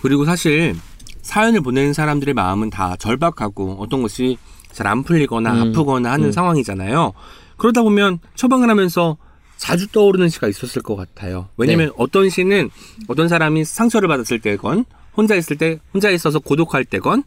그리고 0.01 0.26
사실 0.26 0.76
사연을 1.21 1.61
보내는 1.61 1.93
사람들의 1.93 2.34
마음은 2.34 2.69
다 2.69 2.95
절박하고 2.97 3.78
어떤 3.80 4.01
것이 4.01 4.38
잘 4.74 4.88
안 4.88 5.03
풀리거나 5.03 5.53
음, 5.53 5.61
아프거나 5.69 6.11
하는 6.11 6.28
음. 6.28 6.32
상황이잖아요. 6.32 7.13
그러다 7.57 7.82
보면 7.84 8.19
처방을 8.36 8.69
하면서 8.69 9.17
자주 9.57 9.88
떠오르는 9.91 10.30
시가 10.30 10.47
있었을 10.47 10.82
것 10.82 10.95
같아요. 10.95 11.47
왜냐면 11.57 11.88
네. 11.88 11.93
어떤 11.97 12.30
시는 12.30 12.69
어떤 13.07 13.28
사람이 13.30 13.63
상처를 13.63 14.07
받았을 14.09 14.39
때건 14.39 14.86
혼자 15.15 15.36
있을 15.36 15.57
때 15.57 15.80
혼자 15.93 16.09
있어서 16.09 16.39
고독할 16.39 16.84
때건 16.86 17.24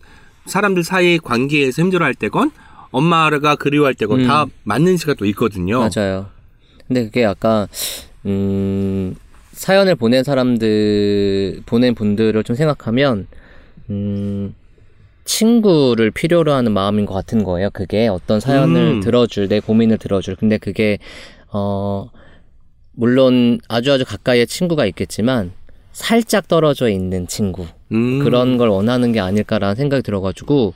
사람들 0.47 0.85
사이 0.85 1.19
관계에서 1.19 1.83
힘들어할 1.83 2.15
때건 2.15 2.51
엄마가 2.91 3.57
그리워할 3.57 3.95
때건 3.95 4.21
음. 4.21 4.27
다 4.27 4.45
맞는 4.65 4.97
시가 4.97 5.15
또 5.15 5.25
있거든요. 5.27 5.89
맞아요. 5.89 6.27
근데 6.87 7.05
그게 7.05 7.23
약간 7.23 7.67
음 8.27 9.15
사연을 9.53 9.95
보낸 9.97 10.23
사람들 10.23 11.63
보낸 11.67 11.95
분들을 11.95 12.43
좀 12.45 12.55
생각하면 12.55 13.27
음 13.89 14.55
친구를 15.27 16.11
필요로 16.11 16.53
하는 16.53 16.73
마음인 16.73 17.05
것 17.05 17.13
같은 17.13 17.45
거예요. 17.45 17.69
그게 17.71 18.09
어떤 18.09 18.41
사연을 18.41 18.95
음. 18.95 19.01
들어줄 19.01 19.49
내 19.49 19.61
고민을 19.61 19.99
들어줄. 19.99 20.37
근데 20.37 20.57
그게 20.57 20.99
어 21.53 22.09
물론 22.93 23.61
아주 23.69 23.93
아주 23.93 24.05
가까이에 24.07 24.47
친구가 24.47 24.87
있겠지만 24.87 25.53
살짝 25.93 26.49
떨어져 26.49 26.89
있는 26.89 27.27
친구 27.27 27.67
음. 27.93 28.21
그런 28.25 28.57
걸 28.57 28.69
원하는 28.69 29.13
게 29.13 29.21
아닐까라는 29.21 29.75
생각이 29.77 30.03
들어가지고 30.03 30.75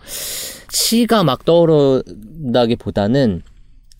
시가 0.70 1.24
막 1.24 1.44
떠오른다기보다는 1.44 3.42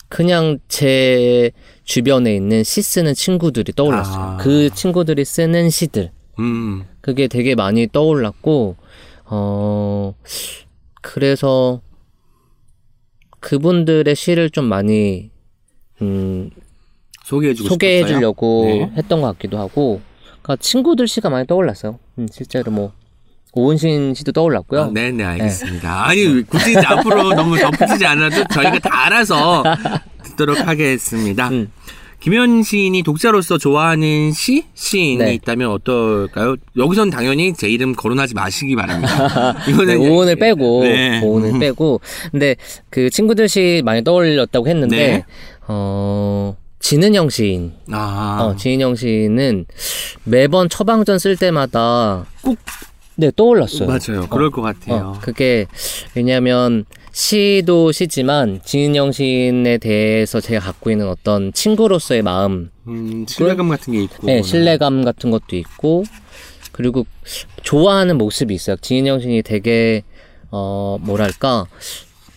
그냥 0.08 0.58
제 0.68 1.52
주변에 1.84 2.34
있는 2.34 2.64
시 2.64 2.82
쓰는 2.82 3.14
친구들이 3.14 3.72
떠올랐어요. 3.72 4.22
아. 4.22 4.36
그 4.38 4.70
친구들이 4.70 5.24
쓰는 5.24 5.70
시들 5.70 6.10
음. 6.38 6.84
그게 7.00 7.28
되게 7.28 7.54
많이 7.54 7.86
떠올랐고 7.86 8.76
어 9.30 10.14
그래서 11.00 11.80
그분들의 13.40 14.14
시를 14.14 14.50
좀 14.50 14.64
많이 14.64 15.30
음 16.02 16.50
소개해주고 17.24 17.68
소개해 17.68 17.98
싶었어요? 18.00 18.16
주려고 18.16 18.64
네. 18.66 18.92
했던 18.96 19.20
것 19.20 19.28
같기도 19.28 19.58
하고 19.58 20.00
그러니까 20.42 20.56
친구들 20.56 21.06
시가 21.06 21.30
많이 21.30 21.46
떠올랐어요. 21.46 21.98
음, 22.18 22.26
실제로 22.30 22.70
뭐 22.72 22.92
오은신 23.52 24.14
씨도 24.14 24.32
떠올랐고요. 24.32 24.82
아, 24.82 24.90
네네 24.92 25.24
알겠습니다. 25.24 26.06
아니 26.06 26.42
굳이 26.42 26.76
앞으로 26.78 27.32
너무 27.34 27.56
덧붙이지 27.58 28.04
않아도 28.06 28.44
저희가 28.52 28.78
다 28.78 29.06
알아서 29.06 29.62
듣도록 30.24 30.66
하겠습니다. 30.66 31.48
음. 31.48 31.70
김현 32.20 32.62
시인이 32.62 33.02
독자로서 33.02 33.56
좋아하는 33.56 34.32
시 34.32 34.64
시인이 34.74 35.16
네. 35.24 35.34
있다면 35.34 35.70
어떨까요? 35.70 36.56
여기선 36.76 37.08
당연히 37.08 37.54
제 37.54 37.68
이름 37.68 37.94
거론하지 37.94 38.34
마시기 38.34 38.76
바랍니다. 38.76 39.56
이거는 39.66 39.98
네, 40.00 40.08
오은을 40.08 40.36
빼고 40.36 40.82
네. 40.82 41.22
오은을 41.22 41.58
빼고 41.58 42.00
근데 42.30 42.56
그 42.90 43.08
친구들 43.08 43.48
시 43.48 43.80
많이 43.86 44.04
떠올렸다고 44.04 44.68
했는데 44.68 44.96
네. 44.96 45.24
어 45.66 46.56
진은영 46.78 47.30
시인 47.30 47.72
아 47.90 48.38
어 48.50 48.56
진은영 48.56 48.96
시인은 48.96 49.64
매번 50.24 50.68
처방전 50.68 51.18
쓸 51.18 51.36
때마다 51.36 52.26
꼭- 52.42 52.58
네 53.16 53.30
떠올랐어요. 53.36 53.86
맞아요. 53.88 54.26
그럴 54.30 54.50
것 54.50 54.62
같아요. 54.62 55.14
어, 55.14 55.18
그게 55.20 55.66
왜냐하면 56.14 56.86
시도 57.12 57.92
시지만 57.92 58.60
진인영 58.64 59.12
시인에 59.12 59.78
대해서 59.78 60.40
제가 60.40 60.60
갖고 60.60 60.90
있는 60.90 61.08
어떤 61.08 61.52
친구로서의 61.52 62.22
마음, 62.22 62.70
음, 62.86 63.26
신뢰감 63.28 63.68
같은 63.68 63.92
게 63.92 64.02
있고. 64.04 64.26
네, 64.26 64.42
신뢰감 64.42 65.04
같은 65.04 65.30
것도 65.30 65.56
있고 65.56 66.04
그리고 66.72 67.06
좋아하는 67.62 68.16
모습이 68.16 68.54
있어요. 68.54 68.76
진인영 68.76 69.20
시인이 69.20 69.42
되게 69.42 70.02
어 70.50 70.98
뭐랄까 71.00 71.66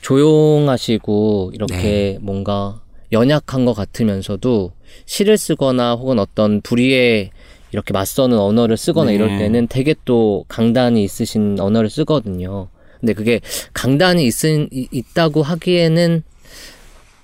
조용하시고 0.02 1.52
이렇게 1.54 1.76
네. 1.76 2.18
뭔가 2.22 2.82
연약한 3.12 3.66
것 3.66 3.74
같으면서도 3.74 4.74
시를 5.06 5.38
쓰거나 5.38 5.96
혹은 5.96 6.20
어떤 6.20 6.62
불의에 6.62 7.32
이렇게 7.72 7.94
맞서는 7.94 8.38
언어를 8.38 8.78
쓰거나 8.78 9.12
네. 9.12 9.16
이럴 9.16 9.38
때는 9.38 9.68
되게 9.68 9.96
또 10.06 10.46
강단이 10.48 11.04
있으신 11.04 11.60
언어를 11.60 11.90
쓰거든요. 11.90 12.68
근데 13.04 13.12
그게 13.14 13.42
강단이 13.74 14.26
이- 14.72 14.88
있다고 14.90 15.44
하기에는, 15.44 16.24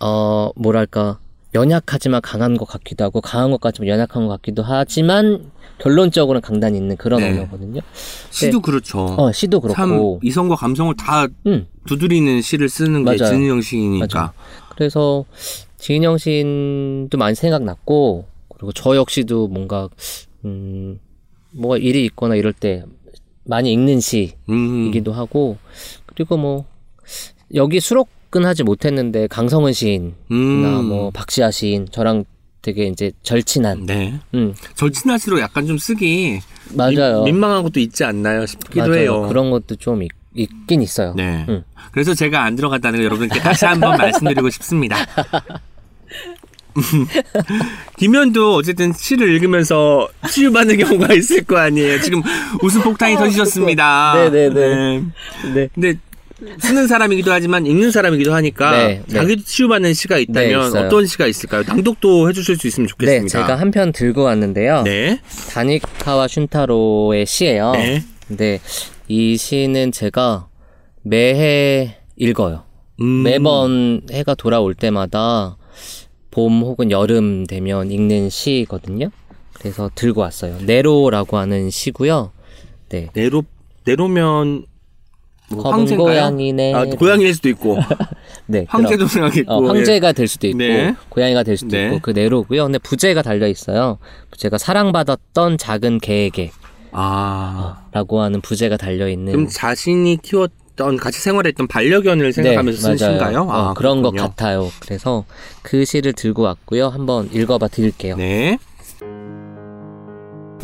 어, 0.02 0.50
뭐랄까, 0.58 1.20
연약하지만 1.56 2.20
강한 2.22 2.58
것 2.58 2.66
같기도 2.66 3.06
하고, 3.06 3.22
강한 3.22 3.50
것 3.50 3.62
같지만 3.62 3.88
연약한 3.88 4.28
것 4.28 4.34
같기도 4.34 4.62
하지만, 4.62 5.52
결론적으로는 5.78 6.42
강단이 6.42 6.78
있는 6.78 6.98
그런 6.98 7.22
네. 7.22 7.30
언어거든요. 7.30 7.80
시도 8.30 8.60
그렇죠. 8.60 9.06
어, 9.18 9.32
시도 9.32 9.62
참 9.72 9.92
그렇고. 9.92 10.20
이성과 10.22 10.58
감성을 10.58 10.94
다 10.98 11.28
음, 11.48 11.66
두드리는 11.88 12.42
시를 12.42 12.68
쓰는 12.68 13.06
게 13.06 13.16
맞아요. 13.18 13.32
진은영 13.32 13.62
시이니까. 13.62 14.06
맞아요. 14.20 14.32
그래서, 14.76 15.24
지인영 15.78 16.18
시인도 16.18 17.18
많이 17.18 17.36
생각났고, 17.36 18.26
그리고 18.54 18.74
저 18.74 18.98
역시도 18.98 19.48
뭔가, 19.48 19.88
음, 20.44 21.00
뭐가 21.52 21.78
일이 21.78 22.04
있거나 22.06 22.36
이럴 22.36 22.52
때 22.52 22.84
많이 23.46 23.72
읽는 23.74 24.00
시, 24.00 24.34
음. 24.50 24.88
이기도 24.88 25.12
하고 25.14 25.58
그리고 26.06 26.38
뭐 26.38 26.66
여기 27.56 27.80
수록은 27.80 28.46
하지 28.46 28.64
못했는데 28.64 29.28
강성은 29.28 29.74
시인이나 29.74 30.14
음. 30.32 30.86
뭐 30.86 31.10
박시아 31.12 31.50
시인 31.52 31.88
저랑 31.92 32.26
되게 32.62 32.86
이제 32.88 33.12
절친한 33.24 33.86
네. 33.86 34.20
음 34.34 34.54
절친할수록 34.76 35.40
약간 35.40 35.66
좀 35.66 35.78
쓰기 35.78 36.40
맞아요 36.76 37.24
민- 37.24 37.34
민망한 37.36 37.64
것도 37.64 37.80
있지 37.80 38.04
않나요 38.04 38.46
싶기도 38.46 38.88
맞아요 38.90 38.94
해요. 39.00 39.28
그런 39.30 39.50
것도 39.50 39.78
좀 39.78 40.04
있, 40.04 40.10
있긴 40.36 40.82
있어요 40.82 41.14
네. 41.16 41.46
음. 41.48 41.64
그래서 41.92 42.14
제가 42.14 42.44
안 42.44 42.56
들어갔다는 42.56 43.00
걸 43.00 43.06
여러분께 43.06 43.40
다시 43.40 43.66
한번 43.66 43.96
말씀드리고 43.98 44.50
싶습니다. 44.52 44.98
김현도 47.97 48.55
어쨌든 48.55 48.93
시를 48.93 49.30
읽으면서 49.36 50.07
치유받는 50.30 50.78
경우가 50.78 51.13
있을 51.15 51.43
거 51.43 51.57
아니에요. 51.57 51.99
지금 52.01 52.22
웃음 52.61 52.82
폭탄이 52.82 53.15
터지셨습니다. 53.15 54.13
네네네. 54.15 54.49
네. 54.53 55.03
네. 55.53 55.70
근데 55.74 55.95
쓰는 56.59 56.88
사람이기도 56.88 57.34
하지만 57.34 57.65
읽는 57.65 57.91
사람이기도 57.91 58.34
하니까 58.34 58.72
네, 58.72 59.03
네. 59.07 59.13
자기도 59.13 59.43
치유받는 59.43 59.93
시가 59.93 60.15
네, 60.15 60.22
있다면 60.22 60.67
있어요. 60.67 60.86
어떤 60.86 61.05
시가 61.05 61.28
있을까요? 61.28 61.63
낭독도 61.67 62.30
해주실 62.30 62.55
수 62.55 62.67
있으면 62.67 62.88
좋겠습니다. 62.88 63.24
네, 63.24 63.28
제가 63.28 63.59
한 63.59 63.72
편 63.72 63.91
들고 63.91 64.24
왔는데요 64.24 64.84
네. 64.84 65.20
다니카와 65.51 66.28
슌타로의 66.28 67.26
시예요 67.26 67.74
네. 67.74 68.03
근데 68.30 68.61
이 69.09 69.36
시는 69.36 69.91
제가 69.91 70.47
매해 71.03 71.97
읽어요 72.15 72.63
음. 73.01 73.24
매번 73.24 74.01
해가 74.09 74.34
돌아올 74.36 74.76
때마다 74.76 75.57
봄 76.32 76.62
혹은 76.62 76.92
여름 76.92 77.46
되면 77.46 77.92
읽는 77.92 78.30
시거든요. 78.30 79.10
그래서 79.54 79.90
들고 79.94 80.22
왔어요. 80.22 80.58
네로라고 80.66 81.38
하는 81.38 81.70
시고요. 81.70 82.32
네. 82.90 83.10
내로 83.14 83.44
내로면 83.86 84.66
뭐 85.52 85.64
검은? 85.64 85.98
고양이네. 85.98 86.74
아, 86.74 86.86
고양이일 86.86 87.34
수도 87.34 87.50
있고 87.50 87.78
네. 88.46 88.66
황제도 88.70 89.08
생각했고 89.08 89.52
어, 89.52 89.68
황제가 89.68 90.12
될 90.12 90.28
수도 90.28 90.48
있고 90.48 90.60
네. 90.60 90.96
고양이가 91.10 91.44
될 91.44 91.58
수도 91.58 91.76
네. 91.76 91.88
있고 91.88 92.00
그 92.02 92.12
네로고요. 92.12 92.64
근데 92.64 92.78
부제가 92.78 93.22
달려 93.22 93.48
있어요. 93.48 93.98
부제가 94.32 94.58
사랑받았던 94.58 95.58
작은 95.58 96.00
개에게라고 96.00 96.54
아 96.92 97.84
하는 97.92 98.42
부제가 98.42 98.78
달려 98.78 99.10
있는 99.10 99.34
그럼 99.34 99.48
자신이 99.48 100.18
키웠 100.22 100.52
던 100.80 100.98
같이 100.98 101.20
생활했던 101.22 101.68
반려견을 101.68 102.32
생각하면서 102.32 102.80
쓴 102.80 102.98
시인가요? 102.98 103.42
어, 103.42 103.52
아, 103.52 103.74
그런 103.74 104.02
것. 104.02 104.16
같아요. 104.16 104.70
그래서 104.80 105.26
그 105.62 105.84
시를 105.84 106.14
들고 106.14 106.44
왔고요. 106.44 106.88
한번 106.88 107.30
읽어봐 107.34 107.68
드릴게요. 107.68 108.16
네. 108.16 108.58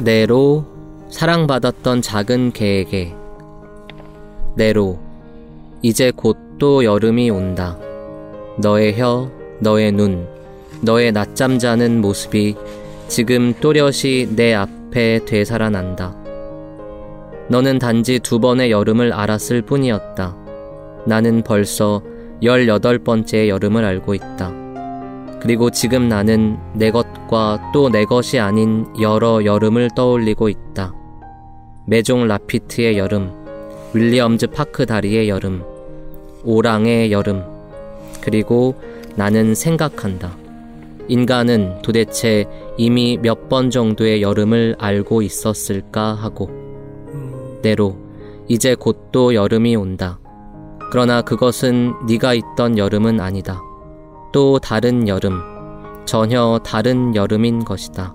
네로 0.02 0.66
사랑받았던 1.12 2.02
작은 2.02 2.54
개에게 2.54 3.14
네로 4.56 5.00
이제 5.82 6.12
곧 6.12 6.46
또 6.58 6.84
여름이 6.86 7.30
온다. 7.30 7.78
너의 8.58 8.98
혀, 9.00 9.30
너의 9.60 9.92
눈, 9.92 10.28
너의 10.82 11.12
낮잠 11.12 11.60
자는 11.60 12.00
모습이 12.02 12.56
지금 13.08 13.54
또렷이 13.60 14.30
내 14.36 14.54
앞에 14.54 15.26
되살아난다. 15.26 16.16
너는 17.50 17.80
단지 17.80 18.20
두 18.20 18.40
번의 18.40 18.72
여름을 18.72 19.14
알았을 19.14 19.62
뿐이었다. 19.62 20.36
나는 21.06 21.44
벌써 21.44 22.02
열여덟 22.42 23.00
번째 23.00 23.50
여름을 23.50 23.86
알고 23.86 24.14
있다. 24.16 24.52
그리고 25.42 25.70
지금 25.70 26.10
나는 26.10 26.58
내 26.74 26.90
것과 26.90 27.72
또 27.72 27.90
내 27.90 28.04
것이 28.06 28.40
아닌 28.40 28.88
여러 29.00 29.46
여름을 29.46 29.92
떠올리고 29.96 30.50
있다. 30.50 30.94
메종 31.86 32.28
라피트의 32.28 32.98
여름, 32.98 33.32
윌리엄즈 33.94 34.48
파크 34.48 34.88
다리의 34.88 35.30
여름, 35.30 35.64
오랑의 36.44 37.12
여름, 37.12 37.44
그리고 38.22 38.74
나는 39.16 39.54
생각한다. 39.54 40.36
인간은 41.08 41.84
도대체 41.84 42.46
이미 42.78 43.20
몇 43.22 43.48
번 43.48 43.70
정도의 43.70 44.24
여름을 44.24 44.78
알고 44.80 45.22
있었을까 45.22 46.16
하고, 46.16 46.50
내로 47.66 47.98
이제 48.48 48.76
곧 48.76 49.12
또 49.12 49.34
여름이 49.34 49.76
온다. 49.76 50.20
그러나 50.92 51.24
그것은 51.24 51.94
네가 52.08 52.36
있던 52.36 52.78
여름은 52.78 53.20
아니다. 53.20 53.60
또 54.32 54.60
다른 54.60 55.08
여름, 55.08 55.42
전혀 56.06 56.60
다른 56.64 57.16
여름인 57.16 57.66
것이다. 57.66 58.14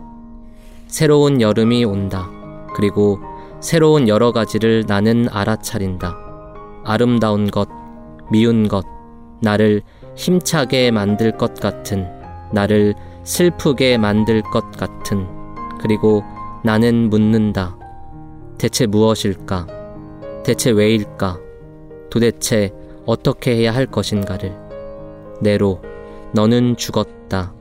새로운 0.87 1.41
여름이 1.41 1.85
온다. 1.85 2.31
그리고 2.77 3.19
새로운 3.61 4.07
여러 4.07 4.31
가지를 4.31 4.85
나는 4.87 5.27
알아차린다. 5.29 6.15
아름다운 6.85 7.51
것, 7.51 7.69
미운 8.31 8.69
것, 8.69 8.87
나를 9.43 9.83
힘차게 10.15 10.93
만들 10.93 11.37
것 11.37 11.55
같은, 11.55 12.07
나를 12.53 12.95
슬프게 13.25 13.99
만들 13.99 14.43
것 14.43 14.71
같은, 14.73 15.27
그리고 15.81 16.23
나는 16.63 17.11
묻는다. 17.11 17.80
대체 18.61 18.85
무엇일까? 18.85 19.67
대체 20.45 20.71
왜일까? 20.71 21.41
도대체 22.11 22.71
어떻게 23.07 23.57
해야 23.57 23.75
할 23.75 23.87
것인가를. 23.87 24.55
내로, 25.41 25.81
너는 26.35 26.77
죽었다. 26.77 27.55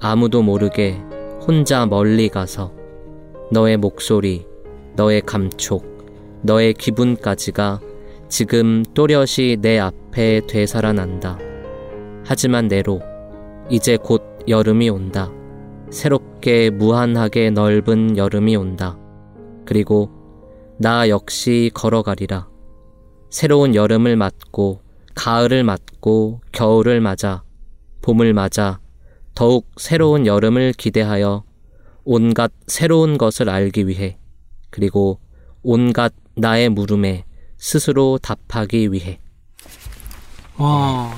아무도 0.00 0.42
모르게 0.42 1.00
혼자 1.46 1.86
멀리 1.86 2.28
가서 2.28 2.72
너의 3.52 3.76
목소리, 3.76 4.44
너의 4.96 5.20
감촉, 5.20 5.84
너의 6.42 6.74
기분까지가 6.74 7.80
지금 8.28 8.82
또렷이 8.94 9.58
내 9.60 9.78
앞에 9.78 10.40
되살아난다. 10.48 11.38
하지만 12.24 12.66
내로 12.66 13.00
이제 13.70 13.96
곧 13.96 14.40
여름이 14.48 14.90
온다. 14.90 15.30
새롭게 15.90 16.70
무한하게 16.70 17.50
넓은 17.50 18.16
여름이 18.16 18.56
온다. 18.56 18.98
그리고 19.64 20.21
나 20.78 21.08
역시 21.08 21.70
걸어가리라. 21.74 22.48
새로운 23.30 23.74
여름을 23.74 24.16
맞고 24.16 24.82
가을을 25.14 25.64
맞고 25.64 26.42
겨울을 26.52 27.00
맞아 27.00 27.42
봄을 28.02 28.34
맞아 28.34 28.80
더욱 29.34 29.70
새로운 29.76 30.26
여름을 30.26 30.74
기대하여 30.76 31.44
온갖 32.04 32.52
새로운 32.66 33.16
것을 33.16 33.48
알기 33.48 33.88
위해 33.88 34.18
그리고 34.70 35.18
온갖 35.62 36.12
나의 36.36 36.68
물음에 36.68 37.24
스스로 37.56 38.18
답하기 38.18 38.92
위해 38.92 39.18
와. 40.58 41.14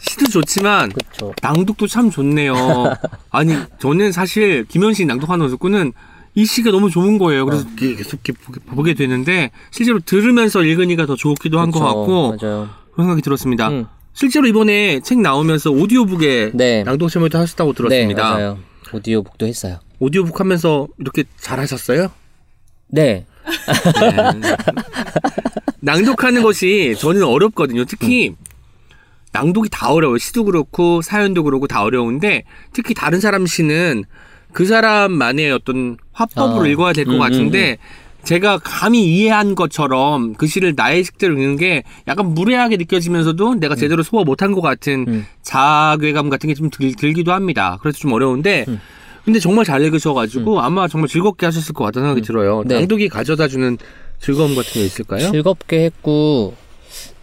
시도 0.00 0.26
좋지만 0.30 0.90
그렇죠. 0.90 1.32
낭독도 1.42 1.86
참 1.86 2.10
좋네요. 2.10 2.54
아니 3.30 3.54
저는 3.78 4.12
사실 4.12 4.64
김현식 4.64 5.06
낭독하는 5.06 5.48
듣고는 5.50 5.92
이 6.38 6.46
시가 6.46 6.70
너무 6.70 6.88
좋은 6.88 7.18
거예요. 7.18 7.44
그래서 7.46 7.64
이렇게 7.66 7.96
계속 7.96 8.20
이렇게 8.24 8.32
보게, 8.32 8.60
보게 8.60 8.94
되는데 8.94 9.50
실제로 9.72 9.98
들으면서 9.98 10.62
읽으니까 10.62 11.04
더 11.06 11.16
좋기도 11.16 11.58
한 11.58 11.72
것 11.72 11.80
같고 11.80 12.36
맞아요. 12.40 12.70
그런 12.92 13.06
생각이 13.08 13.22
들었습니다. 13.22 13.68
음. 13.70 13.86
실제로 14.12 14.46
이번에 14.46 15.00
책 15.00 15.18
나오면서 15.20 15.70
오디오북에 15.72 16.52
네. 16.54 16.84
낭독 16.84 17.10
시험도 17.10 17.36
하셨다고 17.38 17.72
들었습니다. 17.72 18.22
네, 18.22 18.42
맞아요. 18.44 18.58
오디오북도 18.92 19.46
했어요. 19.46 19.80
오디오북 19.98 20.38
하면서 20.38 20.86
이렇게 20.98 21.24
잘하셨어요? 21.40 22.08
네. 22.88 23.26
네. 24.00 24.56
낭독하는 25.80 26.42
것이 26.42 26.94
저는 26.98 27.24
어렵거든요. 27.24 27.84
특히 27.84 28.34
낭독이 29.32 29.68
다 29.70 29.90
어려워요. 29.90 30.18
시도 30.18 30.44
그렇고 30.44 31.02
사연도 31.02 31.42
그렇고 31.42 31.66
다 31.66 31.82
어려운데 31.82 32.44
특히 32.72 32.94
다른 32.94 33.20
사람 33.20 33.44
시는 33.46 34.04
그 34.52 34.64
사람만의 34.66 35.52
어떤 35.52 35.96
화법으로 36.12 36.64
아, 36.64 36.66
읽어야 36.68 36.92
될것 36.92 37.14
음, 37.14 37.18
같은데 37.20 37.78
제가 38.24 38.58
감히 38.58 39.04
이해한 39.04 39.54
것처럼 39.54 40.34
그 40.34 40.46
시를 40.46 40.74
나의 40.76 41.04
식대로 41.04 41.34
읽는 41.34 41.56
게 41.56 41.82
약간 42.08 42.34
무례하게 42.34 42.76
느껴지면서도 42.76 43.54
내가 43.56 43.74
제대로 43.76 44.02
소화 44.02 44.24
못한 44.24 44.52
것 44.52 44.60
같은 44.60 45.04
음. 45.08 45.26
자괴감 45.42 46.28
같은 46.28 46.48
게 46.48 46.54
좀 46.54 46.68
들기도 46.70 47.32
합니다. 47.32 47.78
그래서 47.80 47.98
좀 47.98 48.12
어려운데 48.12 48.64
음. 48.68 48.80
근데 49.24 49.38
정말 49.40 49.64
잘 49.64 49.82
읽으셔가지고 49.82 50.60
아마 50.60 50.88
정말 50.88 51.08
즐겁게 51.08 51.46
하셨을 51.46 51.74
것 51.74 51.84
같다는 51.84 52.08
생각이 52.08 52.26
들어요. 52.26 52.62
네. 52.66 52.76
낭독이 52.76 53.08
가져다주는 53.08 53.76
즐거움 54.20 54.54
같은 54.54 54.72
게 54.72 54.84
있을까요? 54.84 55.30
즐겁게 55.30 55.84
했고 55.84 56.54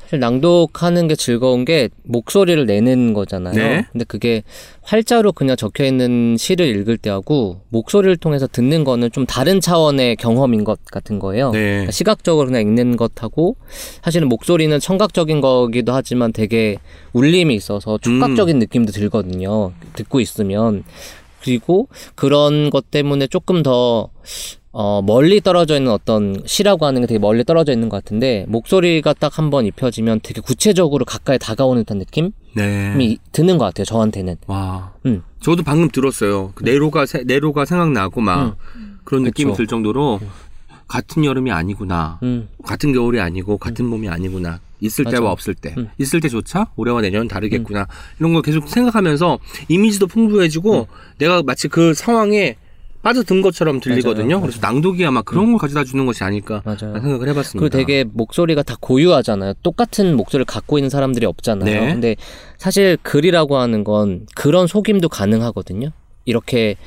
사실 0.06 0.20
낭독하는 0.20 1.08
게 1.08 1.16
즐거운 1.16 1.66
게 1.66 1.90
목소리를 2.04 2.66
내는 2.66 3.14
거잖아요. 3.14 3.56
네. 3.56 3.86
근데 3.92 4.06
그게 4.06 4.44
활자로 4.84 5.32
그냥 5.32 5.56
적혀 5.58 5.84
있는 5.84 6.38
시를 6.38 6.68
읽을 6.68 6.98
때하고 6.98 7.62
목소리를 7.70 8.16
통해서 8.18 8.46
듣는 8.48 8.84
거는 8.84 9.12
좀 9.12 9.26
다른 9.26 9.60
차원의 9.60 10.18
경험인 10.18 10.64
것 10.64 10.86
같은 10.86 11.18
거예요. 11.18 11.52
네. 11.52 11.70
그러니까 11.70 11.92
시각적으로 11.92 12.48
그냥 12.48 12.62
읽는 12.62 12.98
것하고 12.98 13.56
사실은 14.04 14.30
목소리는 14.30 14.80
청각적인 14.80 15.42
거기도 15.42 15.94
하지만 15.94 16.32
되게 16.32 16.78
울림이 17.14 17.56
있어서 17.56 17.98
촉각적인 17.98 18.60
느낌도 18.60 18.92
들거든요. 18.92 19.72
듣고 19.94 20.20
있으면 20.20 20.84
그리고 21.42 21.88
그런 22.14 22.70
것 22.70 22.92
때문에 22.92 23.28
조금 23.28 23.64
더 23.64 24.10
어, 24.78 25.02
멀리 25.02 25.40
떨어져 25.40 25.78
있는 25.78 25.90
어떤 25.90 26.44
시라고 26.46 26.86
하는 26.86 27.00
게 27.00 27.08
되게 27.08 27.18
멀리 27.18 27.46
떨어져 27.46 27.72
있는 27.72 27.88
것 27.88 27.96
같은데 28.04 28.44
목소리가 28.50 29.14
딱 29.14 29.40
한 29.40 29.50
번 29.50 29.66
입혀지면 29.66 30.20
되게 30.22 30.42
구체적으로 30.42 31.06
가까이 31.06 31.40
다가오는 31.40 31.84
듯한 31.86 31.98
느낌이 32.00 32.32
네. 32.56 33.18
드는 33.32 33.58
것 33.58 33.64
같아요. 33.66 33.86
저한테는. 33.86 34.36
와. 34.48 34.92
음. 35.06 35.24
저도 35.40 35.64
방금 35.64 35.88
들었어요. 35.90 36.52
그 36.56 36.64
네로가 36.66 37.06
세- 37.06 37.24
네로가 37.26 37.64
생각나고 37.64 38.20
막 38.20 38.58
그런 39.06 39.24
느낌이 39.24 39.52
그쵸. 39.52 39.58
들 39.60 39.68
정도로 39.68 40.20
같은 40.88 41.24
여름이 41.24 41.52
아니구나. 41.52 42.20
음, 42.24 42.50
같은 42.66 42.92
겨울이 42.92 43.20
아니고 43.22 43.58
같은 43.58 43.90
봄이 43.90 44.10
아니구나. 44.10 44.60
있을 44.82 45.06
맞아. 45.06 45.18
때와 45.18 45.32
없을 45.32 45.54
때. 45.56 45.74
음. 45.78 45.90
있을 46.00 46.20
때조차 46.20 46.68
올해와 46.76 47.00
내년은 47.02 47.30
다르겠구나. 47.30 47.88
이런 48.20 48.34
걸 48.34 48.42
계속 48.42 48.68
생각하면서 48.68 49.40
이미지도 49.70 50.08
풍부해지고 50.08 50.88
내가 51.18 51.44
마치 51.44 51.70
그 51.70 51.94
상황에 51.94 52.58
빠져든 53.06 53.44
것처럼 53.44 53.80
들리거든요. 53.80 54.38
맞아요. 54.38 54.42
그래서 54.42 54.60
낭독이 54.64 55.06
아마 55.06 55.22
그런 55.22 55.52
걸 55.52 55.60
가져다 55.60 55.84
주는 55.84 56.08
것이 56.08 56.24
아닐까 56.24 56.64
맞아요. 56.66 57.00
생각을 57.00 57.30
해봤습니다. 57.30 57.60
그리고 57.60 57.70
되게 57.70 58.04
목소리가 58.04 58.64
다 58.64 58.76
고유하잖아요. 58.80 59.54
똑같은 59.62 60.18
목소리를 60.18 60.46
갖고 60.46 60.80
있는 60.80 60.90
사람들이 60.90 61.28
없잖아요. 61.28 61.82
네. 61.82 61.94
근데 61.94 62.16
사실 62.58 62.98
글이라고 63.04 63.58
하는 63.58 63.84
건 63.84 64.26
그런 64.36 64.66
속임도 64.66 65.10
가능하거든요. 65.10 65.90
이렇게 66.26 66.78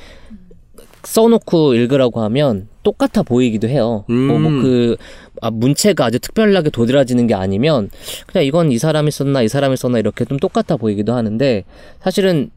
써놓고 1.04 1.74
읽으라고 1.74 2.20
하면 2.22 2.66
똑같아 2.82 3.22
보이기도 3.22 3.68
해요. 3.68 4.04
음. 4.10 4.26
뭐, 4.26 4.40
뭐 4.40 4.50
그, 4.60 4.96
아, 5.40 5.52
문체가 5.52 6.06
아주 6.06 6.18
특별하게 6.18 6.70
도드라지는 6.70 7.28
게 7.28 7.34
아니면 7.34 7.90
그냥 8.26 8.44
이건 8.44 8.72
이 8.72 8.78
사람이 8.78 9.12
썼나 9.12 9.42
이 9.42 9.48
사람이 9.48 9.76
썼나 9.76 10.00
이렇게 10.00 10.24
좀 10.24 10.36
똑같아 10.36 10.76
보이기도 10.78 11.14
하는데 11.14 11.62
사실은 12.00 12.50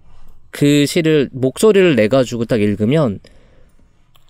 그 0.49 0.87
시를 0.87 1.29
목소리를 1.31 1.95
내 1.95 2.07
가지고 2.07 2.45
딱 2.45 2.59
읽으면 2.59 3.19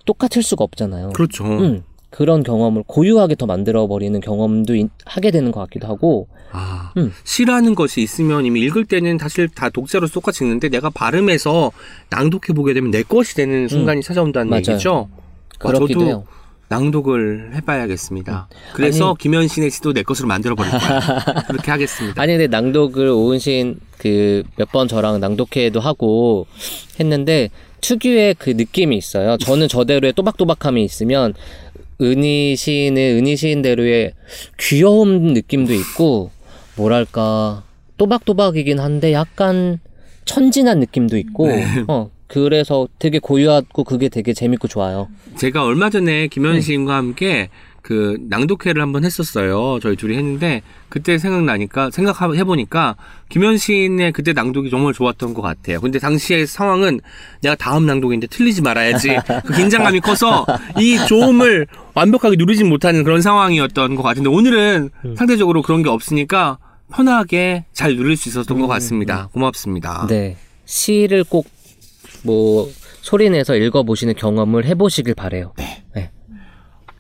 똑같을 0.06 0.44
수가 0.44 0.64
없잖아요. 0.64 1.10
그렇죠. 1.10 1.44
음, 1.46 1.84
그런 2.10 2.44
경험을 2.44 2.84
고유하게 2.88 3.36
더 3.36 3.46
만들어버리는 3.46 4.20
경험도 4.20 4.76
인- 4.76 4.90
하게 5.06 5.32
되는 5.32 5.52
것 5.52 5.60
같기도 5.62 5.88
하고, 5.88 6.28
아, 6.52 6.92
음. 6.98 7.14
시라는 7.24 7.76
것이 7.76 8.02
있으면 8.02 8.46
이미 8.46 8.60
읽을 8.62 8.86
때는 8.86 9.18
사실 9.18 9.48
다 9.48 9.70
독자로서 9.70 10.14
똑같이 10.14 10.44
읽는데 10.44 10.68
내가 10.70 10.90
발음해서 10.90 11.72
낭독해 12.10 12.54
보게 12.56 12.74
되면 12.74 12.92
내 12.92 13.04
것이 13.04 13.36
되는 13.36 13.68
순간이 13.70 14.02
찾아온다는 14.02 14.48
음. 14.48 14.50
맞아요. 14.52 14.64
얘기죠. 14.74 15.10
와, 15.64 15.72
그렇기도 15.72 16.00
저도 16.00 16.06
해요. 16.06 16.24
낭독을 16.68 17.52
해봐야겠습니다. 17.56 18.48
그래서 18.74 19.10
아니- 19.10 19.18
김현신의 19.18 19.72
시도 19.72 19.92
내 19.94 20.04
것으로 20.04 20.28
만들어 20.28 20.56
버릴 20.56 20.72
거야. 20.72 21.00
그렇게 21.48 21.70
하겠습니다. 21.72 22.22
아니, 22.22 22.34
근데 22.34 22.48
낭독을 22.48 23.08
오은신 23.10 23.80
그 23.98 24.44
몇 24.58 24.72
번 24.72 24.88
저랑 24.88 25.20
낭독회도 25.20 25.80
하고 25.82 26.48
했는데, 27.00 27.50
특유의 27.82 28.36
그 28.40 28.52
느낌이 28.52 28.96
있어요. 28.98 29.38
저는 29.38 29.68
저대로의 29.68 30.14
또박또박함이 30.14 30.84
있으면, 30.84 31.34
은희 32.02 32.56
시인의 32.56 33.18
은희 33.18 33.36
시인대로의 33.36 34.14
귀여운 34.60 35.34
느낌도 35.34 35.74
있고, 35.74 36.32
뭐랄까, 36.76 37.64
또박또박이긴 37.98 38.80
한데 38.80 39.14
약간 39.14 39.80
천진한 40.26 40.80
느낌도 40.80 41.18
있고, 41.18 41.48
네. 41.48 41.66
어, 41.88 42.10
그래서 42.32 42.88
되게 42.98 43.20
고유하고 43.20 43.84
그게 43.84 44.08
되게 44.08 44.34
재밌고 44.34 44.70
좋아요. 44.70 45.10
제가 45.36 45.66
얼마 45.66 45.90
전에 45.90 46.06
네. 46.06 46.28
김현신과 46.28 46.96
함께 46.96 47.50
그 47.82 48.18
낭독회를 48.30 48.82
한번 48.82 49.04
했었어요. 49.04 49.80
저희 49.82 49.96
둘이 49.96 50.16
했는데 50.18 50.62
그때 50.90 51.18
생각나니까 51.18 51.90
생각해 51.92 52.44
보니까 52.44 52.96
김현신의 53.30 54.12
그때 54.12 54.34
낭독이 54.34 54.70
정말 54.70 54.94
좋았던 54.94 55.34
것 55.34 55.42
같아요. 55.42 55.80
근데 55.82 56.00
당시의 56.00 56.48
상황은 56.48 57.00
내가 57.42 57.56
다음 57.56 57.86
낭독인데 57.86 58.28
틀리지 58.28 58.62
말아야지 58.62 59.18
그 59.46 59.54
긴장감이 59.54 60.00
커서 60.02 60.46
이 60.80 60.98
조음을 61.08 61.68
완벽하게 61.94 62.36
누리진 62.38 62.70
못하는 62.70 63.04
그런 63.04 63.22
상황이었던 63.22 63.96
것 63.96 64.04
같은데 64.04 64.30
오늘은 64.30 64.90
음. 65.06 65.16
상대적으로 65.16 65.62
그런 65.62 65.84
게 65.84 65.90
없으니까 65.90 66.58
편하게 66.94 67.66
잘 67.74 67.96
누릴 67.96 68.18
수 68.18 68.30
있었던 68.30 68.60
것 68.60 68.68
같습니다. 68.68 69.30
고맙습니다. 69.34 70.04
음, 70.04 70.08
네. 70.08 70.38
시를 70.66 71.24
꼭 71.24 71.62
뭐 72.24 72.70
소리내서 73.02 73.56
읽어보시는 73.56 74.16
경험을 74.16 74.66
해보시길 74.66 75.16
바래요. 75.16 75.54
네. 75.58 75.84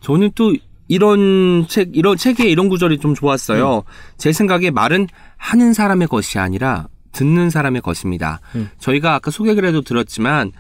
저는 0.01 0.31
또 0.33 0.53
이런 0.91 1.67
책, 1.69 1.95
이런 1.95 2.17
책에 2.17 2.49
이런 2.49 2.67
구절이 2.67 2.97
좀 2.97 3.15
좋았어요. 3.15 3.77
음. 3.77 3.81
제 4.17 4.33
생각에 4.33 4.71
말은 4.71 5.07
하는 5.37 5.71
사람의 5.71 6.09
것이 6.09 6.37
아니라 6.37 6.89
듣는 7.13 7.49
사람의 7.49 7.81
것입니다. 7.81 8.41
음. 8.55 8.69
저희가 8.77 9.15
아까 9.15 9.31
소개글에도 9.31 9.83
들었지만 9.83 10.51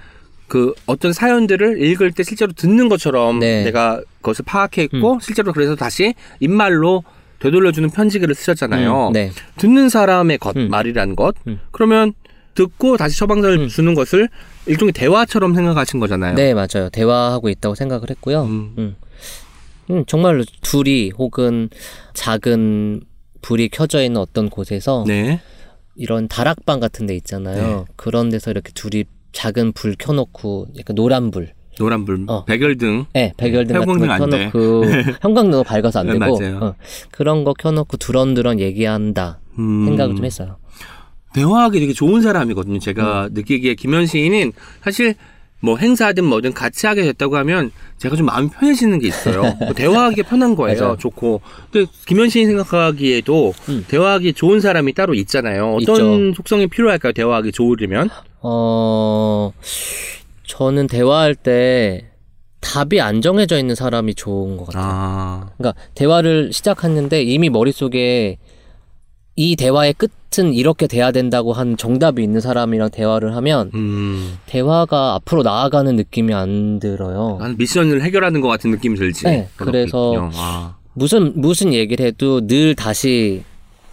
그 0.47 0.73
어떤 0.85 1.11
사연들을 1.11 1.83
읽을 1.83 2.13
때 2.13 2.23
실제로 2.23 2.53
듣는 2.53 2.87
것처럼 2.87 3.39
네. 3.39 3.65
내가 3.65 3.99
그것을 4.21 4.45
파악했고 4.45 5.19
실제로 5.21 5.51
그래서 5.51 5.75
다시 5.75 6.13
입말로 6.39 7.03
되돌려주는 7.39 7.89
편지글을 7.89 8.33
쓰셨잖아요. 8.33 9.07
음, 9.07 9.13
네. 9.13 9.31
듣는 9.57 9.89
사람의 9.89 10.37
것 10.37 10.55
음. 10.55 10.69
말이라는 10.69 11.17
것. 11.17 11.35
음. 11.47 11.59
그러면 11.71 12.13
듣고 12.55 12.95
다시 12.95 13.19
처방전을 13.19 13.63
음. 13.63 13.67
주는 13.67 13.93
것을 13.95 14.29
일종의 14.65 14.93
대화처럼 14.93 15.55
생각하신 15.55 15.99
거잖아요. 15.99 16.35
네, 16.35 16.53
맞아요. 16.53 16.89
대화하고 16.89 17.49
있다고 17.49 17.75
생각을 17.75 18.09
했고요. 18.11 18.45
음. 19.91 20.05
정말로 20.07 20.43
둘이 20.61 21.11
혹은 21.17 21.69
작은 22.13 23.01
불이 23.41 23.69
켜져 23.69 24.03
있는 24.03 24.19
어떤 24.21 24.49
곳에서 24.49 25.03
네. 25.07 25.39
이런 25.95 26.27
다락방 26.27 26.79
같은 26.79 27.05
데 27.05 27.15
있잖아요. 27.15 27.85
그런 27.95 28.29
데서 28.29 28.51
이렇게 28.51 28.71
둘이 28.73 29.03
작은 29.33 29.73
불 29.73 29.95
켜놓고 29.97 30.67
약간 30.77 30.95
노란 30.95 31.31
불, 31.31 31.53
노란 31.77 32.05
불, 32.05 32.23
어. 32.27 32.45
백열등. 32.45 33.05
네, 33.13 33.33
백열등 33.37 33.79
같은 33.79 33.99
거. 33.99 34.17
켜놓고 34.17 34.83
형광등은 35.21 35.63
밝아서 35.63 35.99
안 35.99 36.07
네, 36.07 36.13
되고. 36.13 36.65
어, 36.65 36.75
그런 37.11 37.43
거 37.43 37.53
켜놓고 37.53 37.97
두런두런 37.97 38.59
얘기한다 38.59 39.39
음. 39.59 39.85
생각을 39.85 40.15
좀 40.15 40.25
했어요. 40.25 40.57
대화하기 41.33 41.79
되게 41.79 41.93
좋은 41.93 42.21
사람이거든요. 42.21 42.79
제가 42.79 43.27
음. 43.27 43.33
느끼기에 43.33 43.75
김현 43.75 44.05
시인은 44.05 44.51
사실 44.83 45.15
뭐 45.61 45.77
행사든 45.77 46.23
뭐든 46.25 46.53
같이 46.53 46.87
하게 46.87 47.03
됐다고 47.03 47.37
하면 47.37 47.71
제가 47.97 48.15
좀 48.15 48.25
마음이 48.25 48.49
편해지는 48.49 48.99
게 48.99 49.07
있어요. 49.07 49.41
뭐 49.61 49.73
대화하기 49.73 50.23
편한 50.23 50.55
거예요. 50.55 50.97
좋고. 50.97 51.41
근데 51.71 51.89
김현 52.07 52.29
시인 52.29 52.47
생각하기에도 52.47 53.53
음. 53.69 53.85
대화하기 53.87 54.33
좋은 54.33 54.59
사람이 54.59 54.93
따로 54.93 55.13
있잖아요. 55.13 55.75
어떤 55.75 56.29
있죠. 56.29 56.33
속성이 56.35 56.67
필요할까요? 56.67 57.13
대화하기 57.13 57.51
좋으려면? 57.51 58.09
어, 58.41 59.53
저는 60.43 60.87
대화할 60.87 61.35
때 61.35 62.07
답이 62.59 63.01
안 63.01 63.21
정해져 63.21 63.57
있는 63.57 63.75
사람이 63.75 64.15
좋은 64.15 64.57
것 64.57 64.67
같아요. 64.67 64.83
아. 64.85 65.49
그러니까 65.57 65.79
대화를 65.95 66.53
시작했는데 66.53 67.23
이미 67.23 67.49
머릿속에 67.49 68.37
이 69.35 69.55
대화의 69.55 69.93
끝은 69.93 70.53
이렇게 70.53 70.87
돼야 70.87 71.11
된다고 71.11 71.53
한 71.53 71.77
정답이 71.77 72.21
있는 72.21 72.41
사람이랑 72.41 72.89
대화를 72.91 73.35
하면 73.37 73.71
음. 73.73 74.37
대화가 74.45 75.15
앞으로 75.15 75.43
나아가는 75.43 75.95
느낌이 75.95 76.33
안 76.33 76.79
들어요. 76.79 77.37
한 77.39 77.55
미션을 77.57 78.01
해결하는 78.01 78.41
것 78.41 78.47
같은 78.49 78.71
느낌이 78.71 78.97
들지. 78.97 79.25
네, 79.25 79.47
그래서. 79.55 80.29
아. 80.33 80.75
무슨 80.93 81.31
무슨 81.39 81.73
얘기를 81.73 82.05
해도 82.05 82.45
늘 82.45 82.75
다시 82.75 83.43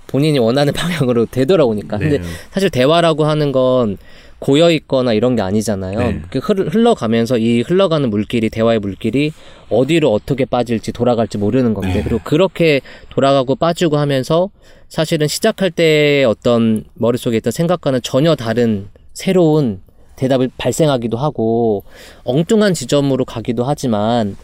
본인이 0.08 0.38
원하는 0.40 0.72
방향으로 0.74 1.26
되돌아오니까. 1.26 1.98
근데 1.98 2.18
네. 2.18 2.24
사실 2.50 2.70
대화라고 2.70 3.24
하는 3.24 3.52
건 3.52 3.98
고여 4.40 4.70
있거나 4.72 5.12
이런 5.12 5.34
게 5.36 5.42
아니잖아요. 5.42 5.98
네. 5.98 6.22
그 6.30 6.38
흘- 6.38 6.68
흘러가면서 6.72 7.38
이 7.38 7.62
흘러가는 7.62 8.08
물길이 8.08 8.50
대화의 8.50 8.78
물길이 8.78 9.32
어디로 9.68 10.12
어떻게 10.12 10.44
빠질지 10.44 10.92
돌아갈지 10.92 11.38
모르는 11.38 11.74
건데 11.74 11.94
네. 11.94 12.02
그리고 12.02 12.20
그렇게 12.22 12.80
돌아가고 13.10 13.56
빠지고 13.56 13.96
하면서 13.98 14.50
사실은 14.88 15.26
시작할 15.26 15.70
때 15.72 16.24
어떤 16.24 16.84
머릿속에 16.94 17.36
있던 17.38 17.50
생각과는 17.50 18.00
전혀 18.02 18.36
다른 18.36 18.88
새로운 19.12 19.80
대답을 20.16 20.50
발생하기도 20.56 21.16
하고 21.16 21.84
엉뚱한 22.24 22.74
지점으로 22.74 23.24
가기도 23.24 23.64
하지만 23.64 24.36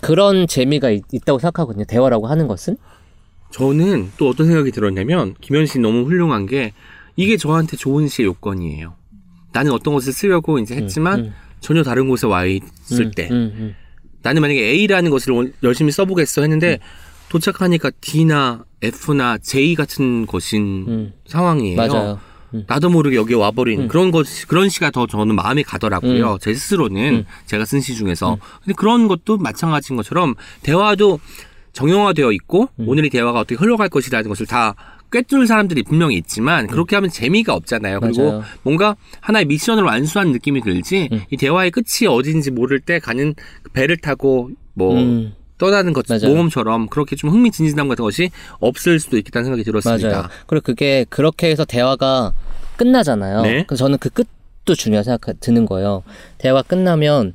그런 0.00 0.46
재미가 0.46 0.90
있, 0.90 1.02
있다고 1.12 1.38
생각하거든요. 1.38 1.84
대화라고 1.86 2.26
하는 2.26 2.46
것은. 2.48 2.76
저는 3.50 4.10
또 4.18 4.28
어떤 4.28 4.46
생각이 4.46 4.70
들었냐면 4.70 5.34
김현 5.40 5.64
씨 5.66 5.78
너무 5.78 6.04
훌륭한 6.04 6.46
게 6.46 6.72
이게 7.16 7.36
저한테 7.38 7.76
좋은 7.78 8.08
시의 8.08 8.26
요건이에요. 8.26 8.94
나는 9.52 9.72
어떤 9.72 9.94
것을 9.94 10.12
쓰려고 10.12 10.58
이제 10.58 10.76
했지만 10.76 11.20
음, 11.20 11.34
전혀 11.60 11.82
다른 11.82 12.08
곳에 12.08 12.26
와 12.26 12.44
있을 12.44 12.62
음, 13.06 13.10
때 13.14 13.28
음, 13.30 13.52
음. 13.56 13.74
나는 14.22 14.42
만약에 14.42 14.60
A라는 14.60 15.10
것을 15.10 15.32
원- 15.32 15.52
열심히 15.62 15.90
써보겠어 15.92 16.42
했는데 16.42 16.78
도착하니까 17.28 17.90
D나 18.00 18.64
F나 18.82 19.38
J 19.38 19.74
같은 19.74 20.26
것인 20.26 20.84
음. 20.88 21.12
상황이에요. 21.26 21.76
맞아요. 21.76 22.20
나도 22.66 22.88
모르게 22.88 23.16
여기에 23.16 23.36
와버린 23.36 23.82
음. 23.82 23.88
그런 23.88 24.10
것 24.10 24.26
그런 24.48 24.70
시가 24.70 24.90
더 24.90 25.06
저는 25.06 25.34
마음에 25.34 25.62
가더라고요. 25.62 26.38
제 26.40 26.54
스스로는 26.54 27.14
음. 27.14 27.24
제가 27.44 27.64
쓴 27.66 27.80
시 27.80 27.94
중에서 27.94 28.38
근데 28.64 28.72
그런 28.74 29.06
것도 29.08 29.36
마찬가지인 29.36 29.96
것처럼 29.98 30.34
대화도 30.62 31.20
정형화되어 31.74 32.32
있고 32.32 32.70
음. 32.80 32.84
오늘 32.88 33.04
이 33.04 33.10
대화가 33.10 33.40
어떻게 33.40 33.54
흘러갈 33.56 33.88
것이라는 33.90 34.28
것을 34.30 34.46
다 34.46 34.74
꿰뚫을 35.10 35.46
사람들이 35.46 35.82
분명히 35.82 36.16
있지만 36.16 36.66
그렇게 36.66 36.96
하면 36.96 37.10
재미가 37.10 37.54
없잖아요. 37.54 38.00
그리고 38.00 38.22
음. 38.22 38.26
맞아요. 38.28 38.42
뭔가 38.62 38.96
하나의 39.20 39.46
미션을 39.46 39.82
완수한 39.84 40.32
느낌이 40.32 40.60
들지 40.62 41.08
음. 41.12 41.22
이 41.30 41.36
대화의 41.36 41.70
끝이 41.70 42.06
어딘지 42.08 42.50
모를 42.50 42.80
때 42.80 42.98
가는 42.98 43.34
그 43.62 43.70
배를 43.72 43.96
타고 43.96 44.50
뭐 44.74 44.94
음. 44.94 45.32
떠나는 45.58 45.92
것 45.92 46.06
맞아요. 46.08 46.32
모험처럼 46.32 46.88
그렇게 46.88 47.16
좀 47.16 47.30
흥미진진함 47.30 47.88
같은 47.88 48.04
것이 48.04 48.30
없을 48.60 49.00
수도 49.00 49.18
있겠다는 49.18 49.46
생각이 49.46 49.64
들었습니다. 49.64 50.08
맞아요. 50.08 50.28
그리고 50.46 50.64
그게 50.64 51.04
그렇게 51.08 51.50
해서 51.50 51.64
대화가 51.64 52.32
끝나잖아요. 52.76 53.42
네. 53.42 53.64
그래서 53.66 53.84
저는 53.84 53.98
그 53.98 54.08
끝도 54.10 54.74
중요하게 54.76 55.04
생각 55.04 55.40
드는 55.40 55.66
거예요. 55.66 56.04
대화 56.38 56.62
끝나면 56.62 57.34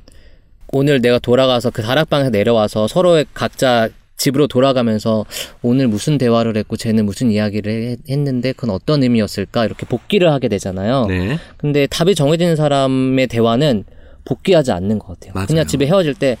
오늘 0.68 1.00
내가 1.02 1.18
돌아가서 1.18 1.70
그 1.70 1.82
다락방에서 1.82 2.30
내려와서 2.30 2.88
서로의 2.88 3.26
각자 3.34 3.88
집으로 4.16 4.46
돌아가면서 4.46 5.24
오늘 5.62 5.88
무슨 5.88 6.18
대화를 6.18 6.56
했고 6.56 6.76
쟤는 6.76 7.04
무슨 7.04 7.30
이야기를 7.30 7.72
해- 7.90 7.96
했는데 8.08 8.52
그건 8.52 8.70
어떤 8.74 9.02
의미였을까 9.02 9.64
이렇게 9.64 9.86
복기를 9.86 10.30
하게 10.32 10.48
되잖아요. 10.48 11.06
네. 11.06 11.38
근데 11.56 11.86
답이 11.86 12.14
정해지는 12.14 12.56
사람의 12.56 13.26
대화는 13.26 13.84
복귀하지 14.24 14.72
않는 14.72 14.98
것 14.98 15.08
같아요. 15.08 15.32
맞아요. 15.34 15.46
그냥 15.48 15.66
집에 15.66 15.86
헤어질 15.86 16.14
때 16.14 16.36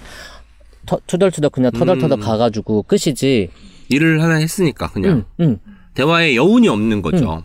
터, 0.86 0.98
투덜투덜 1.06 1.50
그냥 1.50 1.72
터덜터덜 1.72 2.18
음. 2.18 2.20
가가지고 2.20 2.84
끝이지. 2.84 3.50
일을 3.88 4.22
하나 4.22 4.36
했으니까 4.36 4.90
그냥 4.90 5.24
응, 5.40 5.44
응, 5.44 5.58
대화에 5.94 6.36
여운이 6.36 6.68
없는 6.68 7.02
거죠. 7.02 7.42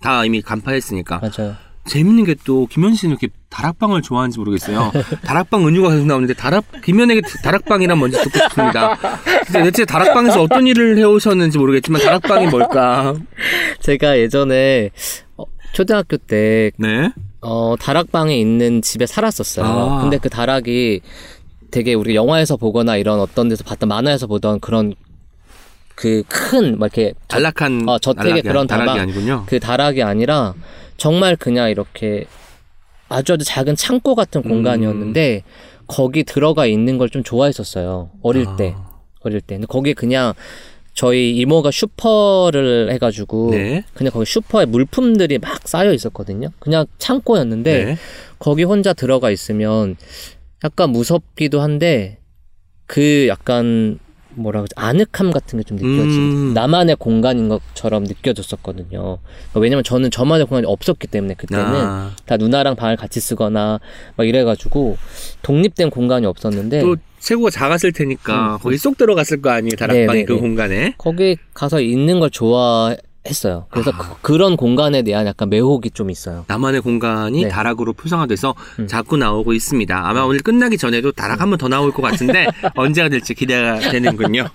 다 0.00 0.24
이미 0.24 0.40
간파했으니까. 0.42 1.20
맞아요. 1.20 1.54
재밌는 1.84 2.24
게 2.24 2.34
또 2.44 2.66
김현 2.66 2.94
씨는 2.94 3.16
이렇게 3.20 3.28
다락방을 3.50 4.02
좋아하는지 4.02 4.38
모르겠어요. 4.38 4.92
다락방 5.24 5.66
은유가 5.66 5.90
계속 5.90 6.06
나오는데 6.06 6.34
다락 6.34 6.64
김현에게 6.84 7.20
다락방이란 7.42 7.98
뭔지 7.98 8.16
듣고 8.22 8.38
싶습니다. 8.38 8.96
근데 9.46 9.64
대체 9.64 9.84
다락방에서 9.84 10.42
어떤 10.42 10.66
일을 10.66 10.96
해오셨는지 10.98 11.58
모르겠지만 11.58 12.00
다락방이 12.02 12.46
뭘까? 12.46 13.14
제가 13.80 14.18
예전에 14.18 14.90
어, 15.36 15.44
초등학교 15.72 16.16
때 16.16 16.70
네. 16.78 17.10
어, 17.40 17.74
다락방에 17.78 18.36
있는 18.38 18.80
집에 18.80 19.04
살았었어요. 19.06 19.66
아. 19.66 20.00
근데 20.02 20.18
그 20.18 20.28
다락이 20.30 21.00
되게 21.72 21.94
우리가 21.94 22.14
영화에서 22.14 22.56
보거나 22.56 22.96
이런 22.96 23.18
어떤 23.18 23.48
데서 23.48 23.64
봤던 23.64 23.88
만화에서 23.88 24.28
보던 24.28 24.60
그런 24.60 24.94
그큰막 25.94 26.96
이렇게 26.96 27.12
저- 27.28 27.36
안락한 27.38 27.88
어, 27.88 27.98
저택의 27.98 28.42
그런 28.42 28.66
다락이. 28.66 28.98
아니군요. 29.00 29.44
그 29.46 29.58
다락이 29.60 30.02
아니라 30.02 30.54
정말 31.02 31.34
그냥 31.34 31.68
이렇게 31.68 32.26
아주 33.08 33.32
아주 33.32 33.44
작은 33.44 33.74
창고 33.74 34.14
같은 34.14 34.40
공간이었는데 34.40 35.42
거기 35.88 36.22
들어가 36.22 36.64
있는 36.64 36.96
걸 36.96 37.08
좀 37.08 37.24
좋아했었어요. 37.24 38.10
어릴 38.22 38.46
아. 38.46 38.54
때. 38.54 38.76
어릴 39.22 39.40
때. 39.40 39.56
근데 39.56 39.66
거기에 39.66 39.94
그냥 39.94 40.32
저희 40.94 41.34
이모가 41.38 41.72
슈퍼를 41.72 42.92
해가지고 42.92 43.50
네. 43.50 43.84
그냥 43.94 44.12
거기 44.12 44.26
슈퍼에 44.26 44.64
물품들이 44.64 45.38
막 45.38 45.66
쌓여 45.66 45.92
있었거든요. 45.92 46.50
그냥 46.60 46.86
창고였는데 46.98 47.84
네. 47.84 47.96
거기 48.38 48.62
혼자 48.62 48.92
들어가 48.92 49.32
있으면 49.32 49.96
약간 50.62 50.90
무섭기도 50.90 51.60
한데 51.62 52.18
그 52.86 53.26
약간 53.26 53.98
뭐라 54.34 54.60
그러지 54.60 54.72
아늑함 54.76 55.30
같은 55.32 55.58
게 55.58 55.62
좀 55.64 55.76
느껴지. 55.76 56.18
음. 56.18 56.54
나만의 56.54 56.96
공간인 56.96 57.48
것처럼 57.48 58.04
느껴졌었거든요. 58.04 58.88
그러니까 59.18 59.60
왜냐면 59.60 59.84
저는 59.84 60.10
저만의 60.10 60.46
공간이 60.46 60.66
없었기 60.66 61.06
때문에 61.06 61.34
그때는 61.34 61.64
아, 61.64 62.10
다 62.26 62.36
누나랑 62.36 62.76
방을 62.76 62.96
같이 62.96 63.20
쓰거나 63.20 63.78
막 64.16 64.26
이래가지고 64.28 64.96
독립된 65.42 65.90
공간이 65.90 66.26
없었는데 66.26 66.80
또 66.80 66.96
체구가 67.20 67.50
작았을 67.50 67.92
테니까 67.92 68.54
음. 68.56 68.58
거기 68.60 68.76
쏙 68.76 68.96
들어갔을 68.98 69.40
거 69.42 69.50
아니에요. 69.50 69.76
다락방이 69.76 70.06
네, 70.06 70.12
네, 70.12 70.24
그 70.24 70.32
네. 70.32 70.38
공간에. 70.40 70.94
거기 70.98 71.36
가서 71.54 71.80
있는 71.80 72.18
걸 72.20 72.30
좋아 72.30 72.94
했어요. 73.28 73.66
그래서 73.70 73.92
그, 74.20 74.32
런 74.32 74.56
공간에 74.56 75.02
대한 75.02 75.26
약간 75.26 75.48
매혹이 75.48 75.90
좀 75.92 76.10
있어요. 76.10 76.44
나만의 76.48 76.80
공간이 76.80 77.42
네. 77.44 77.48
다락으로 77.48 77.92
표상화돼서 77.92 78.54
음. 78.80 78.86
자꾸 78.88 79.16
나오고 79.16 79.52
있습니다. 79.52 80.08
아마 80.08 80.22
오늘 80.22 80.40
끝나기 80.40 80.76
전에도 80.76 81.12
다락 81.12 81.40
한번 81.40 81.58
더 81.58 81.68
나올 81.68 81.92
것 81.92 82.02
같은데 82.02 82.46
언제가 82.74 83.08
될지 83.08 83.34
기대가 83.34 83.78
되는군요. 83.78 84.48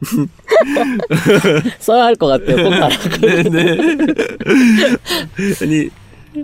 써야 1.78 2.04
할 2.04 2.14
것 2.16 2.26
같아요. 2.26 2.64
꼭 2.64 2.70
다락을. 2.70 4.08
아니 5.62 5.88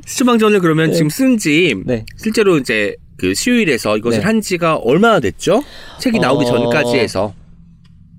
시초방전을 0.06 0.60
그러면 0.60 0.92
지금 0.92 1.08
쓴지 1.10 1.74
네. 1.84 2.04
실제로 2.16 2.58
이제 2.58 2.96
그 3.18 3.34
시우일에서 3.34 3.96
이것을 3.98 4.18
네. 4.20 4.24
한 4.24 4.40
지가 4.40 4.76
얼마나 4.76 5.20
됐죠? 5.20 5.62
책이 6.00 6.18
나오기 6.18 6.44
어, 6.46 6.48
전까지 6.48 6.96
해서 6.96 7.34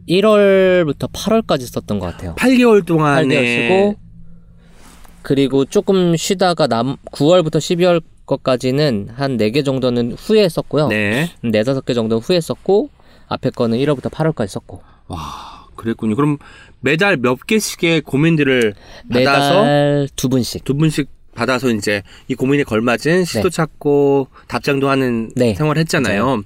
1월부터 0.07 1.11
8월까지 1.11 1.71
썼던 1.73 1.99
것 1.99 2.07
같아요. 2.07 2.35
8개월 2.35 2.83
8개월 2.83 2.85
동안에 2.85 3.67
쓰고 3.67 3.95
그리고 5.21 5.65
조금 5.65 6.15
쉬다가 6.15 6.67
남 6.67 6.97
9월부터 7.11 7.59
것까지는 8.25 9.09
한네개 9.13 9.63
정도는 9.63 10.13
후에 10.13 10.47
썼고요. 10.49 10.87
네. 10.87 11.29
네 11.41 11.63
다섯 11.63 11.85
개 11.85 11.93
정도 11.93 12.19
후에 12.19 12.39
썼고 12.41 12.89
앞에 13.27 13.49
거는 13.49 13.77
1월부터 13.79 14.09
8월까지 14.09 14.47
썼고 14.47 14.81
와, 15.07 15.67
그랬군요. 15.75 16.15
그럼 16.15 16.37
매달 16.79 17.17
몇 17.17 17.45
개씩의 17.45 18.01
고민들을 18.01 18.73
받아서 19.11 19.61
매달 19.61 20.09
두 20.15 20.29
분씩. 20.29 20.63
두 20.63 20.75
분씩 20.75 21.09
받아서 21.35 21.69
이제 21.69 22.03
이 22.27 22.35
고민에 22.35 22.63
걸맞은 22.63 23.25
시도 23.25 23.49
찾고 23.49 24.27
답장도 24.47 24.89
하는 24.89 25.31
네. 25.35 25.55
생활을 25.55 25.79
했잖아요. 25.81 26.43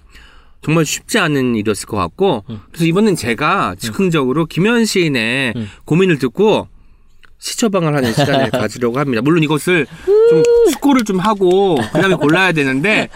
정말 0.62 0.86
쉽지 0.86 1.20
않은 1.20 1.56
일이었을 1.56 1.88
것 1.88 1.98
같고 1.98 2.44
음. 2.50 2.62
그래서 2.72 2.86
이번엔 2.86 3.16
제가 3.16 3.76
즉흥적으로 3.78 4.46
김현 4.46 4.86
시인의 4.86 5.54
음. 5.56 5.68
고민을 5.86 6.20
듣고 6.20 6.68
시 7.40 7.58
처방을 7.58 7.96
하는 7.96 8.12
시간을 8.14 8.50
가지려고 8.52 9.00
합니다. 9.00 9.22
물론 9.22 9.44
이것을 9.44 9.86
좀 10.06 10.44
숙고를 10.72 11.04
좀 11.04 11.20
하고 11.20 11.76
그다음에 11.76 12.16
골라야 12.16 12.52
되는데 12.52 13.10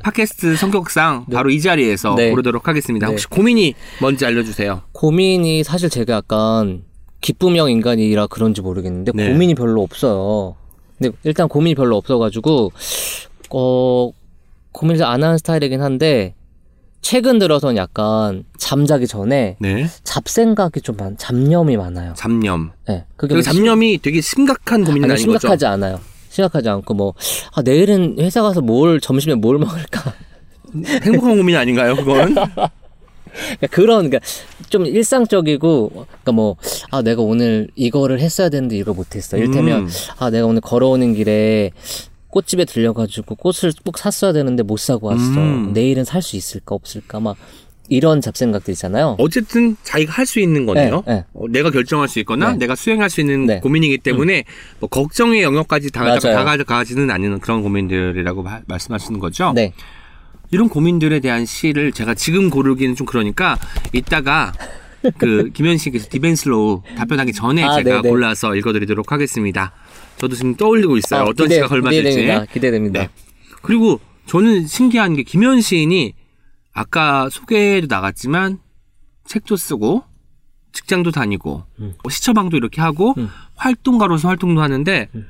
팟캐스트 0.00 0.56
성격상 0.56 1.26
바로 1.30 1.50
이 1.50 1.60
자리에서 1.60 2.14
네. 2.14 2.30
고르도록 2.30 2.68
하겠습니다. 2.68 3.06
네. 3.06 3.12
혹시 3.12 3.26
고민이 3.28 3.74
뭔지 4.00 4.24
알려주세요. 4.24 4.82
고민이 4.92 5.62
사실 5.62 5.90
제가 5.90 6.14
약간 6.14 6.84
기쁨형 7.20 7.70
인간이라 7.70 8.28
그런지 8.28 8.62
모르겠는데 8.62 9.12
네. 9.14 9.30
고민이 9.30 9.54
별로 9.54 9.82
없어요. 9.82 10.56
근데 10.98 11.14
일단 11.24 11.46
고민이 11.48 11.74
별로 11.74 11.96
없어가지고 11.96 12.72
어 13.50 14.10
고민을 14.72 15.04
안 15.04 15.22
하는 15.22 15.36
스타일이긴 15.36 15.82
한데 15.82 16.34
최근 17.00 17.38
들어선 17.38 17.76
약간 17.76 18.44
잠자기 18.58 19.06
전에 19.06 19.56
네. 19.58 19.86
잡생각이 20.04 20.80
좀 20.82 20.96
많, 20.96 21.16
잡념이 21.16 21.76
많아요. 21.76 22.12
잡념. 22.16 22.72
네, 22.86 23.04
그게 23.16 23.34
그뭐 23.34 23.42
잡념이 23.42 23.98
되게 23.98 24.20
심각한 24.20 24.84
고민은 24.84 25.04
아니, 25.10 25.14
아닌 25.14 25.26
거죠. 25.26 25.38
심각하지 25.40 25.66
않아요. 25.66 26.00
심각하지 26.28 26.68
않고 26.68 26.94
뭐 26.94 27.14
아, 27.54 27.62
내일은 27.62 28.16
회사 28.18 28.42
가서 28.42 28.60
뭘 28.60 29.00
점심에 29.00 29.34
뭘 29.34 29.58
먹을까 29.58 30.14
행복한 31.02 31.36
고민 31.36 31.56
아닌가요, 31.56 31.96
그건? 31.96 32.34
그러니까 32.34 33.66
그런 33.70 34.10
그러니까 34.10 34.20
좀 34.68 34.86
일상적이고 34.86 35.90
그러니까 35.90 36.32
뭐 36.32 36.56
아 36.90 37.02
내가 37.02 37.22
오늘 37.22 37.68
이거를 37.76 38.20
했어야 38.20 38.48
되는데 38.48 38.76
이걸 38.76 38.94
못했어. 38.94 39.36
이를테면 39.36 39.82
음. 39.84 39.88
아 40.18 40.30
내가 40.30 40.46
오늘 40.46 40.60
걸어오는 40.60 41.14
길에 41.14 41.70
꽃집에 42.30 42.64
들려가지고 42.64 43.34
꽃을 43.36 43.72
꼭 43.84 43.98
샀어야 43.98 44.32
되는데 44.32 44.62
못 44.62 44.78
사고 44.78 45.08
왔어. 45.08 45.22
음. 45.40 45.72
내일은 45.72 46.04
살 46.04 46.22
수 46.22 46.36
있을까 46.36 46.74
없을까 46.74 47.20
막 47.20 47.36
이런 47.88 48.20
잡생각들 48.20 48.70
있잖아요. 48.72 49.16
어쨌든 49.18 49.76
자기가 49.82 50.12
할 50.12 50.24
수 50.26 50.38
있는 50.38 50.64
거네요. 50.64 51.02
네, 51.06 51.14
네. 51.14 51.24
어, 51.34 51.48
내가 51.48 51.70
결정할 51.70 52.06
수 52.08 52.20
있거나 52.20 52.52
네. 52.52 52.58
내가 52.58 52.76
수행할 52.76 53.10
수 53.10 53.20
있는 53.20 53.46
네. 53.46 53.60
고민이기 53.60 53.98
때문에 53.98 54.44
뭐 54.78 54.88
걱정의 54.88 55.42
영역까지. 55.42 55.90
다가가지는 55.90 57.10
않는 57.10 57.40
그런 57.40 57.62
고민들이라고 57.62 58.42
마- 58.44 58.60
말씀하시는 58.66 59.18
거죠. 59.18 59.52
네. 59.54 59.72
이런 60.52 60.68
고민들에 60.68 61.18
대한 61.20 61.46
시를 61.46 61.90
제가 61.92 62.14
지금 62.14 62.48
고르기는 62.50 62.94
좀 62.94 63.06
그러니까 63.06 63.58
이따가 63.92 64.52
그 65.18 65.50
김현 65.54 65.78
씨께서 65.78 66.08
Deep 66.10 66.36
and 66.36 66.56
Slow 66.56 66.82
답변하기 66.96 67.32
전에 67.32 67.64
아, 67.64 67.74
제가 67.76 68.02
네네. 68.02 68.08
골라서 68.08 68.54
읽어드리도록 68.54 69.10
하겠습니다. 69.12 69.72
저도 70.20 70.36
지금 70.36 70.54
떠올리고 70.54 70.96
있어요. 70.98 71.20
아, 71.20 71.24
어떤 71.24 71.46
기대- 71.46 71.54
시가 71.56 71.68
걸맞을지. 71.68 72.02
기대됩니다. 72.10 72.44
기대됩니다. 72.52 73.00
네. 73.00 73.08
그리고 73.62 74.00
저는 74.26 74.66
신기한 74.66 75.16
게 75.16 75.22
김현 75.22 75.60
시인이 75.60 76.14
아까 76.72 77.28
소개에도 77.30 77.86
나갔지만 77.88 78.58
책도 79.26 79.56
쓰고 79.56 80.04
직장도 80.72 81.10
다니고 81.10 81.64
음. 81.80 81.94
뭐 82.02 82.10
시처방도 82.10 82.56
이렇게 82.56 82.80
하고 82.80 83.14
음. 83.18 83.28
활동가로서 83.56 84.28
활동도 84.28 84.60
하는데 84.62 85.08
음. 85.14 85.26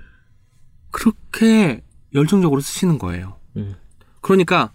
그렇게 0.90 1.82
열정적으로 2.14 2.60
쓰시는 2.60 2.98
거예요. 2.98 3.36
음. 3.56 3.74
그러니까 4.20 4.70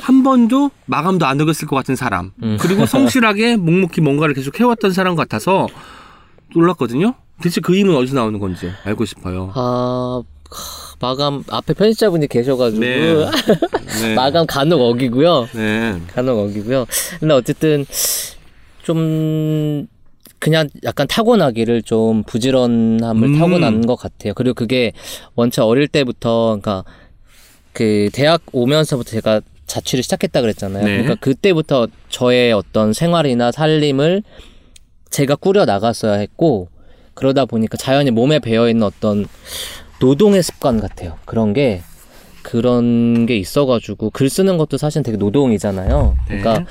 한 0.00 0.22
번도 0.22 0.70
마감도 0.86 1.26
안 1.26 1.40
어겼을 1.40 1.66
것 1.66 1.76
같은 1.76 1.96
사람 1.96 2.32
음. 2.42 2.58
그리고 2.60 2.86
성실하게 2.86 3.56
묵묵히 3.58 4.00
뭔가를 4.02 4.34
계속 4.34 4.60
해왔던 4.60 4.92
사람 4.92 5.16
같아서 5.16 5.66
놀랐거든요. 6.54 7.14
대체 7.42 7.60
그 7.60 7.74
힘은 7.74 7.94
어디서 7.96 8.14
나오는 8.14 8.38
건지 8.38 8.70
알고 8.84 9.04
싶어요. 9.04 9.52
아 9.54 10.22
하, 10.50 10.96
마감 11.00 11.42
앞에 11.48 11.74
편집자분이 11.74 12.26
계셔가지고 12.28 12.80
네. 12.80 13.14
네. 14.02 14.14
마감 14.14 14.46
간혹 14.46 14.80
어기고요. 14.80 15.48
네. 15.54 16.00
간혹 16.08 16.38
어기고요. 16.38 16.86
근데 17.18 17.34
어쨌든 17.34 17.86
좀 18.82 19.86
그냥 20.38 20.68
약간 20.84 21.06
타고나기를 21.06 21.82
좀 21.82 22.22
부지런함을 22.24 23.28
음. 23.28 23.38
타고난 23.38 23.86
것 23.86 23.96
같아요. 23.96 24.34
그리고 24.34 24.54
그게 24.54 24.92
원체 25.34 25.62
어릴 25.62 25.86
때부터 25.86 26.58
그러니까 26.60 26.84
그 27.72 28.08
대학 28.12 28.42
오면서부터 28.52 29.10
제가 29.10 29.40
자취를 29.66 30.02
시작했다 30.02 30.40
그랬잖아요. 30.40 30.84
네. 30.84 30.90
그러니까 31.02 31.14
그때부터 31.16 31.86
저의 32.08 32.52
어떤 32.52 32.92
생활이나 32.92 33.52
살림을 33.52 34.22
제가 35.10 35.36
꾸려 35.36 35.64
나갔어야 35.64 36.14
했고 36.14 36.68
그러다 37.14 37.44
보니까 37.44 37.76
자연히 37.76 38.10
몸에 38.10 38.38
배어 38.38 38.68
있는 38.68 38.84
어떤 38.84 39.26
노동의 40.00 40.42
습관 40.42 40.80
같아요. 40.80 41.18
그런 41.24 41.52
게 41.52 41.82
그런 42.42 43.26
게 43.26 43.36
있어가지고 43.36 44.10
글 44.10 44.30
쓰는 44.30 44.56
것도 44.56 44.78
사실 44.78 45.02
되게 45.02 45.16
노동이잖아요. 45.16 46.16
그러니까 46.26 46.58
네. 46.60 46.64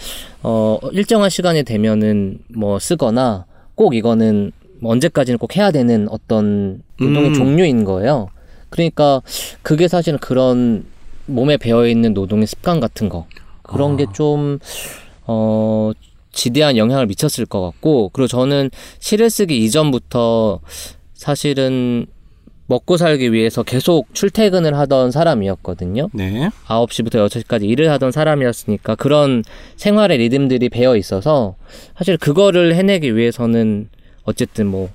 어 0.43 0.79
일정한 0.91 1.29
시간이 1.29 1.63
되면은 1.63 2.39
뭐 2.47 2.79
쓰거나 2.79 3.45
꼭 3.75 3.95
이거는 3.95 4.51
뭐 4.79 4.91
언제까지는 4.91 5.37
꼭 5.37 5.55
해야 5.55 5.71
되는 5.71 6.07
어떤 6.09 6.81
노동의 6.99 7.29
음. 7.29 7.33
종류인 7.33 7.83
거예요. 7.83 8.29
그러니까 8.69 9.21
그게 9.61 9.87
사실은 9.87 10.19
그런 10.19 10.85
몸에 11.25 11.57
배어 11.57 11.87
있는 11.87 12.13
노동의 12.13 12.47
습관 12.47 12.79
같은 12.79 13.09
거 13.09 13.27
그런 13.61 13.93
아. 13.93 13.97
게좀 13.97 14.59
어 15.27 15.91
지대한 16.31 16.77
영향을 16.77 17.05
미쳤을 17.07 17.45
것 17.45 17.61
같고 17.61 18.09
그리고 18.13 18.27
저는 18.27 18.69
시를 18.99 19.29
쓰기 19.29 19.63
이전부터 19.65 20.59
사실은 21.13 22.05
먹고 22.69 22.97
살기 22.97 23.33
위해서 23.33 23.63
계속 23.63 24.13
출퇴근을 24.13 24.77
하던 24.77 25.11
사람이었거든요. 25.11 26.09
네. 26.13 26.49
9시부터 26.67 27.27
6시까지 27.27 27.63
일을 27.63 27.89
하던 27.89 28.11
사람이었으니까 28.11 28.93
그런 28.93 29.43
생활의 29.75 30.19
리듬들이 30.19 30.69
배어 30.69 30.95
있어서 30.95 31.55
사실 31.97 32.17
그거를 32.17 32.75
해내기 32.75 33.15
위해서는 33.15 33.89
어쨌든 34.23 34.67
뭐 34.67 34.89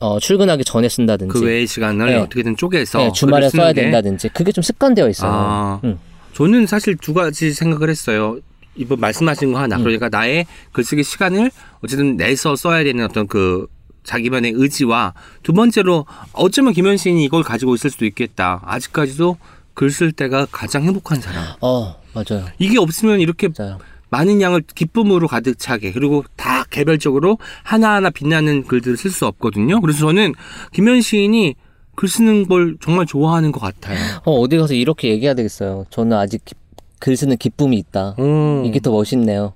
어, 0.00 0.18
출근하기 0.18 0.64
전에 0.64 0.88
쓴다든지 0.88 1.32
그 1.32 1.44
외의 1.44 1.66
시간을 1.66 2.06
네. 2.06 2.16
어떻게든 2.16 2.56
쪼개서 2.56 2.98
네, 2.98 3.12
주말에 3.12 3.48
써야 3.48 3.72
게 3.72 3.82
된다든지 3.82 4.30
그게 4.30 4.50
좀 4.50 4.62
습관되어 4.62 5.08
있어요. 5.08 5.30
아, 5.30 5.80
음. 5.84 5.98
저는 6.32 6.66
사실 6.66 6.96
두 6.96 7.14
가지 7.14 7.52
생각을 7.52 7.90
했어요. 7.90 8.38
이번 8.76 9.00
말씀하신 9.00 9.52
거 9.52 9.58
하나. 9.58 9.76
음. 9.76 9.82
그러니까 9.82 10.08
나의 10.08 10.46
글쓰기 10.72 11.02
시간을 11.02 11.50
어쨌든 11.82 12.16
내서 12.16 12.56
써야 12.56 12.84
되는 12.84 13.04
어떤 13.04 13.26
그 13.26 13.66
자기만의 14.04 14.52
의지와 14.56 15.12
두 15.42 15.52
번째로 15.52 16.06
어쩌면 16.32 16.72
김현 16.72 16.96
시인이 16.96 17.22
이걸 17.24 17.42
가지고 17.42 17.74
있을 17.74 17.90
수도 17.90 18.06
있겠다. 18.06 18.60
아직까지도 18.64 19.36
글 19.74 19.90
쓸 19.90 20.12
때가 20.12 20.46
가장 20.50 20.82
행복한 20.84 21.20
사람. 21.20 21.44
어, 21.60 21.96
맞아요. 22.12 22.44
이게 22.58 22.78
없으면 22.78 23.20
이렇게 23.20 23.48
맞아요. 23.56 23.78
많은 24.10 24.40
양을 24.40 24.62
기쁨으로 24.74 25.28
가득 25.28 25.58
차게 25.58 25.92
그리고 25.92 26.24
다 26.36 26.64
개별적으로 26.70 27.38
하나하나 27.62 28.10
빛나는 28.10 28.64
글들을 28.64 28.96
쓸 28.96 29.10
수 29.10 29.26
없거든요. 29.26 29.80
그래서 29.80 30.00
저는 30.00 30.34
김현 30.72 31.00
시인이 31.00 31.54
글 31.94 32.08
쓰는 32.08 32.46
걸 32.48 32.76
정말 32.80 33.06
좋아하는 33.06 33.52
것 33.52 33.60
같아요. 33.60 33.98
어, 34.24 34.32
어디 34.40 34.56
가서 34.56 34.74
이렇게 34.74 35.08
얘기해야 35.10 35.34
되겠어요. 35.34 35.86
저는 35.90 36.16
아직 36.16 36.44
기- 36.44 36.54
글 37.00 37.16
쓰는 37.16 37.36
기쁨이 37.38 37.76
있다. 37.78 38.14
음, 38.20 38.64
이게 38.64 38.78
더 38.78 38.92
멋있네요. 38.92 39.54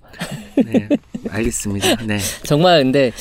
네, 0.56 0.88
알겠습니다. 1.30 1.96
네. 2.06 2.18
정말 2.44 2.82
근데 2.82 3.12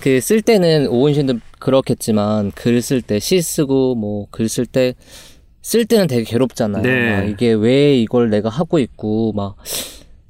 그 0.00 0.18
쓸 0.20 0.42
때는 0.42 0.88
오은 0.88 1.14
씨도 1.14 1.34
그렇겠지만 1.58 2.50
글 2.52 2.78
쓸 2.82 3.00
때 3.02 3.18
시 3.18 3.40
쓰고 3.40 3.94
뭐 3.94 4.26
글 4.30 4.46
쓸 4.46 4.66
때 4.66 4.94
쓸 5.62 5.84
때는 5.86 6.06
되게 6.08 6.24
괴롭잖아요. 6.24 6.82
네. 6.82 7.16
막 7.16 7.22
이게 7.28 7.52
왜 7.52 7.96
이걸 7.98 8.30
내가 8.30 8.48
하고 8.48 8.78
있고 8.78 9.32
막 9.32 9.56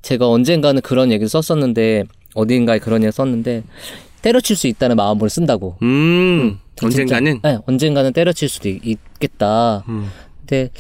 제가 0.02 0.28
언젠가는 0.28 0.80
그런 0.82 1.10
얘기를 1.10 1.28
썼었는데 1.28 2.04
어딘가에 2.34 2.78
그런 2.78 3.02
얘기 3.02 3.12
썼는데 3.12 3.62
때려칠 4.22 4.56
수 4.56 4.66
있다는 4.66 4.96
마음으로 4.96 5.28
쓴다고. 5.28 5.76
음, 5.82 6.58
진짜, 6.76 6.86
언젠가는 7.02 7.40
네, 7.42 7.58
언젠가는 7.66 8.12
때려칠 8.12 8.48
수도 8.48 8.68
있, 8.68 8.80
있겠다. 8.84 9.84
음, 9.88 10.10
근데 10.40 10.70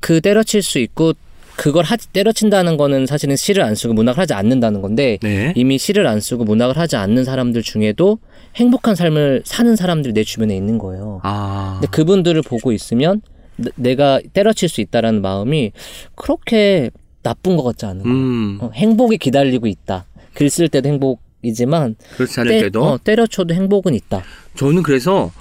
그 0.00 0.20
때려칠 0.20 0.62
수 0.62 0.78
있고 0.78 1.14
그걸 1.58 1.84
하 1.84 1.96
때려친다는 1.96 2.76
거는 2.76 3.06
사실은 3.06 3.34
시를 3.34 3.64
안 3.64 3.74
쓰고 3.74 3.92
문학을 3.92 4.20
하지 4.20 4.32
않는다는 4.32 4.80
건데 4.80 5.18
네. 5.22 5.52
이미 5.56 5.76
시를 5.76 6.06
안 6.06 6.20
쓰고 6.20 6.44
문학을 6.44 6.78
하지 6.78 6.94
않는 6.94 7.24
사람들 7.24 7.62
중에도 7.62 8.20
행복한 8.54 8.94
삶을 8.94 9.42
사는 9.44 9.74
사람들이 9.74 10.14
내 10.14 10.22
주변에 10.22 10.56
있는 10.56 10.78
거예요. 10.78 11.20
아, 11.24 11.78
근데 11.80 11.90
그분들을 11.90 12.40
보고 12.42 12.70
있으면 12.70 13.22
내- 13.56 13.70
내가 13.74 14.20
때려칠 14.32 14.68
수 14.68 14.80
있다라는 14.80 15.20
마음이 15.20 15.72
그렇게 16.14 16.90
나쁜 17.24 17.56
것 17.56 17.64
같지 17.64 17.86
않은 17.86 18.02
거예요. 18.04 18.16
음, 18.16 18.58
어, 18.60 18.70
행복이 18.72 19.18
기다리고 19.18 19.66
있다. 19.66 20.06
글 20.34 20.48
쓸 20.50 20.68
때도 20.68 20.88
행복이지만 20.88 21.96
그렇지 22.16 22.38
않을 22.38 22.52
때, 22.52 22.60
때도 22.62 22.84
어, 22.84 22.98
때려쳐도 23.02 23.52
행복은 23.52 23.94
있다. 23.94 24.22
저는 24.54 24.84
그래서 24.84 25.32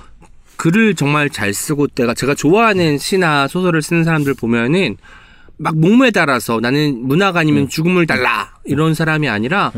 글을 0.56 0.96
정말 0.96 1.30
잘 1.30 1.54
쓰고 1.54 1.86
내가 1.90 2.16
제가 2.16 2.34
좋아하는 2.34 2.98
시나 2.98 3.48
소설을 3.48 3.84
쓰는 3.84 4.04
사람들 4.04 4.34
보면은 4.34 4.98
막 5.58 5.78
목매달아서 5.78 6.60
나는 6.60 7.08
문학 7.08 7.38
아니면 7.38 7.64
음. 7.64 7.68
죽음을 7.68 8.06
달라 8.06 8.54
이런 8.64 8.94
사람이 8.94 9.28
아니라 9.28 9.72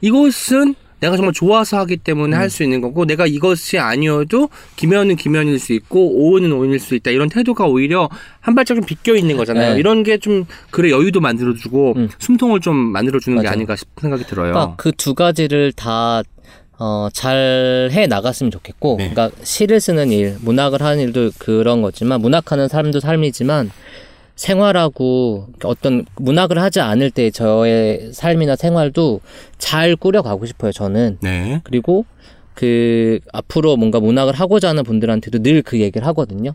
이것은 0.00 0.74
내가 1.00 1.16
정말 1.16 1.32
좋아서 1.32 1.78
하기 1.78 1.96
때문에 1.98 2.36
음. 2.36 2.40
할수 2.40 2.62
있는 2.62 2.80
거고 2.80 3.06
내가 3.06 3.26
이것이 3.26 3.78
아니어도 3.78 4.50
김현은 4.76 5.16
김현일 5.16 5.58
수 5.58 5.72
있고 5.72 6.12
오은은 6.12 6.52
오은일 6.52 6.78
수 6.78 6.94
있다 6.94 7.10
이런 7.10 7.28
태도가 7.28 7.66
오히려 7.66 8.08
한 8.40 8.54
발짝 8.54 8.74
좀 8.74 8.84
비껴 8.84 9.14
있는 9.16 9.36
거잖아요. 9.36 9.74
네. 9.74 9.78
이런 9.80 10.02
게좀 10.02 10.44
글의 10.70 10.90
여유도 10.90 11.20
만들어주고 11.20 11.94
음. 11.96 12.08
숨통을 12.18 12.60
좀 12.60 12.76
만들어주는 12.76 13.38
게 13.38 13.44
맞아요. 13.44 13.54
아닌가 13.54 13.76
싶은 13.76 13.92
생각이 14.02 14.24
들어요. 14.24 14.52
그러니까 14.52 14.76
그두 14.76 15.14
가지를 15.14 15.72
다 15.72 16.22
어, 16.82 17.08
잘 17.12 17.90
해 17.92 18.06
나갔으면 18.06 18.50
좋겠고, 18.50 18.96
네. 18.98 19.10
그러니까 19.10 19.36
시를 19.42 19.80
쓰는 19.80 20.10
일, 20.12 20.36
문학을 20.40 20.80
하는 20.80 21.00
일도 21.04 21.32
그런 21.38 21.82
거지만, 21.82 22.22
문학하는 22.22 22.68
사람도 22.68 23.00
삶이지만, 23.00 23.70
생활하고 24.40 25.48
어떤 25.64 26.06
문학을 26.16 26.58
하지 26.58 26.80
않을 26.80 27.10
때 27.10 27.30
저의 27.30 28.10
삶이나 28.12 28.56
생활도 28.56 29.20
잘 29.58 29.96
꾸려가고 29.96 30.46
싶어요, 30.46 30.72
저는. 30.72 31.18
네. 31.20 31.60
그리고 31.62 32.06
그 32.54 33.20
앞으로 33.34 33.76
뭔가 33.76 34.00
문학을 34.00 34.32
하고자 34.32 34.70
하는 34.70 34.82
분들한테도 34.82 35.42
늘 35.42 35.62
그 35.62 35.78
얘기를 35.80 36.06
하거든요. 36.08 36.52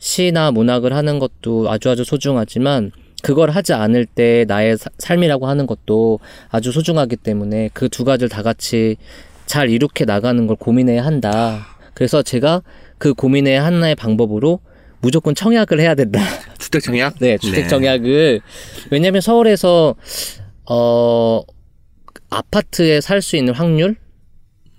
시나 0.00 0.50
문학을 0.50 0.92
하는 0.92 1.18
것도 1.20 1.70
아주 1.70 1.90
아주 1.90 2.02
소중하지만 2.04 2.90
그걸 3.22 3.50
하지 3.50 3.72
않을 3.72 4.04
때 4.06 4.44
나의 4.48 4.76
사- 4.76 4.90
삶이라고 4.98 5.46
하는 5.48 5.66
것도 5.66 6.18
아주 6.50 6.70
소중하기 6.72 7.16
때문에 7.16 7.70
그 7.72 7.88
두 7.88 8.04
가지를 8.04 8.28
다 8.28 8.42
같이 8.42 8.96
잘 9.46 9.70
이룩해 9.70 10.04
나가는 10.06 10.44
걸 10.46 10.56
고민해야 10.56 11.04
한다. 11.04 11.66
그래서 11.94 12.22
제가 12.22 12.62
그 12.98 13.14
고민의 13.14 13.58
하나의 13.60 13.94
방법으로 13.94 14.58
무조건 15.00 15.34
청약을 15.34 15.80
해야 15.80 15.94
된다. 15.94 16.20
주택 16.58 16.82
청약? 16.82 17.14
네, 17.20 17.38
주택 17.38 17.68
정약을 17.68 18.40
왜냐면 18.90 19.20
서울에서 19.20 19.94
어 20.70 21.42
아파트에 22.30 23.00
살 23.00 23.22
수 23.22 23.36
있는 23.36 23.54
확률 23.54 23.96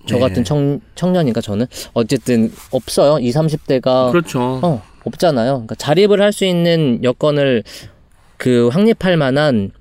저 0.07 0.15
네. 0.15 0.21
같은 0.21 0.43
청, 0.43 0.79
청년이니까 0.95 1.41
저는 1.41 1.65
어쨌든 1.93 2.51
없어요. 2.71 3.19
20, 3.19 3.41
30대가 3.41 4.11
그렇죠. 4.11 4.59
어, 4.63 4.81
없잖아요. 5.03 5.51
그러니까 5.53 5.75
자립을 5.75 6.21
할 6.21 6.31
수 6.31 6.45
있는 6.45 6.99
여건을 7.03 7.63
그 8.37 8.69
확립할 8.69 9.17
만한 9.17 9.71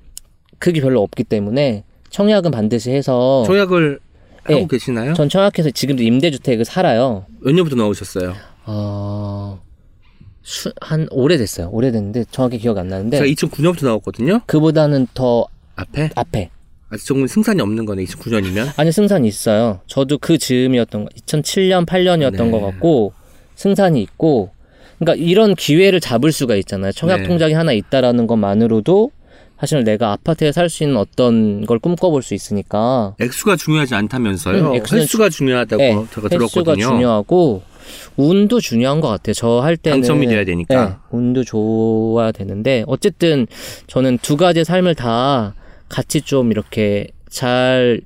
그게 0.58 0.80
별로 0.80 1.02
없기 1.02 1.24
때문에 1.24 1.84
청약은 2.10 2.50
반드시 2.50 2.90
해서 2.90 3.42
청약을 3.46 4.00
하고 4.44 4.54
네. 4.60 4.66
계시나요? 4.68 5.14
전 5.14 5.28
청약해서 5.28 5.70
지금도 5.70 6.02
임대주택을 6.02 6.64
살아요. 6.64 7.26
몇 7.40 7.52
년부터 7.52 7.76
나오셨어요? 7.76 8.34
어, 8.66 9.07
수, 10.48 10.72
한 10.80 11.06
오래됐어요. 11.10 11.68
오래됐는데 11.70 12.24
정확히 12.30 12.56
기억 12.58 12.78
안 12.78 12.88
나는데 12.88 13.18
제가 13.18 13.28
2009년부터 13.28 13.84
나왔거든요. 13.84 14.40
그보다는 14.46 15.06
더 15.12 15.46
앞에 15.76 16.10
앞에 16.14 16.48
아직 16.88 17.06
정말 17.06 17.28
승산이 17.28 17.60
없는 17.60 17.84
거네. 17.84 18.02
2009년이면. 18.04 18.72
아니 18.80 18.90
승산이 18.90 19.28
있어요. 19.28 19.80
저도 19.86 20.16
그 20.16 20.38
즈음이었던 20.38 21.04
거 21.04 21.10
2007년 21.26 21.84
8년이었던 21.84 22.44
네. 22.44 22.50
것 22.50 22.60
같고 22.62 23.12
승산이 23.56 24.00
있고 24.00 24.50
그러니까 24.98 25.22
이런 25.22 25.54
기회를 25.54 26.00
잡을 26.00 26.32
수가 26.32 26.56
있잖아요. 26.56 26.92
청약 26.92 27.18
네. 27.18 27.28
통장이 27.28 27.52
하나 27.52 27.72
있다라는 27.72 28.26
것만으로도 28.26 29.10
사실 29.60 29.84
내가 29.84 30.12
아파트에 30.12 30.52
살 30.52 30.70
수 30.70 30.82
있는 30.84 30.96
어떤 30.96 31.66
걸 31.66 31.78
꿈꿔볼 31.78 32.22
수 32.22 32.32
있으니까 32.32 33.14
액수가 33.20 33.56
중요하지 33.56 33.94
않다면서요. 33.94 34.70
음, 34.70 34.74
액수는 34.76 35.02
횟수가 35.02 35.28
중요하다고 35.28 35.82
네, 35.82 36.06
제가 36.14 36.28
들었거든요. 36.28 36.86
중요하고 36.86 37.62
운도 38.16 38.60
중요한 38.60 39.00
것 39.00 39.08
같아요. 39.08 39.34
저 39.34 39.60
할 39.60 39.76
때는 39.76 39.98
당첨이 40.00 40.26
돼야 40.26 40.44
되니까. 40.44 40.88
네, 40.88 40.94
운도 41.10 41.44
좋아야 41.44 42.32
되는데 42.32 42.84
어쨌든 42.86 43.46
저는 43.86 44.18
두 44.22 44.36
가지의 44.36 44.64
삶을 44.64 44.94
다 44.94 45.54
같이 45.88 46.20
좀 46.20 46.50
이렇게 46.50 47.08
잘 47.30 48.00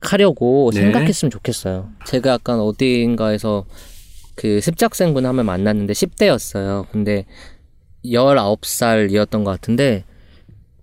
이룩하려고 0.00 0.70
네. 0.74 0.80
생각했으면 0.82 1.30
좋겠어요. 1.30 1.90
제가 2.06 2.30
약간 2.30 2.60
어딘가에서 2.60 3.64
그 4.34 4.60
습작생분 4.60 5.26
한번 5.26 5.46
만났는데 5.46 5.92
10대였어요. 5.92 6.86
근데 6.92 7.24
19살이었던 8.04 9.44
것 9.44 9.50
같은데 9.50 10.04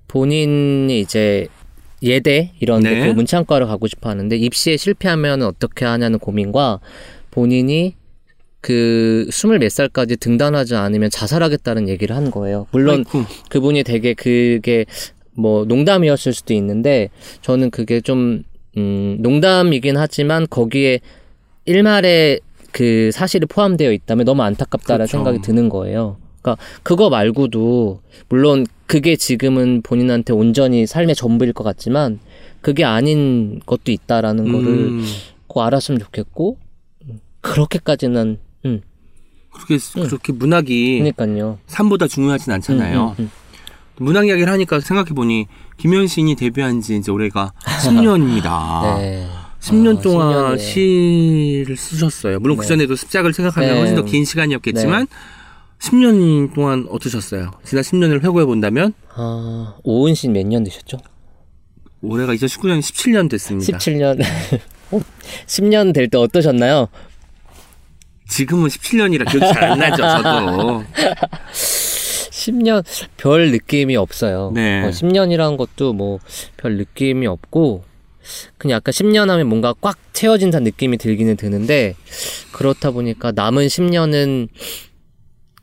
본인이 0.08 1.00
이제 1.00 1.48
예대 2.04 2.52
이런 2.60 2.82
네. 2.82 3.08
그 3.08 3.14
문창과를 3.14 3.68
가고 3.68 3.88
싶어 3.88 4.10
하는데 4.10 4.36
입시에 4.36 4.78
실패하면 4.78 5.42
어떻게 5.42 5.86
하냐는 5.86 6.20
고민과 6.20 6.80
본인이 7.36 7.96
그 8.62 9.28
스물 9.30 9.60
몇 9.60 9.70
살까지 9.70 10.16
등단하지 10.16 10.76
않으면 10.76 11.10
자살하겠다는 11.10 11.90
얘기를 11.90 12.16
한 12.16 12.32
거예요. 12.32 12.66
물론 12.72 13.00
아이쿠. 13.00 13.26
그분이 13.50 13.84
되게 13.84 14.14
그게 14.14 14.86
뭐 15.34 15.66
농담이었을 15.66 16.32
수도 16.32 16.54
있는데 16.54 17.10
저는 17.42 17.72
그게 17.72 18.00
좀 18.00 18.44
음, 18.78 19.18
농담이긴 19.20 19.98
하지만 19.98 20.48
거기에 20.50 21.02
일말의 21.66 22.40
그 22.72 23.12
사실이 23.12 23.48
포함되어 23.48 23.92
있다면 23.92 24.26
너무 24.26 24.42
안타깝다라는 24.44 25.06
그렇죠. 25.06 25.18
생각이 25.18 25.42
드는 25.42 25.68
거예요. 25.68 26.18
그러니까 26.42 26.64
그거 26.84 27.10
말고도 27.10 28.00
물론 28.30 28.66
그게 28.86 29.18
지금은 29.18 29.82
본인한테 29.82 30.32
온전히 30.32 30.88
삶의 30.88 31.16
전부일 31.16 31.52
것 31.52 31.66
같지만 31.66 32.20
그게 32.62 32.86
아닌 32.86 33.60
것도 33.66 33.92
있다라는 33.92 34.52
거를 34.52 34.68
음, 34.68 35.06
꼭 35.48 35.62
알았으면 35.62 36.00
좋겠고 36.00 36.58
음, 36.60 36.65
그렇게까지는 37.54 38.40
음 38.66 38.82
그렇게 39.54 39.78
그렇게 39.94 40.34
문학이 40.34 41.00
그러니까요. 41.00 41.60
삶보다 41.68 42.08
중요하진 42.08 42.52
않잖아요. 42.54 43.16
음, 43.20 43.24
음, 43.24 43.32
문학 43.98 44.28
이야기를 44.28 44.52
하니까 44.52 44.80
생각해 44.80 45.12
보니 45.12 45.48
김현 45.78 46.08
시인이 46.08 46.36
데뷔한 46.36 46.82
지 46.82 46.98
이제 46.98 47.12
올해가 47.12 47.54
10년입니다. 47.84 48.96
음. 48.96 48.98
네. 49.00 49.28
10년 49.62 49.98
아, 49.98 50.02
동안 50.02 50.56
10년이에요. 50.56 50.60
시를 50.60 51.78
쓰셨어요. 51.78 52.40
물론 52.40 52.58
그 52.58 52.64
네. 52.64 52.68
전에도 52.68 52.96
습작을 52.96 53.34
생각하면 53.34 53.70
네. 53.74 53.80
훨씬 53.80 53.96
더 53.96 54.04
긴 54.04 54.26
시간이었겠지만 54.26 55.08
10년 55.80 56.54
동안 56.54 56.86
어떠셨어요? 56.90 57.52
지난 57.64 57.84
10년을 57.84 58.22
회고해 58.24 58.46
본다면 58.46 58.94
아 59.16 59.76
오은 59.84 60.14
씨 60.16 60.28
몇 60.30 60.46
년 60.46 60.64
되셨죠? 60.64 60.98
올해가 62.02 62.34
2019년 62.36 62.80
17년 62.80 63.30
됐습니다. 63.30 63.78
17년. 63.78 64.20
10년 65.48 65.94
될 65.96 66.08
때 66.10 66.18
어떠셨나요? 66.20 66.88
지금은 68.28 68.68
17년이라 68.70 69.30
기억이 69.30 69.54
잘 69.54 69.64
안 69.72 69.80
나죠, 69.80 69.98
저도. 69.98 70.84
10년 72.32 72.84
별 73.18 73.52
느낌이 73.52 73.96
없어요. 73.96 74.52
네. 74.54 74.84
어, 74.84 74.90
10년이라는 74.90 75.58
것도 75.58 75.94
뭐 75.94 76.20
별 76.58 76.78
느낌이 76.78 77.26
없고 77.28 77.84
그냥 78.58 78.76
약간 78.78 78.92
10년 78.92 79.28
하면 79.30 79.48
뭔가 79.48 79.74
꽉 79.82 79.98
채워진다는 80.14 80.64
느낌이 80.66 80.98
들기는 80.98 81.36
드는데 81.38 81.96
그렇다 82.52 82.92
보니까 82.92 83.32
남은 83.32 83.68
10년은 83.68 84.50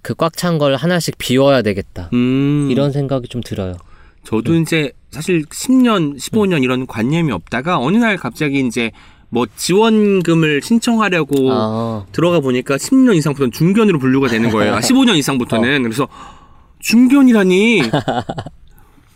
그 0.03 0.15
꽉 0.15 0.37
찬 0.37 0.59
걸 0.59 0.75
하나씩 0.77 1.17
비워야 1.19 1.63
되겠다. 1.63 2.11
음, 2.13 2.69
이런 2.71 2.91
생각이 2.93 3.29
좀 3.29 3.41
들어요. 3.41 3.75
저도 4.25 4.55
이제 4.57 4.93
사실 5.11 5.45
10년, 5.45 6.17
15년 6.17 6.63
이런 6.65 6.87
관념이 6.87 7.31
없다가 7.33 7.79
어느 7.79 7.97
날 7.99 8.17
갑자기 8.17 8.65
이제 8.67 8.91
뭐 9.33 9.47
지원금을 9.57 10.61
신청하려고 10.63 11.49
아, 11.51 12.05
들어가 12.13 12.41
보니까 12.41 12.77
10년 12.77 13.17
이상부터는 13.17 13.51
중견으로 13.51 13.99
분류가 13.99 14.29
되는 14.29 14.51
거예요. 14.51 14.75
아, 14.75 14.81
15년 14.81 15.17
이상부터는. 15.17 15.83
그래서 15.85 16.07
중견이라니 16.81 17.81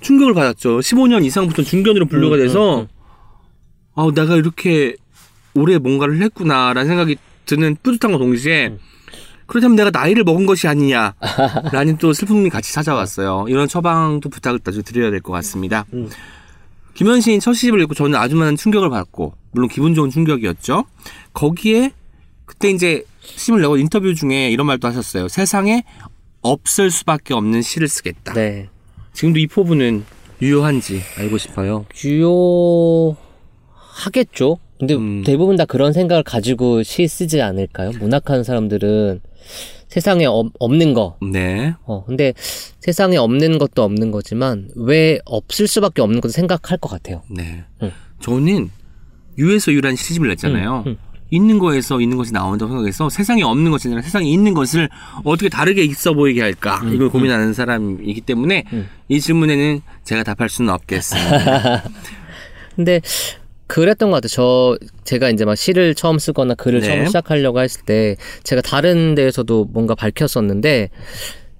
충격을 0.00 0.32
받았죠. 0.32 0.78
15년 0.78 1.22
이상부터는 1.22 1.68
중견으로 1.68 2.06
분류가 2.06 2.36
음, 2.36 2.40
돼서 2.40 2.76
음, 2.76 2.80
음. 2.80 2.86
아, 3.94 4.08
내가 4.14 4.36
이렇게 4.36 4.96
오래 5.54 5.76
뭔가를 5.76 6.22
했구나라는 6.22 6.86
생각이 6.88 7.16
드는 7.44 7.76
뿌듯함과 7.82 8.16
동시에 8.16 8.68
음. 8.68 8.78
그렇다면 9.44 9.76
내가 9.76 9.90
나이를 9.90 10.24
먹은 10.24 10.46
것이 10.46 10.66
아니냐라는 10.66 11.98
또 12.00 12.14
슬픔이 12.14 12.48
같이 12.48 12.72
찾아왔어요. 12.72 13.44
이런 13.48 13.68
처방도 13.68 14.30
부탁을 14.30 14.60
나중에 14.64 14.82
드려야 14.82 15.10
될 15.10 15.20
것 15.20 15.32
같습니다. 15.34 15.84
음. 16.96 16.98
김현 16.98 17.20
시인 17.20 17.40
첫 17.40 17.52
시집을 17.52 17.80
읽고 17.82 17.94
저는 17.94 18.18
아주 18.18 18.36
많은 18.36 18.56
충격을 18.56 18.88
받고 18.90 19.34
물론 19.52 19.68
기분 19.68 19.94
좋은 19.94 20.10
충격이었죠. 20.10 20.84
거기에 21.32 21.92
그때 22.46 22.70
이제 22.70 23.04
시집을 23.20 23.60
내고 23.60 23.76
인터뷰 23.76 24.14
중에 24.14 24.50
이런 24.50 24.66
말도 24.66 24.88
하셨어요. 24.88 25.28
세상에 25.28 25.84
없을 26.40 26.90
수밖에 26.90 27.34
없는 27.34 27.62
시를 27.62 27.88
쓰겠다. 27.88 28.32
네. 28.34 28.68
지금도 29.12 29.38
이 29.40 29.46
포부는 29.46 30.04
유효한지 30.40 31.02
알고 31.18 31.38
싶어요. 31.38 31.86
유효하겠죠. 32.04 33.16
근데 34.78 34.94
음. 34.94 35.22
대부분 35.24 35.56
다 35.56 35.64
그런 35.64 35.92
생각을 35.92 36.22
가지고 36.22 36.82
시 36.82 37.08
쓰지 37.08 37.40
않을까요? 37.40 37.92
문학하는 37.98 38.44
사람들은 38.44 39.22
세상에 39.88 40.26
없, 40.26 40.48
없는 40.58 40.94
거. 40.94 41.16
네. 41.22 41.74
어, 41.84 42.04
근데 42.04 42.34
세상에 42.80 43.16
없는 43.16 43.58
것도 43.58 43.82
없는 43.82 44.10
거지만 44.10 44.68
왜 44.76 45.18
없을 45.24 45.66
수밖에 45.66 46.02
없는 46.02 46.20
것도 46.20 46.32
생각할 46.32 46.78
것 46.78 46.88
같아요. 46.88 47.22
네. 47.30 47.64
음. 47.82 47.90
저는 48.20 48.70
유에서 49.38 49.72
유란 49.72 49.96
시집을 49.96 50.28
냈잖아요. 50.28 50.84
음, 50.86 50.90
음. 50.90 50.96
있는 51.30 51.58
거에서 51.58 52.00
있는 52.00 52.16
것이 52.16 52.32
나온다고 52.32 52.70
생각해서 52.70 53.10
세상에 53.10 53.42
없는 53.42 53.70
것이 53.70 53.88
아니라 53.88 54.02
세상에 54.02 54.28
있는 54.28 54.54
것을 54.54 54.88
어떻게 55.24 55.48
다르게 55.48 55.82
있어 55.82 56.14
보이게 56.14 56.40
할까 56.40 56.80
이걸 56.92 57.08
고민하는 57.08 57.52
사람이기 57.52 58.20
때문에 58.20 58.64
음. 58.72 58.88
이 59.08 59.20
질문에는 59.20 59.80
제가 60.04 60.22
답할 60.22 60.48
수는 60.48 60.72
없겠습니다. 60.72 61.82
근데 62.76 63.00
그랬던 63.66 64.10
것 64.10 64.16
같아요. 64.16 64.28
저 64.28 64.78
제가 65.04 65.30
이제 65.30 65.44
막 65.44 65.56
시를 65.56 65.94
처음 65.94 66.18
쓰거나 66.18 66.54
글을 66.54 66.80
네. 66.80 66.86
처음 66.86 67.06
시작하려고 67.06 67.60
했을 67.60 67.82
때 67.84 68.16
제가 68.44 68.62
다른 68.62 69.14
데에서도 69.14 69.68
뭔가 69.72 69.94
밝혔었는데 69.94 70.90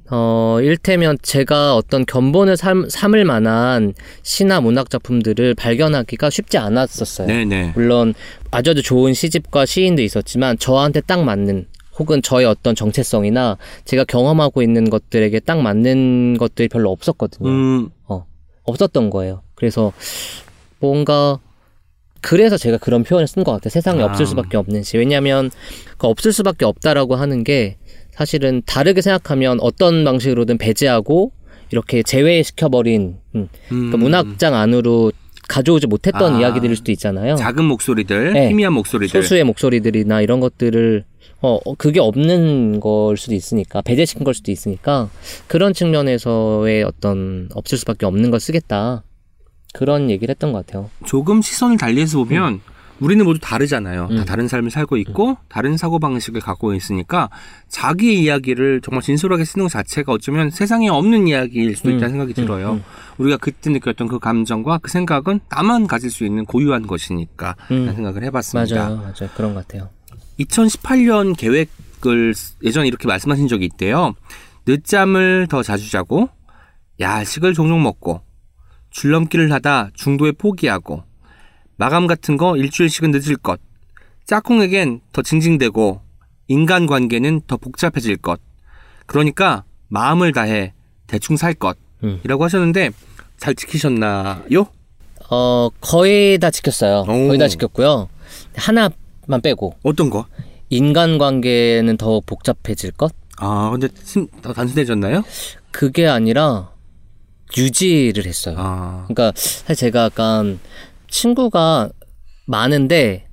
어 0.09 0.59
일테면 0.63 1.19
제가 1.21 1.75
어떤 1.75 2.07
견본을 2.07 2.57
삼, 2.57 2.89
삼을 2.89 3.25
만한 3.25 3.93
시나 4.23 4.61
문학 4.61 4.89
작품들을 4.89 5.55
발견하기가 5.55 6.31
쉽지 6.31 6.59
않았었어요. 6.59 7.27
네네. 7.27 7.73
물론 7.75 8.15
아주 8.53 8.71
아주 8.71 8.83
좋은 8.83 9.15
시집과 9.15 9.67
시인도 9.67 10.03
있었지만 10.03 10.59
저한테 10.59 11.01
딱 11.01 11.25
맞는 11.25 11.67
혹은 11.99 12.23
저의 12.23 12.47
어떤 12.47 12.75
정체성이나 12.75 13.57
제가 13.85 14.05
경험하고 14.05 14.63
있는 14.63 14.91
것들에게 14.91 15.41
딱 15.41 15.61
맞는 15.61 16.37
것들이 16.39 16.69
별로 16.69 16.91
없었거든요. 16.93 17.49
음, 17.49 17.89
어, 18.07 18.27
없었던 18.65 19.11
거예요. 19.11 19.43
그래서 19.55 19.93
뭔가 20.79 21.41
그래서 22.27 22.59
제가 22.59 22.79
그런 22.79 23.05
표현을 23.05 23.29
쓴 23.29 23.45
것 23.45 23.53
같아요. 23.53 23.71
세상에 23.71 24.03
아. 24.03 24.07
없을 24.07 24.27
수밖에 24.27 24.57
없는 24.57 24.83
시. 24.83 24.99
왜냐하면 24.99 25.49
그 25.97 26.09
없을 26.09 26.33
수밖에 26.33 26.65
없다라고 26.65 27.15
하는 27.15 27.45
게 27.45 27.77
사실은 28.11 28.63
다르게 28.67 29.01
생각하면 29.01 29.59
어떤 29.61 30.05
방식으로든 30.05 30.59
배제하고 30.59 31.31
이렇게 31.71 32.03
제외시켜버린 32.03 33.19
음, 33.37 33.49
그러니까 33.69 33.97
음, 33.97 34.01
문학장 34.01 34.55
안으로 34.57 35.13
가져오지 35.49 35.87
못했던 35.87 36.35
아. 36.35 36.41
이야기들일 36.41 36.75
수도 36.75 36.91
있잖아요. 36.91 37.37
작은 37.37 37.65
목소리들, 37.65 38.33
네. 38.33 38.49
희미한 38.49 38.73
목소리들. 38.73 39.23
소수의 39.23 39.45
목소리들이나 39.45 40.21
이런 40.21 40.41
것들을 40.41 41.05
어 41.43 41.61
어, 41.65 41.75
그게 41.75 42.01
없는 42.01 42.81
걸 42.81 43.17
수도 43.17 43.37
있으니까 43.37 43.83
배제시킨 43.83 44.25
걸 44.25 44.35
수도 44.35 44.51
있으니까 44.51 45.11
그런 45.47 45.73
측면에서의 45.73 46.83
어떤 46.83 47.49
없을 47.55 47.79
수밖에 47.79 48.05
없는 48.05 48.33
걸 48.33 48.41
쓰겠다 48.41 49.05
그런 49.77 50.09
얘기를 50.11 50.33
했던 50.33 50.53
것 50.53 50.65
같아요. 50.65 50.89
조금 51.05 51.43
시선을 51.43 51.77
달리해서 51.77 52.17
보면 52.19 52.61
우리는 52.99 53.23
모두 53.27 53.39
다르잖아요. 53.39 54.09
다 54.09 54.15
음. 54.15 54.25
다른 54.25 54.49
삶을 54.49 54.71
살고 54.71 54.97
있고 54.97 55.37
다른 55.49 55.77
사고 55.77 55.99
방식을 55.99 56.41
갖고 56.41 56.73
있으니까 56.73 57.29
자기의 57.69 58.23
이야기를 58.23 58.81
정말 58.83 59.03
진솔하게 59.03 59.45
쓰는 59.45 59.67
것 59.67 59.69
자체가 59.69 60.13
어쩌면 60.13 60.49
세상에 60.49 60.89
없는 60.89 61.29
이야기일 61.29 61.77
수도 61.77 61.91
음, 61.91 61.97
있다는 61.97 62.09
생각이 62.11 62.33
음, 62.33 62.35
들어요. 62.35 62.73
음. 62.73 62.85
우리가 63.19 63.37
그때 63.37 63.69
느꼈던 63.69 64.09
그 64.09 64.19
감정과 64.19 64.79
그 64.79 64.91
생각은 64.91 65.41
나만 65.51 65.87
가질 65.87 66.11
수 66.11 66.25
있는 66.25 66.47
고유한 66.47 66.87
것이니까 66.87 67.55
음. 67.71 67.81
라는 67.81 67.97
생각을 67.97 68.25
해봤습니다. 68.25 68.77
맞아요, 68.77 68.97
맞아요, 68.97 69.31
그런 69.37 69.53
것 69.53 69.69
같아요. 69.69 69.91
2018년 70.41 71.37
계획을 71.37 72.33
예전에 72.63 72.89
이렇게 72.89 73.07
말씀하신 73.07 73.47
적이 73.49 73.67
있대요. 73.67 74.15
늦잠을 74.67 75.49
더 75.51 75.63
자주 75.63 75.91
자고 75.91 76.31
야식을 76.99 77.53
종종 77.53 77.83
먹고 77.83 78.23
줄넘기를 79.01 79.53
하다 79.53 79.91
중도에 79.95 80.33
포기하고 80.33 81.03
마감 81.77 82.07
같은 82.07 82.39
거 82.39 82.57
일주일씩은 82.57 83.11
늦을 83.11 83.37
것 83.37 83.61
짝꿍에겐 84.25 85.01
더 85.13 85.21
징징대고 85.23 86.01
인간관계는 86.49 87.43
더 87.47 87.59
복잡해질 87.59 88.17
것 88.17 88.41
그러니까 89.05 89.65
마음을 89.89 90.33
다해 90.33 90.73
대충 91.07 91.37
살 91.37 91.55
음. 92.05 92.19
것이라고 92.23 92.45
하셨는데 92.45 92.91
잘 93.37 93.55
지키셨나요? 93.55 94.67
어 95.31 95.69
거의 95.81 96.39
다 96.39 96.51
지켰어요. 96.51 97.01
오. 97.01 97.05
거의 97.07 97.39
다 97.39 97.49
지켰고요. 97.49 98.09
하나만 98.57 99.41
빼고 99.43 99.77
어떤 99.83 100.09
거? 100.09 100.27
인간관계는 100.71 101.97
더 101.99 102.21
복잡해질 102.25 102.93
것 102.93 103.13
아 103.39 103.69
근데 103.71 103.89
심- 104.03 104.29
더 104.41 104.53
단순해졌나요? 104.55 105.23
그게 105.71 106.07
아니라 106.07 106.71
유지를 107.57 108.27
했어요. 108.27 108.55
아 108.59 109.05
그러니까 109.09 109.33
사실 109.37 109.77
제가 109.77 110.05
약간 110.05 110.59
친구가 111.09 111.91
많은데 112.47 113.27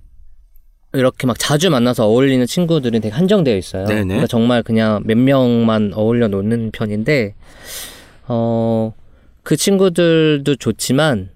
이렇게 0.93 1.25
막 1.27 1.37
자주 1.39 1.69
만나서 1.69 2.05
어울리는 2.05 2.45
친구들은 2.45 3.01
되게 3.01 3.13
한정되어 3.13 3.55
있어요. 3.57 3.85
네네. 3.85 4.03
그러니까 4.05 4.27
정말 4.27 4.61
그냥 4.63 5.01
몇 5.05 5.17
명만 5.17 5.91
어울려 5.95 6.27
놓는 6.27 6.71
편인데 6.71 7.33
어 8.27 8.93
그 9.43 9.57
친구들도 9.57 10.55
좋지만 10.55 11.29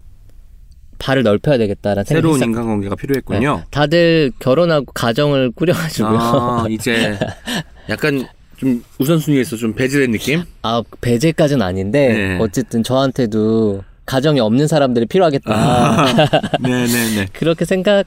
발을 0.98 1.24
넓혀야 1.24 1.58
되겠다라는 1.60 2.06
새로운 2.06 2.40
생각이 2.40 2.64
인간관계가 2.64 2.96
필요했군요. 2.96 3.64
다들 3.70 4.32
결혼하고 4.40 4.86
가정을 4.94 5.52
꾸려가지고요. 5.52 6.18
아, 6.18 6.66
이제 6.70 7.20
약간 7.90 8.28
좀 8.58 8.84
우선순위에서 8.98 9.56
좀 9.56 9.74
배제된 9.74 10.12
느낌? 10.12 10.44
아 10.64 10.84
배제까지는 11.02 11.62
아닌데 11.62 12.14
네. 12.14 12.38
어쨌든 12.42 12.84
저한테도 12.84 13.84
가정이 14.06 14.40
없는 14.40 14.68
사람들이 14.68 15.06
필요하겠다. 15.06 15.54
아, 15.54 16.06
네네네. 16.62 17.28
그렇게 17.34 17.66
생각을 17.66 18.06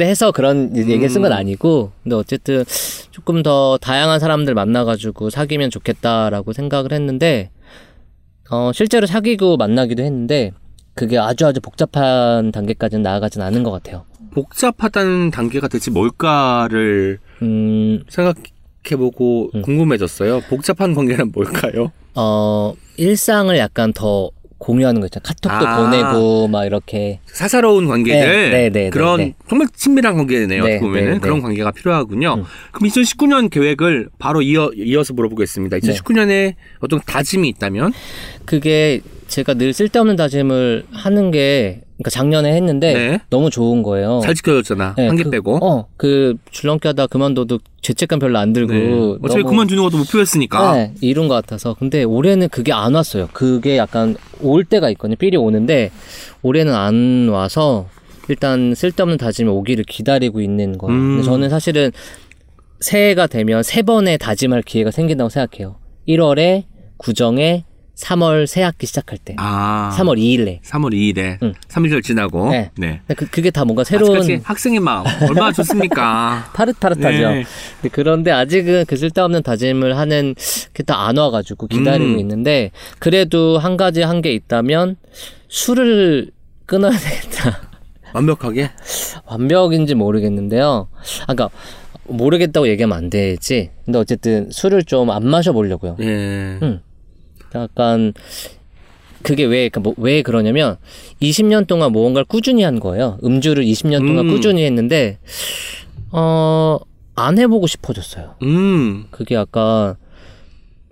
해서 0.00 0.32
그런 0.32 0.76
얘기를 0.76 1.08
쓴건 1.08 1.32
음. 1.32 1.36
아니고 1.36 1.92
근데 2.02 2.16
어쨌든 2.16 2.64
조금 3.10 3.42
더 3.42 3.78
다양한 3.80 4.20
사람들 4.20 4.54
만나가지고 4.54 5.30
사귀면 5.30 5.70
좋겠다라고 5.70 6.52
생각을 6.52 6.92
했는데 6.92 7.50
어 8.50 8.72
실제로 8.72 9.06
사귀고 9.06 9.56
만나기도 9.58 10.02
했는데 10.02 10.52
그게 10.94 11.18
아주 11.18 11.46
아주 11.46 11.60
복잡한 11.60 12.50
단계까지는 12.50 13.02
나아가진 13.02 13.42
않은 13.42 13.62
것 13.62 13.70
같아요. 13.70 14.04
복잡하다는 14.32 15.30
단계가 15.30 15.68
대체 15.68 15.90
뭘까를 15.90 17.18
음, 17.42 18.02
생각 18.08 18.36
해보고 18.92 19.50
음. 19.54 19.62
궁금해졌어요. 19.62 20.40
복잡한 20.48 20.94
관계는 20.94 21.32
뭘까요? 21.32 21.92
어, 22.14 22.74
일상을 22.96 23.56
약간 23.58 23.92
더 23.92 24.30
공유하는 24.58 25.00
거 25.00 25.06
있잖아요. 25.06 25.22
카톡도 25.24 25.68
아. 25.68 25.82
보내고 25.82 26.48
막 26.48 26.64
이렇게 26.64 27.20
사사로운 27.26 27.86
관계들 27.86 28.50
네, 28.50 28.50
네, 28.50 28.70
네, 28.70 28.90
그런 28.90 29.18
네, 29.18 29.24
네. 29.26 29.34
정말 29.48 29.68
친밀한 29.74 30.16
관계네요. 30.16 30.64
네, 30.64 30.74
어떻게 30.74 30.80
보면은 30.80 31.06
네, 31.06 31.14
네. 31.14 31.20
그런 31.20 31.40
관계가 31.40 31.70
필요하군요. 31.70 32.34
음. 32.34 32.44
그럼 32.72 32.90
2019년 32.90 33.50
계획을 33.50 34.08
바로 34.18 34.42
이어 34.42 34.70
이어서 34.76 35.14
물어보겠습니다. 35.14 35.78
네. 35.78 35.92
2019년에 35.92 36.54
어떤 36.80 37.00
다짐이 37.06 37.48
있다면 37.50 37.92
그게 38.44 39.00
제가 39.28 39.54
늘 39.54 39.72
쓸데없는 39.72 40.16
다짐을 40.16 40.86
하는 40.90 41.30
게 41.30 41.82
그러니까 41.98 42.10
작년에 42.10 42.54
했는데 42.54 42.94
네. 42.94 43.18
너무 43.28 43.50
좋은 43.50 43.82
거예요. 43.82 44.20
잘 44.22 44.32
지켜졌잖아. 44.34 44.94
네, 44.96 45.08
한개 45.08 45.24
그- 45.24 45.30
빼고. 45.30 45.58
어, 45.64 45.86
그 45.96 46.36
줄넘기 46.52 46.86
하다 46.86 47.08
그만둬도 47.08 47.58
죄책감 47.82 48.20
별로 48.20 48.38
안 48.38 48.52
들고 48.52 48.72
네. 48.72 49.18
어차피 49.22 49.42
그만두는 49.42 49.82
것도 49.82 49.96
목표였으니까. 49.98 50.74
네, 50.76 50.94
이룬 51.00 51.26
것 51.26 51.34
같아서 51.34 51.74
근데 51.74 52.04
올해는 52.04 52.50
그게 52.50 52.72
안 52.72 52.94
왔어요. 52.94 53.28
그게 53.32 53.76
약간 53.76 54.16
올 54.40 54.64
때가 54.64 54.90
있거든요. 54.90 55.16
삘이 55.16 55.36
오는데 55.36 55.90
올해는 56.42 56.72
안 56.72 57.28
와서 57.30 57.88
일단 58.28 58.74
쓸데없는 58.76 59.16
다짐이 59.18 59.50
오기를 59.50 59.82
기다리고 59.84 60.40
있는 60.40 60.78
거예요. 60.78 60.96
음. 60.96 61.22
저는 61.22 61.50
사실은 61.50 61.90
새해가 62.80 63.26
되면 63.26 63.64
세 63.64 63.82
번의 63.82 64.18
다짐할 64.18 64.62
기회가 64.62 64.92
생긴다고 64.92 65.30
생각해요. 65.30 65.76
1월에 66.06 66.64
구정에 66.96 67.64
3월 67.98 68.46
새 68.46 68.62
학기 68.62 68.86
시작할 68.86 69.18
때. 69.18 69.34
아. 69.38 69.90
3월 69.98 70.18
2일에. 70.18 70.60
3월 70.62 70.92
2일에 70.92 71.38
응. 71.42 71.52
3일절 71.68 72.02
지나고. 72.04 72.50
네. 72.50 72.70
네. 72.78 73.00
그, 73.16 73.26
그게 73.28 73.50
다 73.50 73.64
뭔가 73.64 73.82
새로운 73.82 74.40
학생의 74.42 74.78
마음 74.80 75.04
얼마나 75.28 75.50
좋습니까? 75.52 76.50
파릇파릇하죠. 76.54 77.08
네. 77.30 77.44
그런데 77.90 78.30
아직은 78.30 78.84
그 78.86 78.96
쓸데없는 78.96 79.42
다짐을 79.42 79.96
하는 79.98 80.34
게 80.74 80.82
다 80.84 81.08
안 81.08 81.16
와가지고 81.18 81.66
기다리고 81.66 82.12
음. 82.12 82.18
있는데 82.20 82.70
그래도 82.98 83.58
한 83.58 83.76
가지 83.76 84.02
한 84.02 84.18
게 84.22 84.32
있다면 84.32 84.96
술을 85.48 86.30
끊어야 86.66 86.92
되겠다. 86.92 87.60
완벽하게. 88.14 88.70
완벽인지 89.26 89.94
모르겠는데요. 89.94 90.88
아까 91.26 91.34
그러니까 91.34 91.50
모르겠다고 92.04 92.68
얘기하면 92.68 92.96
안 92.96 93.10
되지. 93.10 93.70
근데 93.84 93.98
어쨌든 93.98 94.50
술을 94.50 94.84
좀 94.84 95.10
안 95.10 95.26
마셔보려고요. 95.26 95.96
예. 96.00 96.04
음. 96.62 96.80
약간 97.54 98.12
그게 99.22 99.44
왜, 99.44 99.68
그러니까 99.68 99.80
뭐- 99.80 99.94
왜 99.96 100.22
그러냐면 100.22 100.76
20년 101.20 101.66
동안 101.66 101.92
무언가를 101.92 102.24
꾸준히 102.24 102.62
한 102.62 102.78
거예요. 102.80 103.18
음주를 103.24 103.64
20년 103.64 104.06
동안 104.06 104.26
음. 104.28 104.34
꾸준히 104.34 104.64
했는데 104.64 105.18
어, 106.12 106.78
안 107.16 107.38
해보고 107.38 107.66
싶어졌어요. 107.66 108.36
음. 108.42 109.06
그게 109.10 109.34
약간 109.34 109.96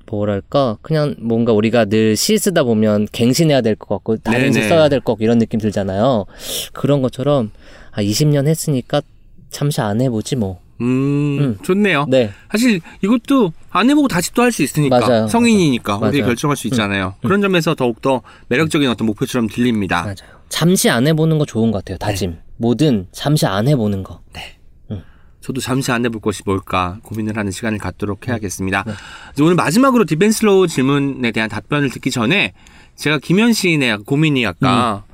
뭐랄까 0.08 0.76
그냥 0.82 1.14
뭔가 1.18 1.52
우리가 1.52 1.84
늘 1.86 2.14
시 2.16 2.38
쓰다 2.38 2.62
보면 2.64 3.08
갱신해야 3.12 3.60
될 3.60 3.74
것 3.76 3.88
같고 3.96 4.16
다른 4.18 4.52
시. 4.52 4.62
써야 4.68 4.88
될 4.88 5.00
것 5.00 5.12
같고 5.12 5.24
이런 5.24 5.38
느낌 5.38 5.58
들잖아요. 5.60 6.26
그런 6.72 7.02
것처럼 7.02 7.50
아 7.92 8.02
20년 8.02 8.46
했으니까 8.46 9.02
잠시 9.50 9.80
안 9.80 10.00
해보지 10.00 10.36
뭐. 10.36 10.60
음. 10.80 11.38
음. 11.40 11.58
좋네요. 11.62 12.06
네, 12.08 12.32
사실 12.50 12.80
이것도 13.02 13.52
안 13.70 13.88
해보고 13.90 14.08
다시 14.08 14.32
또 14.32 14.42
할 14.42 14.52
수 14.52 14.62
있으니까 14.62 15.00
맞아요. 15.00 15.28
성인이니까 15.28 15.94
맞아요. 15.98 16.08
어떻게 16.08 16.22
결정할 16.22 16.56
수 16.56 16.66
있잖아요. 16.68 17.14
그런 17.22 17.40
점에서 17.40 17.74
더욱 17.74 18.00
더 18.02 18.22
매력적인 18.48 18.88
어떤 18.88 19.06
목표처럼 19.06 19.48
들립니다. 19.48 20.02
맞아요. 20.02 20.14
잠시 20.48 20.88
안 20.90 21.06
해보는 21.06 21.38
거 21.38 21.44
좋은 21.44 21.70
것 21.72 21.78
같아요. 21.84 21.98
다짐. 21.98 22.36
뭐든 22.58 23.08
잠시 23.12 23.46
안 23.46 23.68
해보는 23.68 24.02
거. 24.02 24.20
저도 25.42 25.60
잠시 25.60 25.92
안 25.92 26.04
해볼 26.04 26.20
것이 26.20 26.42
뭘까 26.44 26.98
고민을 27.04 27.36
하는 27.36 27.52
시간을 27.52 27.78
갖도록 27.78 28.26
해야겠습니다. 28.26 28.84
이제 29.32 29.42
오늘 29.44 29.54
마지막으로 29.54 30.04
Deep 30.04 30.27
and 30.27 30.44
Slow 30.44 30.66
질문에 30.66 31.30
대한 31.30 31.48
답변을 31.48 31.90
듣기 31.90 32.10
전에 32.10 32.52
제가 32.96 33.18
김현 33.20 33.52
시인의 33.52 33.98
고민이 33.98 34.44
아까 34.44 35.04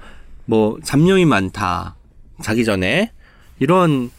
뭐 0.46 0.78
잡념이 0.82 1.26
많다 1.26 1.96
자기 2.42 2.64
전에 2.64 3.10
이런 3.58 4.10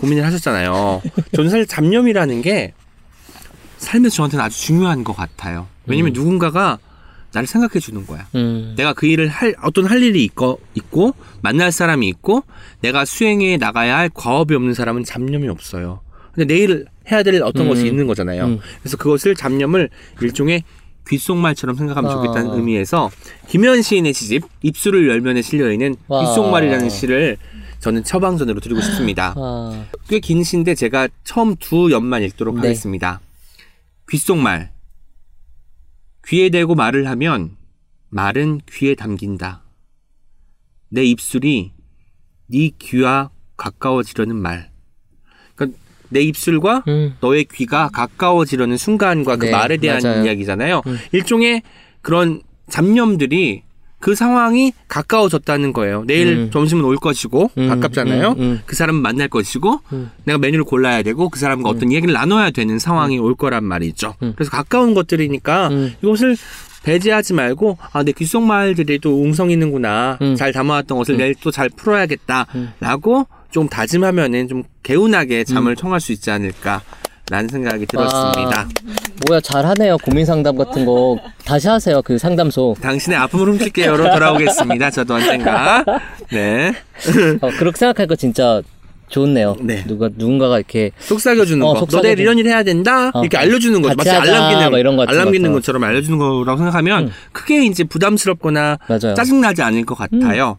고민을 0.00 0.24
하셨잖아요. 0.24 1.02
저는 1.34 1.50
사실 1.50 1.66
잡념이라는 1.66 2.40
게 2.42 2.72
삶에서 3.76 4.16
저한테는 4.16 4.44
아주 4.44 4.58
중요한 4.58 5.04
것 5.04 5.14
같아요. 5.14 5.66
왜냐면 5.86 6.12
누군가가 6.12 6.78
나를 7.32 7.46
생각해 7.46 7.78
주는 7.80 8.06
거야. 8.06 8.26
음. 8.34 8.74
내가 8.76 8.92
그 8.92 9.06
일을 9.06 9.28
할 9.28 9.54
어떤 9.62 9.84
할 9.84 10.02
일이 10.02 10.24
있고 10.24 10.60
있고 10.74 11.14
만날 11.42 11.70
사람이 11.70 12.08
있고 12.08 12.42
내가 12.80 13.04
수행해 13.04 13.56
나가야 13.56 13.96
할 13.96 14.08
과업이 14.12 14.54
없는 14.54 14.74
사람은 14.74 15.04
잡념이 15.04 15.48
없어요. 15.48 16.00
근데 16.32 16.52
내일 16.52 16.86
해야 17.10 17.22
될 17.22 17.42
어떤 17.42 17.66
음. 17.66 17.68
것이 17.68 17.86
있는 17.86 18.06
거잖아요. 18.06 18.44
음. 18.46 18.58
그래서 18.80 18.96
그것을 18.96 19.34
잡념을 19.34 19.90
일종의 20.20 20.64
귓속말처럼 21.08 21.76
생각하면 21.76 22.10
아. 22.10 22.14
좋겠다는 22.14 22.54
의미에서 22.54 23.10
김현 23.48 23.82
시인의 23.82 24.12
시집 24.12 24.44
입술을 24.62 25.08
열면에 25.08 25.42
실려 25.42 25.70
있는 25.70 25.96
와. 26.08 26.24
귓속말이라는 26.24 26.88
시를 26.88 27.36
저는 27.80 28.04
처방전으로 28.04 28.60
드리고 28.60 28.80
싶습니다. 28.80 29.34
아, 29.36 29.86
꽤긴 30.08 30.44
시인데 30.44 30.74
제가 30.74 31.08
처음 31.24 31.56
두 31.56 31.90
연만 31.90 32.22
읽도록 32.22 32.56
네. 32.56 32.60
하겠습니다. 32.60 33.20
귓속말. 34.08 34.72
귀에 36.26 36.50
대고 36.50 36.74
말을 36.74 37.08
하면 37.08 37.56
말은 38.10 38.60
귀에 38.70 38.94
담긴다. 38.94 39.62
내 40.90 41.04
입술이 41.04 41.72
네 42.48 42.70
귀와 42.78 43.30
가까워지려는 43.56 44.36
말. 44.36 44.70
그러니까 45.54 45.78
내 46.08 46.20
입술과 46.20 46.84
음. 46.88 47.16
너의 47.20 47.46
귀가 47.52 47.88
가까워지려는 47.88 48.76
순간과 48.76 49.36
그 49.36 49.46
네, 49.46 49.52
말에 49.52 49.76
대한 49.76 50.00
맞아요. 50.02 50.24
이야기잖아요. 50.24 50.82
음. 50.86 50.98
일종의 51.12 51.62
그런 52.02 52.42
잡념들이 52.68 53.62
그 54.00 54.14
상황이 54.14 54.72
가까워졌다는 54.88 55.72
거예요. 55.72 56.04
내일 56.06 56.28
음. 56.28 56.50
점심은 56.50 56.84
올 56.84 56.96
것이고 56.96 57.50
음, 57.58 57.68
가깝잖아요. 57.68 58.30
음, 58.30 58.40
음. 58.40 58.60
그 58.66 58.74
사람 58.74 58.96
만날 58.96 59.28
것이고 59.28 59.80
음. 59.92 60.10
내가 60.24 60.38
메뉴를 60.38 60.64
골라야 60.64 61.02
되고 61.02 61.28
그 61.28 61.38
사람과 61.38 61.68
어떤 61.68 61.92
얘기를 61.92 62.12
나눠야 62.12 62.50
되는 62.50 62.78
상황이 62.78 63.18
올 63.18 63.34
거란 63.34 63.62
말이죠. 63.64 64.14
음. 64.22 64.32
그래서 64.34 64.50
가까운 64.50 64.94
것들이니까 64.94 65.68
음. 65.68 65.94
이것을 66.02 66.36
배제하지 66.82 67.34
말고 67.34 67.76
아 67.92 68.02
내 68.02 68.12
귓속말들이 68.12 69.00
또 69.00 69.20
웅성 69.22 69.50
있는구나 69.50 70.16
음. 70.22 70.34
잘 70.34 70.50
담아왔던 70.52 70.96
것을 70.96 71.16
음. 71.16 71.18
내일 71.18 71.34
또 71.34 71.50
잘 71.50 71.68
풀어야겠다라고 71.68 73.26
좀 73.50 73.68
다짐하면은 73.68 74.48
좀 74.48 74.62
개운하게 74.82 75.44
잠을 75.44 75.76
청할 75.76 76.00
수 76.00 76.12
있지 76.12 76.30
않을까 76.30 76.80
라는 77.30 77.48
생각이 77.48 77.86
들었습니다. 77.86 78.68
뭐야 79.28 79.40
잘하네요 79.40 79.98
고민 79.98 80.26
상담 80.26 80.56
같은 80.56 80.84
거 80.84 81.16
다시 81.44 81.68
하세요 81.68 82.02
그 82.02 82.18
상담소. 82.18 82.76
당신의 82.82 83.16
아픔을 83.18 83.46
훔칠게요로 83.52 84.10
돌아오겠습니다. 84.12 84.90
저도 84.90 85.14
언젠가. 85.14 85.84
네. 86.32 86.72
어, 87.40 87.50
그렇게 87.58 87.78
생각하니까 87.78 88.16
진짜 88.16 88.60
좋네요. 89.08 89.56
네. 89.60 89.84
누가 89.86 90.08
누군가가 90.12 90.58
이렇게 90.58 90.90
속삭여주는 91.00 91.64
어, 91.64 91.74
거. 91.74 91.80
너 91.80 91.86
속삭여주는- 91.86 92.02
내일 92.02 92.18
이런 92.20 92.38
일 92.38 92.46
해야 92.46 92.62
된다. 92.62 93.10
어. 93.14 93.20
이렇게 93.22 93.36
알려주는 93.36 93.80
거죠. 93.82 93.94
마치 93.96 94.10
알람 94.10 94.70
막 94.72 94.78
이런 94.78 94.96
거 94.96 95.04
기능, 95.06 95.20
알람 95.20 95.32
기능. 95.32 95.52
것처럼 95.52 95.84
알려주는 95.84 96.18
거라고 96.18 96.56
생각하면 96.58 97.04
음. 97.04 97.12
크게 97.32 97.64
이제 97.66 97.84
부담스럽거나 97.84 98.78
맞아요. 98.88 99.14
짜증나지 99.14 99.62
않을 99.62 99.84
것 99.84 99.96
같아요. 99.96 100.58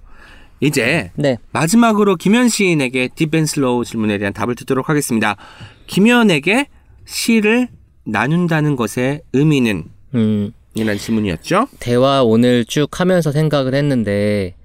이제 0.64 1.10
네. 1.16 1.38
마지막으로 1.54 2.16
김현 2.18 2.48
시인에게 2.48 3.10
Deep 3.16 3.40
and 3.40 3.59
Slow 3.59 3.84
질문에 3.84 4.18
대한 4.20 4.32
답을 4.32 4.54
듣도록 4.56 4.90
하겠습니다. 4.90 5.36
김현에게 5.92 6.68
시를 7.06 7.68
나눈다는 8.06 8.78
것의 8.78 9.24
의미는? 9.34 9.84
음. 10.16 10.54
이란 10.74 10.98
질문이었죠. 10.98 11.68
대화 11.82 12.24
오늘 12.24 12.64
쭉 12.64 12.98
하면서 12.98 13.34
생각을 13.34 13.76
했는데 13.76 14.56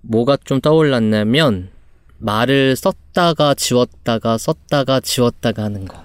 뭐가 0.00 0.36
좀 0.44 0.60
떠올랐냐면 0.60 1.70
말을 2.18 2.74
썼다가 2.74 3.54
지웠다가 3.54 4.38
썼다가 4.38 4.98
지웠다가 4.98 5.62
하는 5.62 5.86
거. 5.86 5.98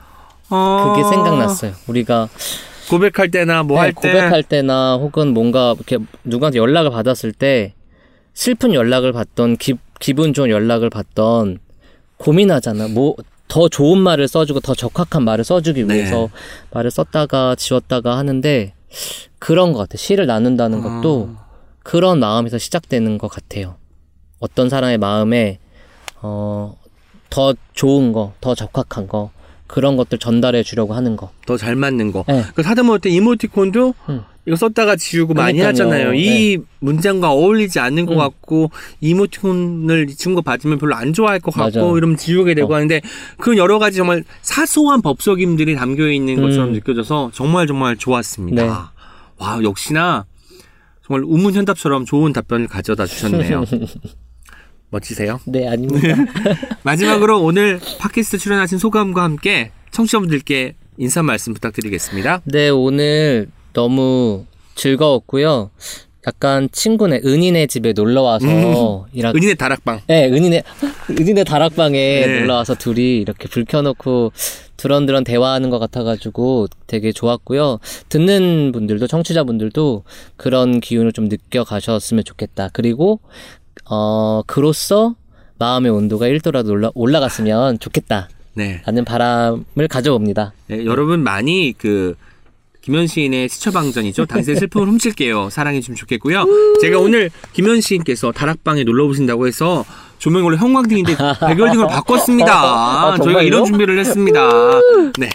그게 0.43 1.01
어, 1.01 1.09
생각났어요. 1.09 1.73
우리가 1.87 2.29
고백할 2.87 3.31
때나 3.31 3.63
뭐 3.63 3.77
네, 3.77 3.81
할 3.81 3.93
때. 3.93 4.11
고백할 4.13 4.43
때나 4.43 4.97
혹은 4.97 5.33
뭔가 5.33 5.73
이렇게 5.75 5.97
누구한테 6.23 6.59
연락을 6.59 6.91
받았을 6.91 7.31
때 7.31 7.73
슬픈 8.35 8.75
연락을 8.75 9.11
받던 9.11 9.57
기, 9.57 9.73
기분 9.99 10.33
좋은 10.33 10.51
연락을 10.51 10.91
받던 10.91 11.57
고민하잖아. 12.17 12.89
뭐 12.89 13.15
더 13.47 13.69
좋은 13.69 13.97
말을 13.99 14.27
써주고 14.27 14.59
더 14.59 14.73
적합한 14.75 15.23
말을 15.23 15.43
써주기 15.43 15.83
네. 15.85 15.95
위해서 15.95 16.29
말을 16.71 16.91
썼다가 16.91 17.55
지웠다가 17.55 18.17
하는데 18.17 18.73
그런 19.39 19.73
것 19.73 19.79
같아. 19.79 19.97
시를 19.97 20.25
나눈다는 20.25 20.81
것도 20.81 21.29
아. 21.37 21.47
그런 21.83 22.19
마음에서 22.19 22.57
시작되는 22.57 23.17
것 23.17 23.27
같아요. 23.29 23.75
어떤 24.39 24.69
사람의 24.69 24.97
마음에 24.97 25.59
어, 26.21 26.77
더 27.29 27.53
좋은 27.73 28.11
거, 28.13 28.33
더 28.41 28.55
적합한 28.55 29.07
거 29.07 29.31
그런 29.67 29.97
것들 29.97 30.17
전달해 30.17 30.63
주려고 30.63 30.93
하는 30.93 31.15
거. 31.15 31.29
더 31.45 31.57
잘 31.57 31.75
맞는 31.75 32.11
거. 32.11 32.23
네. 32.27 32.43
그 32.55 32.61
하다못해 32.61 33.09
이모티콘도 33.09 33.93
음. 34.09 34.23
이거 34.47 34.55
썼다가 34.55 34.95
지우고 34.95 35.33
많이 35.33 35.59
그러니까요. 35.59 35.67
하잖아요. 35.67 36.13
이 36.13 36.57
문장과 36.79 37.31
어울리지 37.31 37.81
않는 37.81 38.05
것 38.05 38.13
음. 38.13 38.17
같고 38.17 38.71
이모티콘을 39.01 40.09
이 40.09 40.15
친구가 40.15 40.49
받으면 40.49 40.79
별로 40.79 40.95
안 40.95 41.11
좋아할 41.11 41.41
것 41.41 41.53
같고 41.53 41.79
맞아요. 41.79 41.97
이러면 41.97 42.15
지우게 42.15 42.53
되고 42.53 42.71
어. 42.71 42.75
하는데 42.75 43.01
그 43.37 43.57
여러 43.57 43.77
가지 43.77 43.97
정말 43.97 44.23
사소한 44.41 45.01
법석임들이 45.01 45.75
담겨 45.75 46.09
있는 46.09 46.37
음. 46.37 46.43
것처럼 46.43 46.71
느껴져서 46.71 47.31
정말 47.33 47.67
정말 47.67 47.97
좋았습니다. 47.97 48.63
네. 48.63 48.69
와 49.37 49.61
역시나 49.61 50.25
정말 51.05 51.23
우문현답처럼 51.25 52.05
좋은 52.05 52.31
답변을 52.31 52.67
가져다 52.67 53.05
주셨네요. 53.05 53.65
멋지세요. 54.91 55.41
네, 55.45 55.67
아닙니다. 55.67 56.15
마지막으로 56.83 57.43
오늘 57.43 57.81
팟캐스트 57.99 58.37
출연하신 58.37 58.77
소감과 58.77 59.23
함께 59.23 59.71
청취자분들께 59.91 60.75
인사 60.97 61.21
말씀 61.21 61.53
부탁드리겠습니다. 61.53 62.43
네, 62.45 62.69
오늘 62.69 63.49
너무 63.77 64.45
즐거웠고요. 64.73 65.69
약간 66.25 66.67
친구네 66.71 67.21
은인의 67.23 67.67
집에 67.67 67.93
놀러 67.93 68.23
와서 68.23 69.05
이라 69.13 69.29
은인의 69.35 69.53
다락방. 69.53 70.01
네, 70.07 70.25
은인의 70.31 70.63
은인의 71.11 71.45
다락방에 71.45 72.25
네. 72.25 72.39
놀러 72.39 72.55
와서 72.55 72.73
둘이 72.73 73.19
이렇게 73.19 73.47
불 73.47 73.65
켜놓고 73.65 74.31
두런두런 74.77 75.23
대화하는 75.23 75.69
것 75.69 75.77
같아가지고 75.77 76.69
되게 76.87 77.11
좋았고요. 77.11 77.77
듣는 78.09 78.71
분들도 78.71 79.05
청취자분들도 79.05 80.03
그런 80.37 80.79
기운을 80.79 81.13
좀 81.13 81.29
느껴 81.29 81.63
가셨으면 81.63 82.23
좋겠다. 82.23 82.71
그리고 82.73 83.19
어 83.87 84.41
그로써 84.47 85.13
마음의 85.59 85.91
온도가 85.91 86.25
1도라도 86.25 86.71
올라, 86.71 86.89
올라갔으면 86.95 87.77
좋겠다. 87.77 88.27
네. 88.55 88.81
라는 88.87 89.05
바람을 89.05 89.87
가져봅니다. 89.87 90.53
네, 90.65 90.83
여러분 90.83 91.19
많이 91.19 91.75
그 91.77 92.15
김현 92.87 93.05
시인의 93.05 93.49
시처방전이죠. 93.49 94.27
당신의 94.27 94.55
슬픔을 94.61 94.87
훔칠게요. 94.87 95.49
사랑해 95.49 95.81
주면 95.81 95.97
좋겠고요. 95.97 96.45
제가 96.79 96.99
오늘 96.99 97.29
김현 97.51 97.81
시인께서 97.81 98.31
다락방에 98.31 98.85
놀러 98.85 99.05
오신다고 99.07 99.45
해서 99.45 99.83
원래 100.25 100.55
형광등인데 100.55 101.17
백열등으로 101.47 101.87
바꿨습니다. 101.89 102.53
아, 102.53 103.17
저희가? 103.21 103.41
이런 103.41 103.65
준비를 103.65 103.99
했습니다. 103.99 104.49
네. 105.19 105.29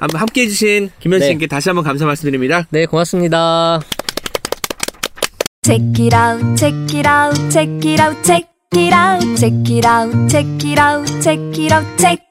한번 0.00 0.20
함께 0.20 0.42
해주신 0.42 0.90
김현 0.98 1.20
네. 1.20 1.26
시인께 1.26 1.46
다시 1.46 1.68
한번 1.68 1.84
감사 1.84 2.04
말씀드립니다. 2.04 2.66
네, 2.70 2.86
고맙습니다. 2.86 3.80
Check 5.64 6.06
it 6.06 6.16
out, 6.16 6.56
check 6.56 6.98
it 6.98 7.08
out, 7.08 7.50
check 7.50 7.88
it 7.88 8.02
out, 8.02 8.22
check 8.24 8.48
it 8.74 8.92
out, 8.92 9.36
check 9.36 9.54
it 9.72 9.86
out, 9.86 10.28
check 10.28 10.68
it 10.68 10.80
out, 10.80 11.06
check 11.22 11.38
it 11.56 11.72
out, 11.72 11.86
check. 11.98 12.25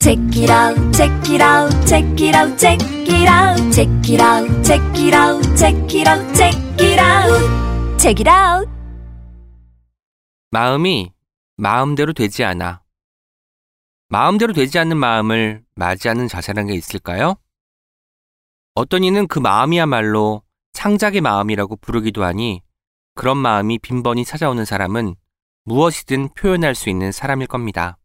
Check 0.00 0.20
it 0.36 0.48
out, 0.48 0.76
check 0.94 1.10
it 1.28 1.42
out, 1.42 1.70
check 1.84 2.22
it 2.22 2.32
out, 2.32 2.56
check 2.56 2.80
it 2.80 3.28
out, 3.28 3.58
check 3.74 3.90
it 4.08 4.20
out, 4.22 4.64
check 4.64 4.80
it 4.96 5.12
out, 5.12 5.56
check 5.56 5.74
it 5.92 6.08
out, 6.08 6.34
check 6.36 6.56
it 6.78 7.00
out, 7.00 7.98
check 7.98 8.20
it 8.20 8.28
out. 8.28 8.70
마음이 10.52 11.12
마음대로 11.56 12.12
되지 12.12 12.44
않아. 12.44 12.80
마음대로 14.08 14.52
되지 14.52 14.78
않는 14.78 14.96
마음을 14.96 15.64
맞이하는 15.74 16.28
자세라는 16.28 16.68
게 16.68 16.74
있을까요? 16.76 17.34
어떤 18.76 19.02
이는 19.02 19.26
그 19.26 19.40
마음이야말로 19.40 20.42
창작의 20.74 21.20
마음이라고 21.22 21.74
부르기도 21.74 22.22
하니 22.22 22.62
그런 23.16 23.36
마음이 23.36 23.80
빈번히 23.80 24.24
찾아오는 24.24 24.64
사람은 24.64 25.16
무엇이든 25.64 26.34
표현할 26.34 26.76
수 26.76 26.88
있는 26.88 27.10
사람일 27.10 27.48
겁니다. 27.48 27.98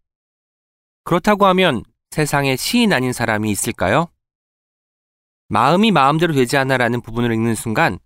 그렇다고 1.04 1.46
하면 1.48 1.84
세상에 2.12 2.56
시인 2.56 2.94
아닌 2.94 3.14
사람이 3.14 3.50
있을까요? 3.52 4.08
마음이 5.50 5.92
마음대로 5.92 6.34
되지 6.34 6.58
않아라는 6.58 7.02
부분을 7.02 7.34
읽는 7.34 7.56
순간 7.56 8.00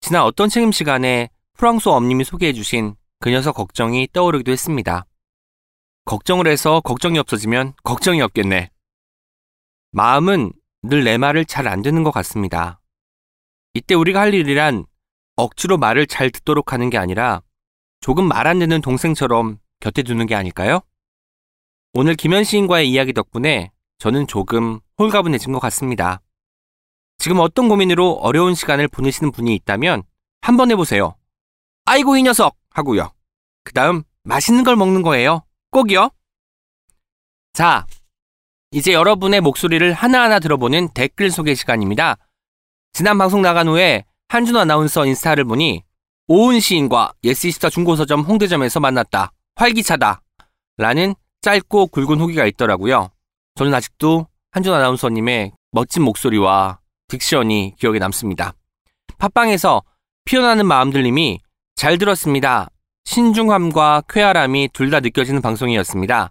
지난 0.00 0.22
어떤 0.22 0.48
책임 0.48 0.72
시간에 0.72 1.30
프랑소 1.54 1.92
엄님이 1.92 2.24
소개해 2.24 2.52
주신 2.52 2.94
그 3.20 3.30
녀석 3.30 3.54
걱정이 3.54 4.08
떠오르기도 4.12 4.52
했습니다. 4.52 5.06
걱정을 6.04 6.46
해서 6.48 6.80
걱정이 6.80 7.18
없어지면 7.18 7.74
걱정이 7.84 8.20
없겠네. 8.20 8.70
마음은 9.92 10.52
늘 10.84 11.04
내 11.04 11.16
말을 11.18 11.44
잘 11.44 11.68
안 11.68 11.82
듣는 11.82 12.02
것 12.02 12.10
같습니다. 12.10 12.80
이때 13.74 13.94
우리가 13.94 14.20
할 14.20 14.34
일이란 14.34 14.84
억지로 15.36 15.78
말을 15.78 16.06
잘 16.08 16.30
듣도록 16.30 16.72
하는 16.72 16.90
게 16.90 16.98
아니라 16.98 17.42
조금 18.00 18.26
말 18.26 18.46
안 18.48 18.58
듣는 18.58 18.80
동생처럼 18.80 19.58
곁에 19.80 20.02
두는 20.02 20.26
게 20.26 20.34
아닐까요? 20.34 20.80
오늘 21.94 22.14
김현 22.14 22.42
시인과의 22.42 22.90
이야기 22.90 23.12
덕분에 23.12 23.70
저는 23.98 24.26
조금 24.26 24.80
홀가분해진 24.98 25.52
것 25.52 25.58
같습니다. 25.60 26.22
지금 27.18 27.38
어떤 27.38 27.68
고민으로 27.68 28.12
어려운 28.14 28.54
시간을 28.54 28.88
보내시는 28.88 29.30
분이 29.30 29.54
있다면 29.56 30.02
한번 30.40 30.70
해보세요. 30.70 31.16
아이고 31.84 32.16
이 32.16 32.22
녀석 32.22 32.56
하고요. 32.70 33.12
그 33.64 33.74
다음 33.74 34.04
맛있는 34.24 34.64
걸 34.64 34.74
먹는 34.76 35.02
거예요. 35.02 35.44
꼭이요. 35.70 36.08
자, 37.52 37.86
이제 38.70 38.94
여러분의 38.94 39.42
목소리를 39.42 39.92
하나하나 39.92 40.38
들어보는 40.38 40.94
댓글 40.94 41.30
소개 41.30 41.54
시간입니다. 41.54 42.16
지난 42.94 43.18
방송 43.18 43.42
나간 43.42 43.68
후에 43.68 44.04
한준 44.28 44.56
아나운서 44.56 45.04
인스타를 45.04 45.44
보니 45.44 45.84
오은 46.28 46.58
시인과 46.58 47.12
예스24 47.22 47.70
중고서점 47.70 48.22
홍대점에서 48.22 48.80
만났다. 48.80 49.32
활기차다. 49.56 50.22
라는 50.78 51.14
짧고 51.42 51.88
굵은 51.88 52.20
후기가 52.20 52.46
있더라고요. 52.46 53.10
저는 53.56 53.74
아직도 53.74 54.26
한준 54.52 54.72
아나운서님의 54.74 55.52
멋진 55.72 56.02
목소리와 56.02 56.78
딕션이 57.08 57.76
기억에 57.76 57.98
남습니다. 57.98 58.54
팟빵에서 59.18 59.82
피어나는 60.24 60.66
마음들님이 60.66 61.40
잘 61.74 61.98
들었습니다. 61.98 62.68
신중함과 63.04 64.02
쾌활함이 64.08 64.70
둘 64.72 64.90
다 64.90 65.00
느껴지는 65.00 65.42
방송이었습니다. 65.42 66.30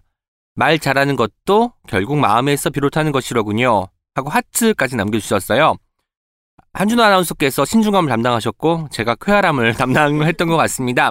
말 0.54 0.78
잘하는 0.78 1.16
것도 1.16 1.72
결국 1.88 2.18
마음에서 2.18 2.70
비롯하는 2.70 3.12
것이로군요. 3.12 3.86
하고 4.14 4.30
하트까지 4.30 4.96
남겨주셨어요. 4.96 5.74
한준호 6.74 7.02
아나운서께서 7.02 7.64
신중함을 7.64 8.08
담당하셨고 8.08 8.88
제가 8.90 9.14
쾌활함을 9.16 9.74
담당했던 9.76 10.48
것 10.48 10.56
같습니다. 10.56 11.10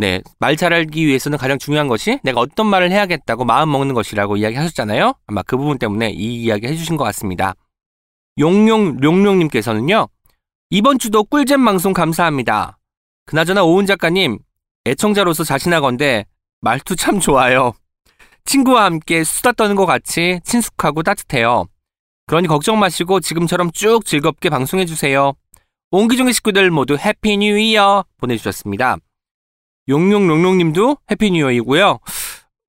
네, 0.00 0.22
말 0.38 0.56
잘하기 0.56 1.06
위해서는 1.06 1.38
가장 1.38 1.58
중요한 1.58 1.88
것이 1.88 2.20
내가 2.22 2.40
어떤 2.40 2.66
말을 2.68 2.92
해야겠다고 2.92 3.44
마음 3.44 3.72
먹는 3.72 3.94
것이라고 3.94 4.36
이야기하셨잖아요. 4.36 5.14
아마 5.26 5.42
그 5.42 5.56
부분 5.56 5.76
때문에 5.76 6.10
이 6.10 6.44
이야기 6.44 6.68
해주신 6.68 6.96
것 6.96 7.02
같습니다. 7.02 7.54
용용룡룡님께서는요. 8.38 10.06
이번 10.70 11.00
주도 11.00 11.24
꿀잼 11.24 11.64
방송 11.64 11.92
감사합니다. 11.92 12.78
그나저나 13.26 13.64
오은 13.64 13.86
작가님 13.86 14.38
애청자로서 14.86 15.42
자신하건데 15.42 16.26
말투 16.60 16.94
참 16.94 17.18
좋아요. 17.18 17.72
친구와 18.44 18.84
함께 18.84 19.24
수다 19.24 19.50
떠는 19.50 19.74
것 19.74 19.84
같이 19.84 20.38
친숙하고 20.44 21.02
따뜻해요. 21.02 21.66
그러니 22.26 22.46
걱정 22.46 22.78
마시고 22.78 23.18
지금처럼 23.18 23.72
쭉 23.72 24.04
즐겁게 24.04 24.48
방송해주세요. 24.48 25.32
옹기종기 25.90 26.32
식구들 26.34 26.70
모두 26.70 26.96
Happy 26.96 27.36
New 27.38 27.58
Year 27.58 28.04
보내주셨습니다. 28.18 28.98
용용용용님도 29.88 30.98
Happy 31.10 31.30
New 31.30 31.40
Year이고요. 31.40 31.98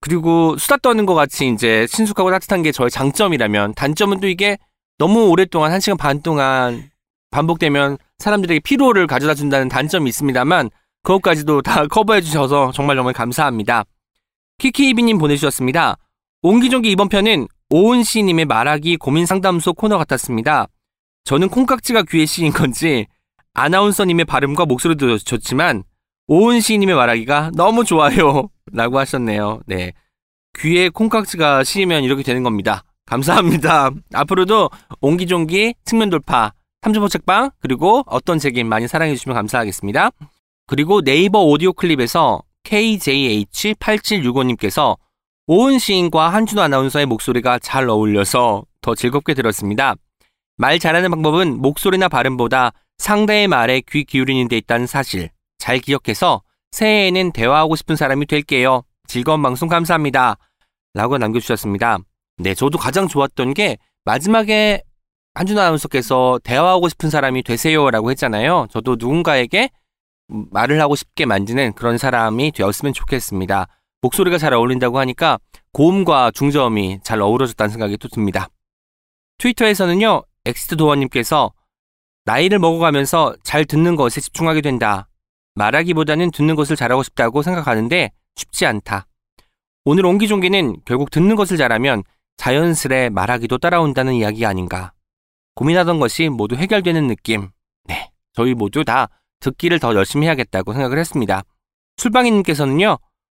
그리고 0.01 0.57
수다 0.57 0.77
떠는 0.77 1.05
것 1.05 1.13
같이 1.13 1.47
이제 1.47 1.85
친숙하고 1.87 2.31
따뜻한 2.31 2.63
게 2.63 2.71
저의 2.71 2.89
장점이라면 2.89 3.73
단점은 3.75 4.19
또 4.19 4.27
이게 4.27 4.57
너무 4.97 5.27
오랫동안 5.27 5.71
한 5.71 5.79
시간 5.79 5.97
반 5.97 6.21
동안 6.21 6.89
반복되면 7.31 7.97
사람들에게 8.17 8.61
피로를 8.61 9.07
가져다 9.07 9.33
준다는 9.33 9.69
단점이 9.69 10.09
있습니다만 10.09 10.69
그것까지도 11.03 11.61
다 11.61 11.85
커버해 11.87 12.21
주셔서 12.21 12.71
정말 12.73 12.95
정말 12.95 13.13
감사합니다. 13.13 13.85
키키이비님 14.59 15.17
보내주셨습니다. 15.17 15.97
옹기종기 16.41 16.91
이번 16.91 17.09
편은 17.09 17.47
오은 17.69 18.03
씨님의 18.03 18.45
말하기 18.45 18.97
고민 18.97 19.25
상담소 19.25 19.73
코너 19.73 19.97
같았습니다. 19.97 20.67
저는 21.25 21.49
콩깍지가 21.49 22.03
귀에 22.09 22.25
씌인 22.25 22.51
건지 22.51 23.05
아나운서님의 23.53 24.25
발음과 24.25 24.65
목소리도 24.65 25.19
좋지만 25.19 25.83
오은 26.31 26.61
씨님의 26.61 26.95
말하기가 26.95 27.53
너무 27.55 27.83
좋아요. 27.83 28.49
라고 28.71 28.99
하셨네요. 28.99 29.61
네. 29.65 29.93
귀에 30.59 30.89
콩깍지가 30.89 31.63
씌이면 31.63 32.03
이렇게 32.03 32.21
되는 32.21 32.43
겁니다. 32.43 32.83
감사합니다. 33.07 33.89
앞으로도 34.13 34.69
옹기종기 35.01 35.73
측면 35.85 36.11
돌파, 36.11 36.53
탐주보 36.81 37.07
책방, 37.07 37.49
그리고 37.59 38.03
어떤 38.05 38.37
책임 38.37 38.67
많이 38.67 38.87
사랑해주시면 38.87 39.35
감사하겠습니다. 39.35 40.11
그리고 40.67 41.01
네이버 41.01 41.39
오디오 41.39 41.73
클립에서 41.73 42.43
KJH8765님께서 42.63 44.97
오은 45.47 45.79
시인과 45.79 46.29
한준호 46.29 46.61
아나운서의 46.61 47.07
목소리가 47.07 47.57
잘 47.57 47.89
어울려서 47.89 48.65
더 48.81 48.93
즐겁게 48.93 49.33
들었습니다. 49.33 49.95
말 50.57 50.77
잘하는 50.77 51.09
방법은 51.09 51.59
목소리나 51.59 52.07
발음보다 52.07 52.73
상대의 52.99 53.47
말에 53.47 53.81
귀 53.89 54.03
기울이는 54.03 54.47
데 54.47 54.57
있다는 54.57 54.85
사실 54.85 55.31
잘 55.59 55.77
기억해서 55.79 56.41
새해에는 56.71 57.31
대화하고 57.31 57.75
싶은 57.75 57.95
사람이 57.95 58.25
될게요. 58.25 58.83
즐거운 59.07 59.41
방송 59.43 59.67
감사합니다. 59.67 60.37
라고 60.93 61.17
남겨주셨습니다. 61.17 61.99
네, 62.37 62.55
저도 62.55 62.77
가장 62.77 63.07
좋았던 63.07 63.53
게 63.53 63.77
마지막에 64.05 64.81
한준호 65.35 65.61
아나운서께서 65.61 66.39
대화하고 66.43 66.89
싶은 66.89 67.09
사람이 67.09 67.43
되세요 67.43 67.91
라고 67.91 68.09
했잖아요. 68.09 68.67
저도 68.71 68.95
누군가에게 68.97 69.69
말을 70.27 70.79
하고 70.81 70.95
싶게 70.95 71.25
만드는 71.25 71.73
그런 71.73 71.97
사람이 71.97 72.51
되었으면 72.51 72.93
좋겠습니다. 72.93 73.67
목소리가 74.01 74.37
잘 74.37 74.53
어울린다고 74.53 74.97
하니까 74.99 75.39
고음과 75.73 76.31
중저음이 76.31 76.99
잘 77.03 77.21
어우러졌다는 77.21 77.69
생각이 77.69 77.97
또 77.97 78.07
듭니다. 78.07 78.47
트위터에서는요, 79.39 80.23
넥스트 80.45 80.77
도어님께서 80.77 81.51
나이를 82.25 82.59
먹어가면서 82.59 83.35
잘 83.43 83.65
듣는 83.65 83.95
것에 83.95 84.21
집중하게 84.21 84.61
된다. 84.61 85.08
말하기보다는 85.59 86.31
듣는 86.31 86.55
것을 86.55 86.75
잘하고 86.75 87.03
싶다고 87.03 87.41
생각하는데 87.41 88.11
쉽지 88.35 88.65
않다. 88.65 89.05
오늘 89.83 90.05
옹기종기는 90.05 90.77
결국 90.85 91.11
듣는 91.11 91.35
것을 91.35 91.57
잘하면 91.57 92.03
자연스레 92.37 93.09
말하기도 93.09 93.57
따라온다는 93.57 94.13
이야기 94.13 94.45
아닌가. 94.45 94.93
고민하던 95.55 95.99
것이 95.99 96.29
모두 96.29 96.55
해결되는 96.55 97.07
느낌. 97.07 97.49
네, 97.83 98.09
저희 98.33 98.53
모두 98.53 98.85
다 98.85 99.09
듣기를 99.41 99.79
더 99.79 99.93
열심히 99.93 100.27
해야겠다고 100.27 100.71
생각을 100.71 100.97
했습니다. 100.97 101.43
출방이님께서는요, 101.97 102.97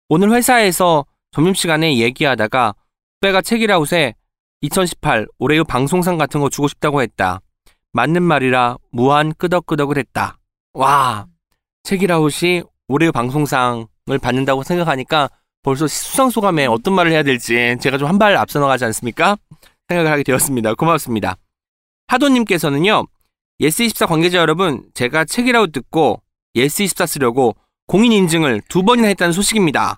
오늘 0.10 0.32
회사에서 0.34 1.06
점심시간에 1.32 1.98
얘기하다가 2.00 2.76
후배가 3.22 3.42
책이라웃에 3.42 4.16
2018 4.62 5.28
올해의 5.38 5.64
방송상 5.64 6.18
같은 6.18 6.42
거 6.42 6.50
주고 6.50 6.68
싶다고 6.68 7.02
했다. 7.02 7.40
맞는 7.94 8.22
말이라 8.24 8.78
무한 8.92 9.34
끄덕끄덕을 9.34 9.98
했다. 9.98 10.38
와, 10.74 11.26
책읽아웃이 11.94 12.62
올해의 12.88 13.12
방송상을 13.12 13.88
받는다고 14.22 14.62
생각하니까 14.62 15.28
벌써 15.64 15.88
수상소감에 15.88 16.68
어떤 16.68 16.94
말을 16.94 17.12
해야 17.12 17.24
될지 17.24 17.76
제가 17.82 17.98
좀 17.98 18.08
한 18.08 18.20
발 18.20 18.38
앞서 18.38 18.60
나가지 18.60 18.86
않습니까? 18.86 19.38
생각을 19.88 20.12
하게 20.12 20.22
되었습니다. 20.22 20.76
고맙습니다. 20.76 21.38
하도님께서는요, 22.08 23.08
예스24 23.60 24.08
관계자 24.08 24.38
여러분, 24.38 24.84
제가 24.94 25.26
책읽아웃 25.26 25.72
듣고 25.72 26.22
예스24 26.56 27.08
쓰려고 27.08 27.56
공인 27.88 28.12
인증을 28.12 28.62
두 28.70 28.84
번이나 28.84 29.08
했다는 29.08 29.32
소식입니다. 29.34 29.98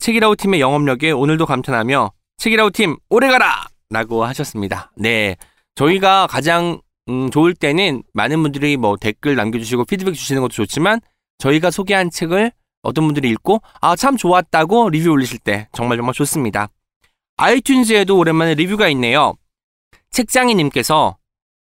책읽아웃 0.00 0.38
팀의 0.38 0.60
영업력에 0.60 1.12
오늘도 1.12 1.46
감탄하며 1.46 2.10
책읽아웃 2.38 2.72
팀 2.72 2.96
오래 3.10 3.28
가라! 3.28 3.68
라고 3.90 4.24
하셨습니다. 4.24 4.90
네. 4.96 5.36
저희가 5.76 6.26
가장 6.26 6.80
음, 7.08 7.30
좋을 7.30 7.54
때는 7.54 8.02
많은 8.12 8.42
분들이 8.42 8.76
뭐 8.76 8.96
댓글 8.96 9.36
남겨주시고 9.36 9.84
피드백 9.84 10.14
주시는 10.14 10.42
것도 10.42 10.52
좋지만 10.52 11.00
저희가 11.38 11.70
소개한 11.70 12.10
책을 12.10 12.52
어떤 12.82 13.04
분들이 13.04 13.28
읽고 13.30 13.60
아 13.80 13.96
참 13.96 14.16
좋았다고 14.16 14.90
리뷰 14.90 15.10
올리실 15.10 15.38
때 15.38 15.68
정말 15.72 15.96
정말 15.98 16.14
좋습니다. 16.14 16.68
아이튠즈에도 17.36 18.16
오랜만에 18.18 18.54
리뷰가 18.54 18.88
있네요. 18.88 19.34
책장이님께서 20.10 21.16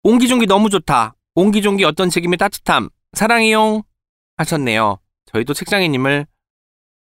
옹기종기 0.02 0.46
너무 0.46 0.70
좋다. 0.70 1.14
옹기종기 1.34 1.84
어떤 1.84 2.10
책임의 2.10 2.38
따뜻함. 2.38 2.88
사랑해용 3.12 3.82
하셨네요. 4.36 4.98
저희도 5.32 5.54
책장이님을 5.54 6.26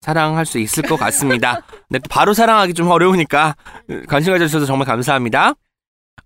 사랑할 0.01 0.47
수 0.47 0.59
있을 0.59 0.83
것 0.85 0.97
같습니다. 0.97 1.63
네, 1.91 1.99
바로 2.11 2.35
사랑하기 2.35 2.75
좀 2.75 2.89
어려우니까 2.91 3.57
관심 4.09 4.33
가져주셔서 4.33 4.67
정말 4.67 4.87
감사합니다. 4.87 5.55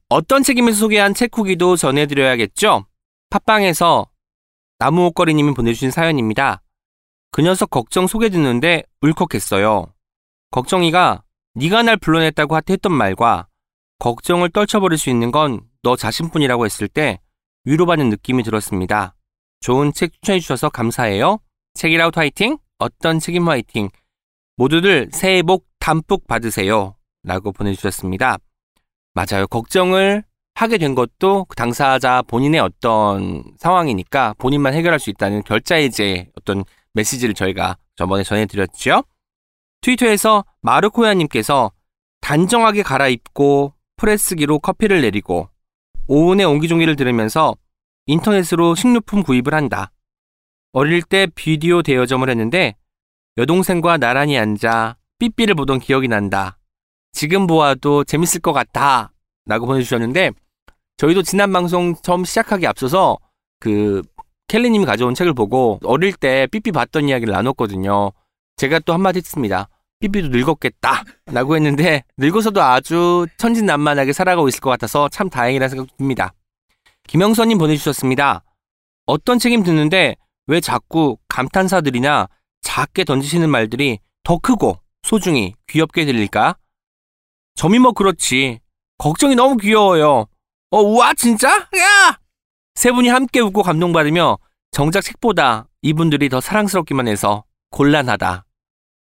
어떤 0.09 0.43
책임에서 0.43 0.79
소개한 0.79 1.15
책 1.15 1.37
후기도 1.37 1.77
전해드려야겠죠? 1.77 2.87
팟빵에서 3.31 4.07
나무옷거리님이 4.83 5.55
보내주신 5.55 5.91
사연입니다. 5.91 6.63
그 7.31 7.43
녀석 7.43 7.71
걱정 7.71 8.07
소개 8.07 8.29
듣는데 8.29 8.83
울컥했어요. 9.01 9.87
걱정이가 10.51 11.23
네가 11.55 11.83
날 11.83 11.97
불러냈다고 11.97 12.57
했던 12.69 12.93
말과 12.93 13.47
걱정을 13.99 14.51
떨쳐버릴 14.51 14.99
수 14.99 15.11
있는 15.11 15.31
건 15.31 15.73
너 15.85 15.97
자신뿐이라고 15.97 16.65
했을 16.65 16.87
때 16.87 17.19
위로받는 17.65 18.09
느낌이 18.11 18.45
들었습니다. 18.45 19.15
좋은 19.61 19.93
책 19.93 20.13
추천해주셔서 20.13 20.71
감사해요. 20.71 21.39
책이라웃 21.75 22.17
화이팅! 22.17 22.59
어떤 22.79 23.19
책임 23.19 23.49
화이팅! 23.49 23.89
모두들 24.57 25.11
새해 25.13 25.43
복 25.43 25.67
담뿍 25.81 26.27
받으세요. 26.29 26.95
라고 27.25 27.53
보내주셨습니다. 27.53 28.39
맞아요. 29.15 29.47
걱정을 29.49 30.23
하게 30.55 30.79
된 30.79 30.95
것도 30.95 31.47
그 31.47 31.57
당사자 31.57 32.23
본인의 32.23 32.61
어떤 32.61 33.43
상황이니까 33.59 34.35
본인만 34.39 34.75
해결할 34.75 35.01
수 35.01 35.11
있다는 35.11 35.43
결자해제 35.43 36.31
어떤 36.39 36.65
메시지를 36.93 37.35
저희가 37.35 37.77
저번에 37.97 38.23
전해드렸죠. 38.23 39.03
트위터에서 39.81 40.45
마르코야님께서 40.61 41.73
단정하게 42.21 42.83
갈아입고 42.83 43.73
프레스기로 43.97 44.59
커피를 44.61 45.01
내리고 45.01 45.49
오은의 46.07 46.47
옹기종기를 46.47 46.97
들으면서 46.97 47.57
인터넷으로 48.07 48.75
식료품 48.75 49.23
구입을 49.23 49.55
한다. 49.55 49.91
어릴 50.73 51.03
때 51.03 51.27
비디오 51.35 51.83
대여점을 51.83 52.29
했는데 52.29 52.77
여동생과 53.37 53.99
나란히 53.99 54.39
앉아 54.39 54.97
삐삐를 55.19 55.55
보던 55.55 55.81
기억이 55.81 56.09
난다. 56.09 56.59
지금 57.13 57.47
보아도 57.47 58.05
재밌을 58.05 58.41
것 58.41 58.53
같다. 58.53 59.13
라고 59.47 59.67
보내주셨는데 59.67 60.31
저희도 60.97 61.23
지난 61.23 61.53
방송 61.53 61.95
처음 62.03 62.25
시작하기 62.25 62.67
앞서서 62.67 63.19
그 63.59 64.03
켈리님이 64.49 64.85
가져온 64.85 65.15
책을 65.15 65.35
보고 65.35 65.81
어릴 65.85 66.13
때 66.13 66.47
삐삐 66.51 66.73
봤던 66.73 67.09
이야기를 67.09 67.33
나눴거든요. 67.33 68.13
제가 68.57 68.81
또 68.81 68.93
한마디 68.93 69.19
했습니다. 69.19 69.69
삐삐도 70.01 70.29
늙었겠다. 70.29 71.05
라고 71.27 71.57
했는데 71.57 72.05
늙어서도 72.19 72.63
아주 72.63 73.27
천진난만하게 73.39 74.13
살아가고 74.13 74.49
있을 74.49 74.61
것 74.61 74.71
같아서 74.71 75.09
참 75.09 75.31
다행이라는 75.31 75.69
생각이 75.69 75.91
듭니다. 75.97 76.33
김영선님 77.09 77.59
보내주셨습니다. 77.59 78.45
어떤 79.07 79.39
책임 79.39 79.63
듣는데 79.63 80.17
왜 80.47 80.61
자꾸 80.61 81.17
감탄사들이나 81.29 82.29
작게 82.63 83.05
던지시는 83.05 83.49
말들이 83.49 83.99
더 84.25 84.39
크고 84.39 84.79
소중히 85.03 85.55
귀엽게 85.69 86.05
들릴까? 86.05 86.57
점이 87.55 87.79
뭐 87.79 87.93
그렇지. 87.93 88.61
걱정이 88.99 89.35
너무 89.35 89.57
귀여워요. 89.57 90.27
어, 90.71 90.79
우와, 90.81 91.15
진짜? 91.15 91.49
야! 91.77 92.19
세 92.75 92.91
분이 92.93 93.09
함께 93.09 93.41
웃고 93.41 93.63
감동받으며 93.63 94.39
정작 94.71 95.03
책보다 95.03 95.67
이분들이 95.83 96.29
더 96.29 96.41
사랑스럽기만 96.41 97.09
해서 97.09 97.45
곤란하다. 97.71 98.45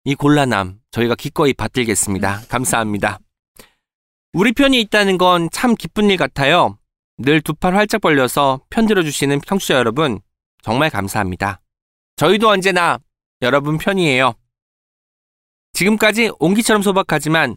이 0.05 0.15
곤란함 0.15 0.81
저희가 0.91 1.15
기꺼이 1.17 1.53
받들겠습니다. 1.55 2.43
감사합니다. 2.49 3.19
우리 4.33 4.53
편이 4.53 4.81
있다는 4.83 5.19
건 5.19 5.49
참 5.51 5.75
기쁜 5.75 6.11
일 6.11 6.17
같아요. 6.17 6.79
늘 7.19 7.41
두 7.41 7.53
팔 7.55 7.75
활짝 7.75 8.01
벌려서 8.01 8.61
편 8.71 8.87
들어 8.87 9.03
주시는 9.03 9.41
청취자 9.45 9.75
여러분 9.75 10.21
정말 10.63 10.91
감사합니다. 10.91 11.61
저희도 12.17 12.49
언제나 12.49 12.99
여러분 13.43 13.79
편이에요. 13.79 14.35
지금까지 15.73 16.31
옹기처럼 16.39 16.83
소박하지만 16.83 17.57